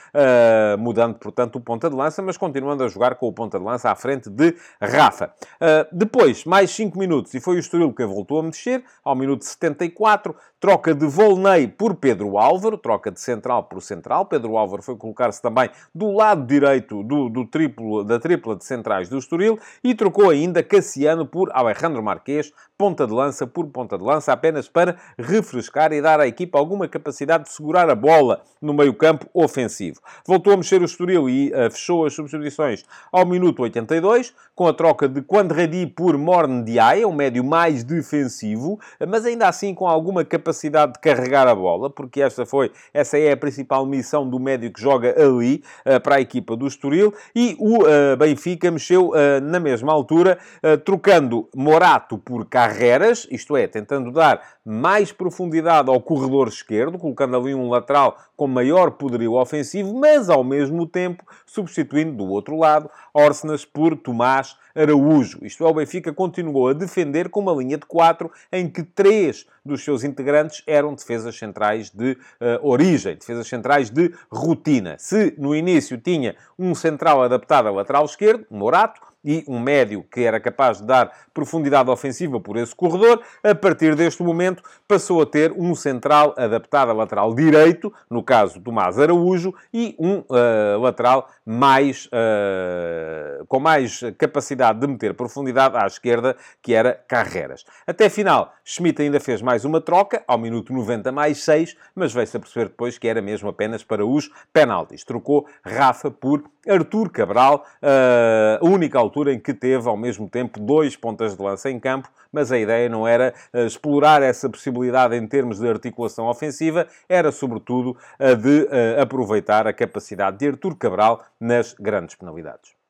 mudando 0.80 1.16
portanto, 1.22 1.56
o 1.58 1.62
ponta 1.62 1.90
de 1.90 1.96
lança, 1.96 2.22
mas 2.22 2.36
continuando 2.36 2.84
a 2.84 2.88
jogar 2.88 3.16
com 3.16 3.28
o 3.28 3.34
ponta 3.34 3.60
de 3.60 3.64
lança 3.64 3.90
à 3.90 3.96
frente 3.96 4.30
de 4.30 4.56
Rafa. 4.82 5.32
Uh, 5.56 5.88
depois, 5.92 6.44
mais 6.44 6.72
5 6.72 6.98
minutos, 6.98 7.34
e 7.34 7.40
foi 7.40 7.56
o 7.56 7.60
Estoril 7.60 7.94
que 7.94 8.06
voltou 8.06 8.40
a 8.40 8.44
mexer, 8.44 8.84
ao 9.04 9.16
minuto 9.16 9.46
74, 9.46 10.36
troca 10.60 10.94
de 10.94 11.08
Volney 11.08 11.68
por 11.68 11.96
Pedro 11.96 12.38
Álvaro, 12.38 12.78
troca 12.78 13.12
de 13.12 13.20
central 13.20 13.64
por 13.64 13.82
central. 13.82 14.26
Pedro 14.26 14.58
Álvaro 14.58 14.84
foi 14.84 14.96
colocar-se 14.96 15.42
também 15.42 15.70
do 15.94 16.12
lado 16.12 16.46
direito 16.46 17.04
do, 17.04 17.30
do 17.30 17.46
triplo, 17.46 18.04
da 18.04 18.20
tripla 18.20 18.56
de 18.56 18.64
centrais 18.64 19.10
do 19.10 19.18
Estoril 19.18 19.60
e 19.84 19.96
trocou 19.96 20.30
ainda 20.30 20.62
Cassiano 20.62 21.26
por 21.26 21.50
Alejandro 21.52 22.04
Marquês, 22.04 22.54
ponta 22.82 23.06
de 23.06 23.14
lança 23.14 23.46
por 23.46 23.68
ponta 23.68 23.96
de 23.96 24.04
lança, 24.04 24.34
apenas 24.34 24.68
para 24.68 24.96
refrescar 25.16 25.94
e 25.94 26.02
dar 26.02 26.20
à 26.20 26.26
equipa 26.26 26.58
alguma 26.58 26.88
capacidade 26.88 27.44
de 27.44 27.52
segurar 27.52 27.88
a 27.92 27.94
bola 27.94 28.42
no 28.60 28.74
meio-campo 28.74 29.28
ofensivo. 29.36 30.00
Voltou 30.26 30.52
a 30.52 30.58
mexer 30.58 30.82
o 30.82 30.86
Estoril 30.86 31.30
e 31.30 31.52
uh, 31.52 31.70
fechou 31.70 32.08
as 32.08 32.14
substituições 32.16 32.84
ao 33.12 33.24
minuto 33.24 33.62
82, 33.62 34.34
com 34.56 34.68
a 34.68 34.74
troca 34.74 35.08
de 35.08 35.22
Quandredi 35.22 35.86
por 35.86 36.18
Morne 36.18 36.64
Diaye, 36.64 37.06
um 37.06 37.14
médio 37.14 37.44
mais 37.44 37.84
defensivo, 37.84 38.80
mas 39.08 39.28
ainda 39.28 39.48
assim 39.48 39.76
com 39.76 39.88
alguma 39.88 40.26
capacidade 40.26 40.94
de 40.94 41.00
carregar 41.00 41.48
a 41.48 41.54
bola, 41.54 41.88
porque 41.88 42.20
esta 42.20 42.48
foi, 42.48 42.72
essa 42.92 43.16
é 43.16 43.32
a 43.32 43.38
principal 43.38 43.86
missão 43.86 44.28
do 44.28 44.40
médio 44.40 44.74
que 44.74 44.82
joga 44.82 45.14
ali 45.24 45.64
uh, 45.86 46.02
para 46.02 46.16
a 46.16 46.22
equipa 46.22 46.56
do 46.56 46.66
Estoril, 46.66 47.14
e 47.36 47.56
o 47.60 47.84
uh, 47.84 48.18
Benfica 48.18 48.72
mexeu 48.72 49.12
na 49.44 49.60
mesma 49.60 49.92
altura, 49.92 50.38
trocando 50.84 51.50
Morato 51.56 52.18
por 52.18 52.46
Carreira 52.46 52.71
Carreras, 52.72 53.28
isto 53.30 53.58
é, 53.58 53.68
tentando 53.68 54.14
dar 54.14 54.42
mais 54.64 55.12
profundidade 55.12 55.90
ao 55.90 56.00
corredor 56.00 56.48
esquerdo, 56.48 56.98
colocando 56.98 57.36
ali 57.36 57.54
um 57.54 57.68
lateral 57.68 58.18
com 58.34 58.48
maior 58.48 58.92
poderio 58.92 59.34
ofensivo, 59.34 59.94
mas 59.94 60.30
ao 60.30 60.42
mesmo 60.42 60.88
tempo 60.88 61.22
substituindo 61.46 62.16
do 62.16 62.26
outro 62.30 62.58
lado 62.58 62.90
Orsenas 63.14 63.66
por 63.66 63.98
Tomás 63.98 64.56
Araújo. 64.74 65.40
Isto 65.42 65.66
é, 65.66 65.70
o 65.70 65.74
Benfica 65.74 66.14
continuou 66.14 66.70
a 66.70 66.74
defender 66.74 67.28
com 67.28 67.42
uma 67.42 67.52
linha 67.52 67.78
de 67.78 67.86
quatro 67.86 68.32
em 68.50 68.70
que 68.70 68.84
três 68.84 69.46
dos 69.66 69.84
seus 69.84 70.06
integrantes 70.06 70.64
eram 70.66 70.96
defesas 70.96 71.38
centrais 71.38 71.90
de 71.90 72.14
uh, 72.14 72.18
origem, 72.66 73.18
defesas 73.18 73.48
centrais 73.48 73.90
de 73.90 74.14
rotina. 74.32 74.96
Se 74.98 75.36
no 75.38 75.54
início 75.54 75.98
tinha 75.98 76.38
um 76.58 76.74
central 76.74 77.22
adaptado 77.22 77.68
a 77.68 77.72
lateral 77.72 78.06
esquerdo, 78.06 78.46
Morato, 78.50 79.02
e 79.24 79.44
um 79.48 79.60
médio 79.60 80.04
que 80.04 80.22
era 80.22 80.40
capaz 80.40 80.80
de 80.80 80.88
dar 80.88 81.12
profundidade 81.34 81.90
ofensiva 81.90 82.40
por 82.40 82.58
esse 82.58 82.76
corredor. 82.76 83.22
A 83.44 83.56
partir 83.56 83.96
deste 83.96 84.24
momento, 84.24 84.64
passou 84.88 85.22
a 85.22 85.26
ter 85.26 85.52
um 85.52 85.76
central 85.76 86.34
adaptado 86.38 86.90
a 86.90 86.94
lateral 86.94 87.34
direito, 87.34 87.94
no 88.10 88.24
caso 88.24 88.60
Tomás 88.62 89.00
Araújo, 89.00 89.54
e 89.74 89.96
um 90.00 90.20
uh, 90.20 90.80
lateral 90.80 91.30
mais, 91.46 92.08
uh, 92.08 93.46
com 93.48 93.60
mais 93.60 94.02
capacidade 94.18 94.80
de 94.80 94.88
meter 94.88 95.14
profundidade 95.14 95.78
à 95.78 95.86
esquerda, 95.86 96.36
que 96.62 96.74
era 96.74 96.94
Carreras. 97.08 97.64
Até 97.86 98.10
final, 98.10 98.54
Schmidt 98.64 99.02
ainda 99.02 99.20
fez 99.20 99.42
mais 99.42 99.66
uma 99.66 99.82
troca, 99.82 100.24
ao 100.28 100.38
minuto 100.38 100.74
90 100.74 101.12
mais 101.12 101.44
6, 101.44 101.76
mas 101.96 102.14
veio-se 102.14 102.38
a 102.38 102.40
perceber 102.40 102.66
depois 102.66 102.98
que 102.98 103.08
era 103.08 103.22
mesmo 103.22 103.50
apenas 103.50 103.84
para 103.84 104.06
os 104.06 104.30
penaltis. 104.52 105.04
Trocou 105.04 105.48
Rafa 105.64 106.10
por 106.10 106.44
Artur 106.68 107.10
Cabral, 107.10 107.66
uh, 107.82 108.66
a 108.66 108.70
única 108.70 108.98
altura 108.98 109.11
em 109.28 109.40
que 109.40 109.54
teve 109.54 109.88
ao 109.88 109.98
mesmo 109.98 110.30
tempo 110.30 110.60
dois 110.60 110.96
pontas 110.96 111.36
de 111.36 111.42
lança 111.42 111.70
em 111.70 111.80
campo, 111.80 112.10
mas 112.32 112.52
a 112.52 112.58
ideia 112.58 112.90
não 112.90 113.08
era 113.08 113.34
uh, 113.54 113.66
explorar 113.66 114.22
essa 114.22 114.50
possibilidade 114.50 115.16
em 115.16 115.28
termos 115.28 115.60
de 115.60 115.68
articulação 115.68 116.28
ofensiva, 116.28 116.88
era 117.08 117.32
sobretudo 117.32 117.98
a 118.18 118.34
de 118.34 118.64
uh, 118.64 119.02
aproveitar 119.02 119.68
a 119.68 119.74
capacidade 119.74 120.38
de 120.38 120.48
Artur 120.48 120.76
Cabral 120.76 121.24
nas 121.40 121.74
grandes 121.74 122.16
penalidades. 122.16 122.81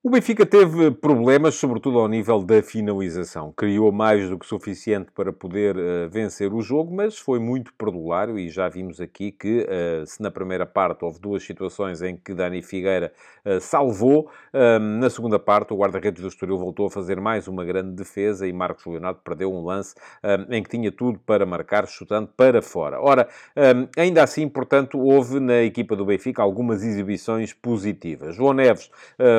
O 0.00 0.10
Benfica 0.10 0.46
teve 0.46 0.92
problemas, 0.92 1.56
sobretudo 1.56 1.98
ao 1.98 2.06
nível 2.06 2.40
da 2.40 2.62
finalização. 2.62 3.52
Criou 3.52 3.90
mais 3.90 4.30
do 4.30 4.38
que 4.38 4.46
suficiente 4.46 5.10
para 5.10 5.32
poder 5.32 5.76
uh, 5.76 6.08
vencer 6.08 6.54
o 6.54 6.60
jogo, 6.62 6.94
mas 6.94 7.18
foi 7.18 7.40
muito 7.40 7.74
perdulário 7.74 8.38
e 8.38 8.48
já 8.48 8.68
vimos 8.68 9.00
aqui 9.00 9.32
que, 9.32 9.66
uh, 9.68 10.06
se 10.06 10.22
na 10.22 10.30
primeira 10.30 10.64
parte 10.64 11.04
houve 11.04 11.18
duas 11.18 11.42
situações 11.42 12.00
em 12.00 12.16
que 12.16 12.32
Dani 12.32 12.62
Figueira 12.62 13.12
uh, 13.44 13.60
salvou, 13.60 14.30
na 14.80 15.10
segunda 15.10 15.38
parte 15.38 15.72
o 15.72 15.76
guarda-redes 15.76 16.22
do 16.22 16.28
Estoril 16.28 16.58
voltou 16.58 16.86
a 16.86 16.90
fazer 16.90 17.20
mais 17.20 17.48
uma 17.48 17.64
grande 17.64 17.90
defesa 17.90 18.46
e 18.46 18.52
Marcos 18.52 18.86
Leonardo 18.86 19.20
perdeu 19.24 19.52
um 19.52 19.64
lance 19.64 19.94
em 20.50 20.62
que 20.62 20.68
tinha 20.70 20.92
tudo 20.92 21.18
para 21.18 21.44
marcar, 21.44 21.86
chutando 21.86 22.28
para 22.36 22.60
fora. 22.62 23.00
Ora, 23.00 23.28
ainda 23.96 24.22
assim, 24.22 24.48
portanto, 24.48 24.98
houve 24.98 25.40
na 25.40 25.62
equipa 25.62 25.96
do 25.96 26.04
Benfica 26.04 26.42
algumas 26.42 26.82
exibições 26.82 27.52
positivas. 27.52 28.34
João 28.36 28.52
Neves 28.52 28.90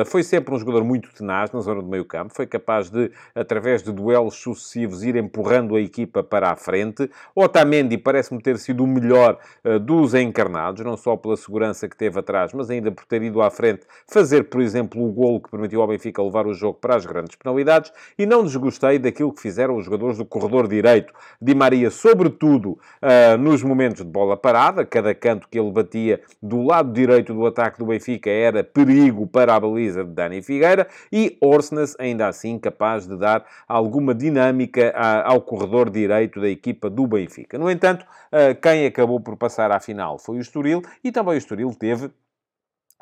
foi 0.06 0.22
sempre 0.22 0.49
um 0.54 0.58
jogador 0.58 0.84
muito 0.84 1.12
tenaz 1.12 1.50
na 1.52 1.60
zona 1.60 1.82
do 1.82 1.88
meio 1.88 2.04
campo, 2.04 2.32
foi 2.34 2.46
capaz 2.46 2.90
de, 2.90 3.10
através 3.34 3.82
de 3.82 3.92
duelos 3.92 4.34
sucessivos, 4.34 5.02
ir 5.02 5.16
empurrando 5.16 5.76
a 5.76 5.80
equipa 5.80 6.22
para 6.22 6.50
a 6.50 6.56
frente. 6.56 7.10
Otamendi 7.34 7.96
parece-me 7.96 8.40
ter 8.40 8.58
sido 8.58 8.84
o 8.84 8.86
melhor 8.86 9.38
uh, 9.64 9.78
dos 9.78 10.14
encarnados, 10.14 10.84
não 10.84 10.96
só 10.96 11.16
pela 11.16 11.36
segurança 11.36 11.88
que 11.88 11.96
teve 11.96 12.18
atrás, 12.18 12.52
mas 12.52 12.70
ainda 12.70 12.90
por 12.90 13.04
ter 13.04 13.22
ido 13.22 13.42
à 13.42 13.50
frente 13.50 13.82
fazer, 14.06 14.44
por 14.44 14.60
exemplo, 14.60 15.02
o 15.02 15.12
golo 15.12 15.40
que 15.40 15.50
permitiu 15.50 15.82
ao 15.82 15.88
Benfica 15.88 16.22
levar 16.22 16.46
o 16.46 16.54
jogo 16.54 16.78
para 16.80 16.96
as 16.96 17.06
grandes 17.06 17.36
penalidades. 17.36 17.92
E 18.18 18.26
não 18.26 18.44
desgostei 18.44 18.98
daquilo 18.98 19.32
que 19.32 19.40
fizeram 19.40 19.76
os 19.76 19.84
jogadores 19.84 20.18
do 20.18 20.24
corredor 20.24 20.68
direito. 20.68 21.12
Di 21.40 21.54
Maria, 21.54 21.90
sobretudo 21.90 22.70
uh, 22.70 23.36
nos 23.38 23.62
momentos 23.62 24.04
de 24.04 24.10
bola 24.10 24.36
parada, 24.36 24.84
cada 24.84 25.14
canto 25.14 25.48
que 25.48 25.58
ele 25.58 25.70
batia 25.70 26.20
do 26.42 26.62
lado 26.62 26.92
direito 26.92 27.32
do 27.32 27.46
ataque 27.46 27.78
do 27.78 27.86
Benfica 27.86 28.30
era 28.30 28.64
perigo 28.64 29.26
para 29.26 29.54
a 29.54 29.60
baliza 29.60 30.04
de 30.04 30.10
Dani 30.10 30.39
Figueira 30.42 30.86
e 31.12 31.36
Orsnes, 31.40 31.96
ainda 31.98 32.28
assim, 32.28 32.58
capaz 32.58 33.06
de 33.06 33.16
dar 33.16 33.44
alguma 33.66 34.14
dinâmica 34.14 34.92
ao 35.24 35.40
corredor 35.40 35.90
direito 35.90 36.40
da 36.40 36.48
equipa 36.48 36.88
do 36.90 37.06
Benfica. 37.06 37.58
No 37.58 37.70
entanto, 37.70 38.04
eh, 38.32 38.54
quem 38.54 38.86
acabou 38.86 39.20
por 39.20 39.36
passar 39.36 39.70
à 39.70 39.80
final 39.80 40.18
foi 40.18 40.38
o 40.38 40.40
Estoril 40.40 40.82
e 41.02 41.10
também 41.12 41.34
o 41.34 41.38
Estoril 41.38 41.74
teve 41.74 42.10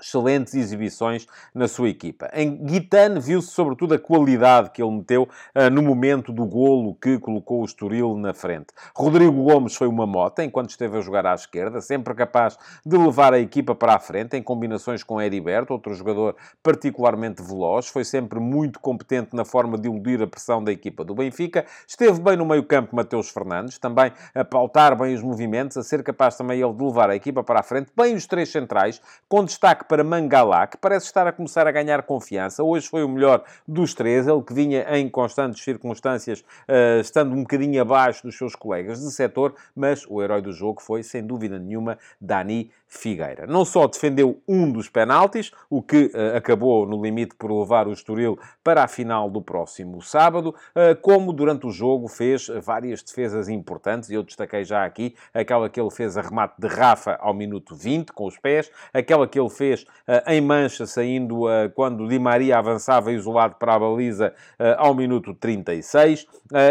excelentes 0.01 0.55
exibições 0.55 1.27
na 1.55 1.69
sua 1.69 1.89
equipa. 1.89 2.31
Em 2.33 2.57
Guitane 2.57 3.21
viu-se 3.21 3.49
sobretudo 3.49 3.95
a 3.95 3.99
qualidade 3.99 4.71
que 4.71 4.83
ele 4.83 4.93
meteu 4.93 5.25
uh, 5.25 5.71
no 5.71 5.83
momento 5.83 6.33
do 6.33 6.45
golo 6.47 6.95
que 6.95 7.19
colocou 7.19 7.63
o 7.63 7.65
Estoril 7.65 8.17
na 8.17 8.33
frente. 8.33 8.69
Rodrigo 8.95 9.43
Gomes 9.43 9.75
foi 9.75 9.89
uma 9.89 10.07
mota 10.07 10.45
enquanto 10.45 10.71
esteve 10.71 10.99
a 10.99 11.01
jogar 11.01 11.27
à 11.27 11.35
esquerda, 11.35 11.81
sempre 11.81 12.15
capaz 12.15 12.59
de 12.85 12.97
levar 12.97 13.33
a 13.33 13.39
equipa 13.39 13.75
para 13.75 13.95
a 13.95 13.99
frente 13.99 14.37
em 14.37 14.43
combinações 14.43 15.03
com 15.03 15.21
Heriberto, 15.21 15.73
outro 15.73 15.95
jogador 15.95 16.37
particularmente 16.63 17.43
veloz, 17.43 17.89
foi 17.89 18.05
sempre 18.05 18.39
muito 18.41 18.81
competente 18.81 19.35
na 19.35 19.45
forma 19.45 19.79
de 19.79 19.89
iludir 19.89 20.23
a 20.23 20.27
pressão 20.27 20.63
da 20.63 20.73
equipa 20.73 21.05
do 21.05 21.15
Benfica. 21.15 21.65
Esteve 21.87 22.21
bem 22.21 22.37
no 22.37 22.45
meio-campo 22.45 22.95
Mateus 22.95 23.31
Fernandes, 23.31 23.79
também 23.79 24.13
a 24.35 24.45
pautar 24.45 24.97
bem 24.97 25.15
os 25.15 25.23
movimentos, 25.23 25.77
a 25.77 25.83
ser 25.83 26.03
capaz 26.03 26.37
também 26.37 26.61
ele 26.61 26.73
de 26.73 26.85
levar 26.85 27.11
a 27.11 27.17
equipa 27.17 27.43
para 27.43 27.61
a 27.61 27.63
frente, 27.63 27.91
bem 27.97 28.15
os 28.15 28.27
três 28.27 28.51
centrais, 28.51 29.01
com 29.29 29.45
destaque 29.45 29.88
para 29.89 30.05
Mangalá, 30.05 30.67
que 30.67 30.77
parece 30.77 31.07
estar 31.07 31.27
a 31.27 31.33
começar 31.33 31.67
a 31.67 31.73
ganhar 31.73 32.03
confiança. 32.03 32.63
Hoje 32.63 32.87
foi 32.87 33.03
o 33.03 33.09
melhor 33.09 33.43
dos 33.67 33.95
três, 33.95 34.29
ele 34.29 34.43
que 34.43 34.53
vinha 34.53 34.87
em 34.97 35.09
constantes 35.09 35.65
circunstâncias, 35.65 36.41
uh, 36.41 37.01
estando 37.01 37.33
um 37.33 37.41
bocadinho 37.41 37.81
abaixo 37.81 38.23
dos 38.25 38.37
seus 38.37 38.55
colegas 38.55 39.01
de 39.01 39.11
setor, 39.11 39.55
mas 39.75 40.05
o 40.09 40.23
herói 40.23 40.43
do 40.43 40.53
jogo 40.53 40.83
foi, 40.83 41.03
sem 41.03 41.27
dúvida 41.27 41.59
nenhuma, 41.59 41.99
Dani 42.21 42.71
Figueira. 42.87 43.47
Não 43.47 43.65
só 43.65 43.87
defendeu 43.87 44.41
um 44.47 44.71
dos 44.71 44.89
penaltis, 44.89 45.53
o 45.69 45.83
que 45.83 46.07
uh, 46.07 46.37
acabou 46.37 46.87
no 46.87 47.03
limite 47.03 47.35
por 47.35 47.51
levar 47.51 47.89
o 47.89 47.93
Estoril 47.93 48.39
para 48.63 48.85
a 48.85 48.89
final 48.89 49.31
do 49.31 49.41
próximo 49.41 50.03
sábado, 50.03 50.55
uh, 50.75 51.01
como 51.01 51.33
durante 51.33 51.67
o 51.67 51.71
jogo 51.71 52.09
fez 52.09 52.49
várias 52.63 53.03
defesas 53.03 53.49
importantes, 53.49 54.11
e 54.11 54.15
eu 54.15 54.23
destaquei 54.23 54.65
já 54.65 54.85
aqui 54.85 55.15
aquela 55.33 55.69
que 55.69 55.81
ele 55.81 55.91
fez 55.91 56.17
a 56.17 56.23
remate 56.23 56.55
de 56.59 56.67
Rafa 56.67 57.17
ao 57.21 57.33
minuto 57.33 57.75
20 57.75 58.13
com 58.13 58.27
os 58.27 58.39
pés, 58.39 58.71
aquela 58.93 59.27
que 59.27 59.39
ele 59.39 59.51
fez 59.51 59.78
uh, 59.83 60.31
em 60.31 60.41
mancha, 60.41 60.87
saindo 60.87 61.43
quando 61.75 62.09
Di 62.09 62.19
Maria 62.19 62.59
avançava 62.59 63.13
isolado 63.13 63.57
para 63.57 63.75
a 63.75 63.79
baliza 63.79 64.35
ao 64.77 64.95
minuto 64.95 65.35
36, 65.35 66.27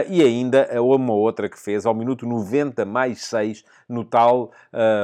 e 0.10 0.22
ainda 0.22 0.70
uma 0.82 1.14
outra 1.14 1.50
que 1.50 1.60
fez 1.60 1.86
ao 1.86 1.94
minuto 1.94 2.26
90 2.26 2.86
mais 2.86 3.26
6 3.26 3.64
no 3.88 4.04
tal 4.04 4.52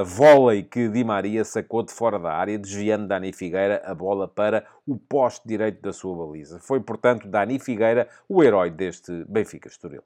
vôlei 0.06 0.64
que 0.64 0.90
Di 0.90 1.04
Maria 1.04 1.44
sacou 1.44 1.84
de 1.84 1.92
fora 1.92 2.20
da 2.20 2.34
área, 2.34 2.58
desviando 2.58 3.08
Dani 3.08 3.32
Figueira 3.32 3.82
a 3.86 3.94
bola 3.94 4.28
para 4.28 4.66
o 4.86 4.98
poste 4.98 5.48
direito 5.48 5.82
da 5.82 5.94
sua 5.94 6.16
baliza. 6.26 6.60
Foi, 6.60 6.80
portanto, 6.80 7.28
Dani 7.28 7.60
Figueira 7.60 8.08
o 8.28 8.44
herói 8.44 8.72
deste 8.72 9.26
Benfica 9.26 9.68
Estoril. 9.68 10.04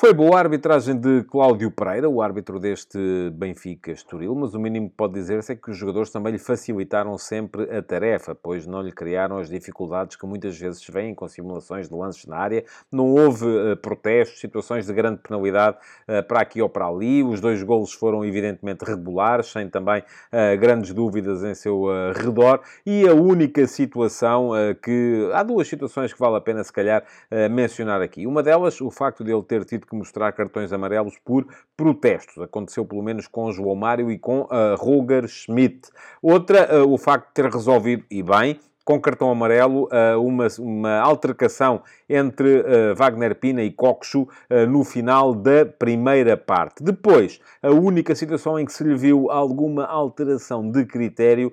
Foi 0.00 0.14
boa 0.14 0.36
a 0.36 0.38
arbitragem 0.38 0.98
de 0.98 1.24
Cláudio 1.24 1.70
Pereira, 1.70 2.08
o 2.08 2.22
árbitro 2.22 2.58
deste 2.58 2.98
Benfica 3.34 3.92
Estoril, 3.92 4.34
mas 4.34 4.54
o 4.54 4.58
mínimo 4.58 4.88
que 4.88 4.96
pode 4.96 5.12
dizer-se 5.12 5.52
é 5.52 5.54
que 5.54 5.70
os 5.70 5.76
jogadores 5.76 6.08
também 6.08 6.32
lhe 6.32 6.38
facilitaram 6.38 7.18
sempre 7.18 7.64
a 7.64 7.82
tarefa, 7.82 8.34
pois 8.34 8.66
não 8.66 8.80
lhe 8.80 8.92
criaram 8.92 9.36
as 9.36 9.50
dificuldades 9.50 10.16
que 10.16 10.24
muitas 10.24 10.58
vezes 10.58 10.82
vêm 10.88 11.14
com 11.14 11.28
simulações 11.28 11.86
de 11.86 11.94
lances 11.94 12.24
na 12.24 12.38
área. 12.38 12.64
Não 12.90 13.10
houve 13.12 13.44
uh, 13.44 13.76
protestos, 13.76 14.40
situações 14.40 14.86
de 14.86 14.92
grande 14.94 15.20
penalidade 15.20 15.76
uh, 16.08 16.26
para 16.26 16.40
aqui 16.40 16.62
ou 16.62 16.70
para 16.70 16.86
ali. 16.86 17.22
Os 17.22 17.38
dois 17.38 17.62
golos 17.62 17.92
foram 17.92 18.24
evidentemente 18.24 18.82
regulares, 18.86 19.48
sem 19.48 19.68
também 19.68 20.00
uh, 20.00 20.58
grandes 20.58 20.94
dúvidas 20.94 21.44
em 21.44 21.54
seu 21.54 21.84
redor. 22.14 22.62
E 22.86 23.06
a 23.06 23.12
única 23.12 23.66
situação 23.66 24.52
que... 24.82 25.28
Há 25.34 25.42
duas 25.42 25.68
situações 25.68 26.10
que 26.10 26.18
vale 26.18 26.36
a 26.36 26.40
pena, 26.40 26.64
se 26.64 26.72
calhar, 26.72 27.04
mencionar 27.50 28.00
aqui. 28.00 28.26
Uma 28.26 28.42
delas, 28.42 28.80
o 28.80 28.90
facto 28.90 29.22
de 29.22 29.30
ele 29.30 29.42
ter 29.42 29.62
tido 29.66 29.89
que 29.90 29.96
mostrar 29.96 30.32
cartões 30.32 30.72
amarelos 30.72 31.18
por 31.24 31.46
protestos. 31.76 32.38
Aconteceu 32.38 32.84
pelo 32.86 33.02
menos 33.02 33.26
com 33.26 33.50
João 33.50 33.74
Mário 33.74 34.10
e 34.10 34.18
com 34.18 34.42
uh, 34.42 34.76
Roger 34.78 35.26
Schmidt. 35.26 35.90
Outra, 36.22 36.82
uh, 36.82 36.90
o 36.90 36.96
facto 36.96 37.28
de 37.28 37.34
ter 37.34 37.50
resolvido, 37.50 38.04
e 38.08 38.22
bem, 38.22 38.58
com 38.90 39.00
cartão 39.00 39.30
amarelo, 39.30 39.84
uh, 39.84 40.20
uma, 40.20 40.48
uma 40.58 40.98
altercação 40.98 41.80
entre 42.08 42.58
uh, 42.58 42.96
Wagner 42.96 43.36
Pina 43.36 43.62
e 43.62 43.70
Coxo 43.70 44.22
uh, 44.22 44.66
no 44.68 44.82
final 44.82 45.32
da 45.32 45.64
primeira 45.64 46.36
parte. 46.36 46.82
Depois, 46.82 47.40
a 47.62 47.70
única 47.70 48.16
situação 48.16 48.58
em 48.58 48.64
que 48.64 48.72
se 48.72 48.82
lhe 48.82 48.96
viu 48.96 49.30
alguma 49.30 49.84
alteração 49.84 50.68
de 50.68 50.84
critério 50.84 51.52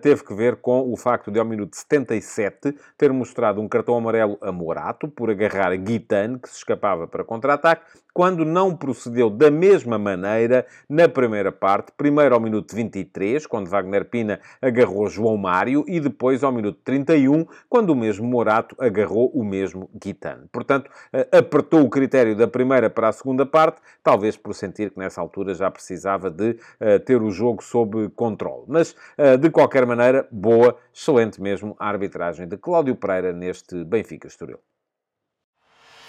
teve 0.00 0.24
que 0.24 0.32
ver 0.34 0.56
com 0.56 0.92
o 0.92 0.96
facto 0.96 1.30
de, 1.30 1.38
ao 1.38 1.44
minuto 1.44 1.76
77, 1.76 2.74
ter 2.96 3.12
mostrado 3.12 3.60
um 3.60 3.68
cartão 3.68 3.96
amarelo 3.96 4.38
a 4.40 4.52
Morato 4.52 5.08
por 5.08 5.30
agarrar 5.30 5.76
Guitane, 5.76 6.38
que 6.38 6.48
se 6.48 6.58
escapava 6.58 7.06
para 7.06 7.24
contra-ataque, 7.24 7.82
quando 8.18 8.44
não 8.44 8.74
procedeu 8.74 9.30
da 9.30 9.48
mesma 9.48 9.96
maneira 9.96 10.66
na 10.88 11.08
primeira 11.08 11.52
parte, 11.52 11.92
primeiro 11.96 12.34
ao 12.34 12.40
minuto 12.40 12.74
23, 12.74 13.46
quando 13.46 13.68
Wagner 13.68 14.06
Pina 14.06 14.40
agarrou 14.60 15.08
João 15.08 15.36
Mário, 15.36 15.84
e 15.86 16.00
depois 16.00 16.42
ao 16.42 16.50
minuto 16.50 16.77
31, 16.84 17.46
quando 17.68 17.90
o 17.90 17.96
mesmo 17.96 18.26
Morato 18.26 18.76
agarrou 18.78 19.30
o 19.34 19.44
mesmo 19.44 19.88
Guitane. 19.94 20.46
Portanto, 20.52 20.90
eh, 21.12 21.28
apertou 21.32 21.82
o 21.82 21.90
critério 21.90 22.36
da 22.36 22.46
primeira 22.46 22.88
para 22.88 23.08
a 23.08 23.12
segunda 23.12 23.44
parte, 23.44 23.80
talvez 24.02 24.36
por 24.36 24.54
sentir 24.54 24.90
que 24.90 24.98
nessa 24.98 25.20
altura 25.20 25.54
já 25.54 25.70
precisava 25.70 26.30
de 26.30 26.50
uh, 26.50 26.98
ter 27.04 27.20
o 27.22 27.30
jogo 27.30 27.62
sob 27.62 28.08
controle. 28.10 28.64
Mas, 28.68 28.92
uh, 29.18 29.36
de 29.38 29.50
qualquer 29.50 29.86
maneira, 29.86 30.26
boa, 30.30 30.76
excelente 30.94 31.40
mesmo 31.40 31.76
a 31.78 31.88
arbitragem 31.88 32.46
de 32.46 32.56
Cláudio 32.56 32.96
Pereira 32.96 33.32
neste 33.32 33.84
Benfica 33.84 34.26
Estoril. 34.26 34.58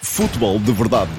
Futebol 0.02 0.58
de 0.58 0.72
Verdade 0.72 1.10